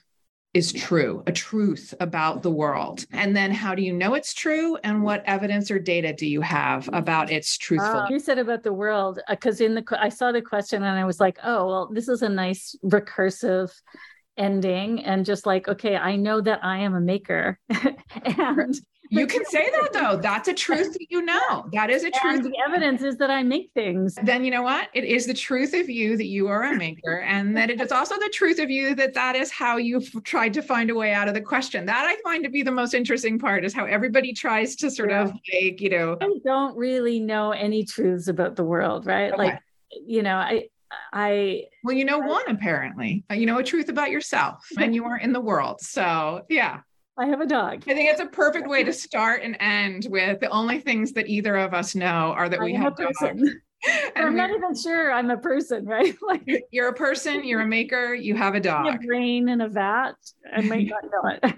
is 0.56 0.72
true, 0.72 1.22
a 1.28 1.34
truth 1.34 1.94
about 2.00 2.42
the 2.42 2.50
world. 2.50 3.06
And 3.12 3.36
then 3.36 3.52
how 3.52 3.76
do 3.76 3.82
you 3.82 3.92
know 3.92 4.14
it's 4.14 4.34
true? 4.34 4.78
And 4.86 5.04
what 5.04 5.22
evidence 5.26 5.70
or 5.70 5.80
data 5.80 6.14
do 6.14 6.26
you 6.26 6.40
have 6.40 6.90
about 6.94 7.30
its 7.30 7.58
truthfulness? 7.58 8.10
Uh, 8.10 8.14
you 8.14 8.20
said 8.20 8.40
about 8.40 8.64
the 8.64 8.72
world, 8.72 9.20
because 9.30 9.60
uh, 9.60 9.66
in 9.66 9.76
the 9.76 9.84
I 10.00 10.08
saw 10.08 10.32
the 10.32 10.42
question 10.42 10.82
and 10.82 10.98
I 10.98 11.04
was 11.04 11.20
like, 11.20 11.38
oh, 11.44 11.68
well, 11.68 11.90
this 11.92 12.08
is 12.08 12.22
a 12.22 12.30
nice 12.30 12.74
recursive 12.86 13.70
ending 14.38 15.04
and 15.06 15.26
just 15.26 15.46
like 15.46 15.70
okay 15.70 15.96
i 15.96 16.18
know 16.18 16.42
that 16.42 16.60
i 16.62 16.80
am 16.80 16.94
a 16.94 17.00
maker 17.00 17.58
and 18.38 18.76
you 19.10 19.28
can 19.28 19.46
say 19.46 19.70
that 19.72 19.94
though. 19.94 20.18
That's 20.18 20.48
a 20.48 20.54
truth 20.54 20.94
that 20.94 21.06
you 21.10 21.22
know. 21.22 21.68
That 21.72 21.90
is 21.90 22.04
a 22.04 22.12
truth. 22.12 22.46
And 22.46 22.46
the 22.46 22.58
evidence 22.66 23.02
is 23.02 23.18
that 23.18 23.30
I 23.30 23.44
make 23.44 23.72
things. 23.74 24.18
Then 24.24 24.44
you 24.44 24.52
know 24.52 24.62
what? 24.62 24.90
It 24.94 25.04
is 25.04 25.26
the 25.26 25.34
truth 25.34 25.74
of 25.74 25.90
you 25.90 26.18
that 26.18 26.26
you 26.26 26.48
are 26.48 26.64
a 26.64 26.76
maker, 26.76 27.22
and 27.22 27.56
that 27.58 27.70
it 27.70 27.82
is 27.82 27.92
also 27.92 28.16
the 28.16 28.30
truth 28.34 28.60
of 28.60 28.70
you 28.70 28.96
that 28.96 29.14
that 29.14 29.36
is 29.36 29.52
how 29.52 29.78
you've 29.78 30.12
tried 30.24 30.54
to 30.54 30.62
find 30.62 30.90
a 30.90 30.96
way 30.96 31.14
out 31.14 31.28
of 31.28 31.34
the 31.34 31.42
question. 31.42 31.86
That 31.86 32.06
I 32.06 32.22
find 32.24 32.44
to 32.44 32.50
be 32.50 32.64
the 32.64 32.72
most 32.72 32.94
interesting 32.94 33.40
part 33.40 33.66
is 33.66 33.74
how 33.74 33.86
everybody 33.86 34.34
tries 34.34 34.76
to 34.78 34.90
sort 34.90 35.12
yeah. 35.12 35.24
of 35.24 35.34
like 35.54 35.82
you 35.82 35.90
know. 35.90 36.18
I 36.22 36.40
don't 36.44 36.76
really 36.78 37.20
know 37.20 37.52
any 37.52 37.84
truths 37.84 38.28
about 38.28 38.56
the 38.56 38.64
world, 38.64 39.06
right? 39.06 39.32
Okay. 39.34 39.38
Like 39.38 39.60
you 40.06 40.24
know, 40.24 40.36
I 40.36 40.68
I 41.14 41.66
well, 41.84 41.96
you 41.96 42.06
know 42.06 42.20
one 42.20 42.48
apparently. 42.48 43.24
You 43.32 43.46
know 43.46 43.58
a 43.58 43.64
truth 43.64 43.90
about 43.90 44.12
yourself, 44.12 44.66
and 44.78 44.94
you 44.94 45.06
are 45.06 45.18
in 45.18 45.34
the 45.34 45.42
world. 45.42 45.82
So 45.82 46.46
yeah. 46.50 46.82
I 47.18 47.28
have 47.28 47.40
a 47.40 47.46
dog. 47.46 47.84
I 47.88 47.94
think 47.94 48.10
it's 48.10 48.20
a 48.20 48.26
perfect 48.26 48.68
way 48.68 48.84
to 48.84 48.92
start 48.92 49.42
and 49.42 49.56
end 49.60 50.08
with 50.10 50.42
the 50.42 50.50
only 50.50 50.80
things 50.80 51.14
that 51.14 51.28
either 51.28 51.56
of 51.56 51.74
us 51.74 51.96
know 51.96 52.34
are 52.36 52.50
that 52.50 52.60
we 52.60 52.74
have 52.74 52.94
a 52.94 53.06
person. 53.06 53.62
I'm 54.16 54.36
not 54.36 54.50
even 54.50 54.76
sure 54.76 55.12
I'm 55.12 55.30
a 55.30 55.38
person, 55.38 55.86
right? 55.86 56.16
Like 56.26 56.66
you're 56.72 56.90
a 56.90 56.94
person, 56.94 57.44
you're 57.44 57.62
a 57.62 57.68
maker, 57.68 58.16
you 58.16 58.36
have 58.36 58.56
a 58.56 58.60
dog. 58.60 58.96
A 58.96 58.98
brain 58.98 59.48
in 59.48 59.62
a 59.62 59.70
vat. 59.70 60.14
I 60.52 60.62
might 60.62 60.88
not 60.88 61.04
know 61.04 61.50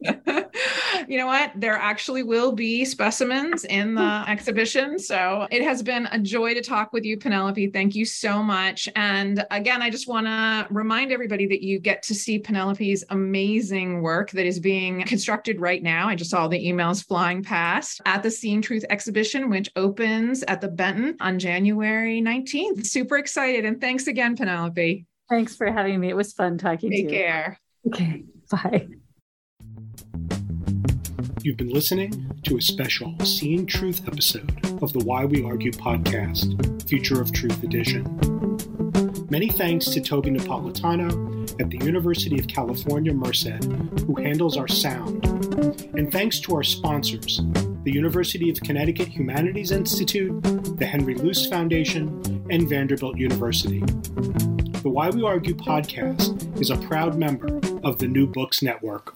it. 0.00 0.48
you 1.08 1.18
know 1.18 1.26
what? 1.26 1.52
There 1.56 1.74
actually 1.74 2.22
will 2.22 2.52
be 2.52 2.84
specimens 2.84 3.64
in 3.64 3.94
the 3.94 4.24
exhibition. 4.28 4.98
So 4.98 5.46
it 5.50 5.62
has 5.62 5.82
been 5.82 6.06
a 6.12 6.18
joy 6.18 6.54
to 6.54 6.60
talk 6.60 6.92
with 6.92 7.04
you, 7.04 7.16
Penelope. 7.16 7.68
Thank 7.68 7.94
you 7.94 8.04
so 8.04 8.42
much. 8.42 8.88
And 8.94 9.44
again, 9.50 9.82
I 9.82 9.90
just 9.90 10.08
want 10.08 10.26
to 10.26 10.66
remind 10.70 11.12
everybody 11.12 11.46
that 11.46 11.62
you 11.62 11.80
get 11.80 12.02
to 12.04 12.14
see 12.14 12.38
Penelope's 12.38 13.04
amazing 13.10 14.02
work 14.02 14.30
that 14.32 14.46
is 14.46 14.60
being 14.60 15.02
constructed 15.04 15.60
right 15.60 15.82
now. 15.82 16.08
I 16.08 16.14
just 16.14 16.30
saw 16.30 16.46
the 16.48 16.64
emails 16.64 17.06
flying 17.06 17.42
past 17.42 18.00
at 18.06 18.22
the 18.22 18.30
Seeing 18.30 18.62
Truth 18.62 18.84
exhibition, 18.88 19.50
which 19.50 19.70
opens 19.76 20.42
at 20.44 20.60
the 20.60 20.68
Benton 20.68 21.16
on 21.20 21.38
January 21.72 22.20
19th. 22.20 22.84
Super 22.84 23.16
excited. 23.16 23.64
And 23.64 23.80
thanks 23.80 24.06
again, 24.06 24.36
Penelope. 24.36 25.06
Thanks 25.30 25.56
for 25.56 25.72
having 25.72 26.00
me. 26.00 26.10
It 26.10 26.16
was 26.16 26.34
fun 26.34 26.58
talking 26.58 26.90
Take 26.90 27.08
to 27.08 27.14
you. 27.14 27.18
Take 27.18 27.18
care. 27.18 27.60
Okay. 27.86 28.24
Bye. 28.50 28.88
You've 31.42 31.56
been 31.56 31.72
listening 31.72 32.38
to 32.42 32.58
a 32.58 32.60
special 32.60 33.18
Seeing 33.24 33.64
Truth 33.64 34.06
episode 34.06 34.54
of 34.82 34.92
the 34.92 35.02
Why 35.02 35.24
We 35.24 35.42
Argue 35.42 35.72
podcast, 35.72 36.86
Future 36.86 37.22
of 37.22 37.32
Truth 37.32 37.62
Edition. 37.62 38.04
Many 39.30 39.48
thanks 39.48 39.86
to 39.86 40.02
Toby 40.02 40.30
Napolitano 40.30 41.58
at 41.58 41.70
the 41.70 41.78
University 41.78 42.38
of 42.38 42.46
California, 42.48 43.14
Merced, 43.14 43.64
who 44.06 44.14
handles 44.16 44.58
our 44.58 44.68
sound. 44.68 45.24
And 45.96 46.12
thanks 46.12 46.38
to 46.40 46.54
our 46.54 46.62
sponsors, 46.62 47.40
the 47.84 47.92
University 47.92 48.50
of 48.50 48.60
Connecticut 48.60 49.08
Humanities 49.08 49.70
Institute, 49.72 50.42
the 50.76 50.86
Henry 50.86 51.14
Luce 51.14 51.46
Foundation, 51.46 52.46
and 52.50 52.68
Vanderbilt 52.68 53.16
University. 53.16 53.80
The 53.80 54.90
Why 54.90 55.10
We 55.10 55.22
Argue 55.22 55.54
podcast 55.54 56.60
is 56.60 56.70
a 56.70 56.76
proud 56.76 57.16
member 57.16 57.60
of 57.84 57.98
the 57.98 58.08
New 58.08 58.26
Books 58.26 58.62
Network. 58.62 59.14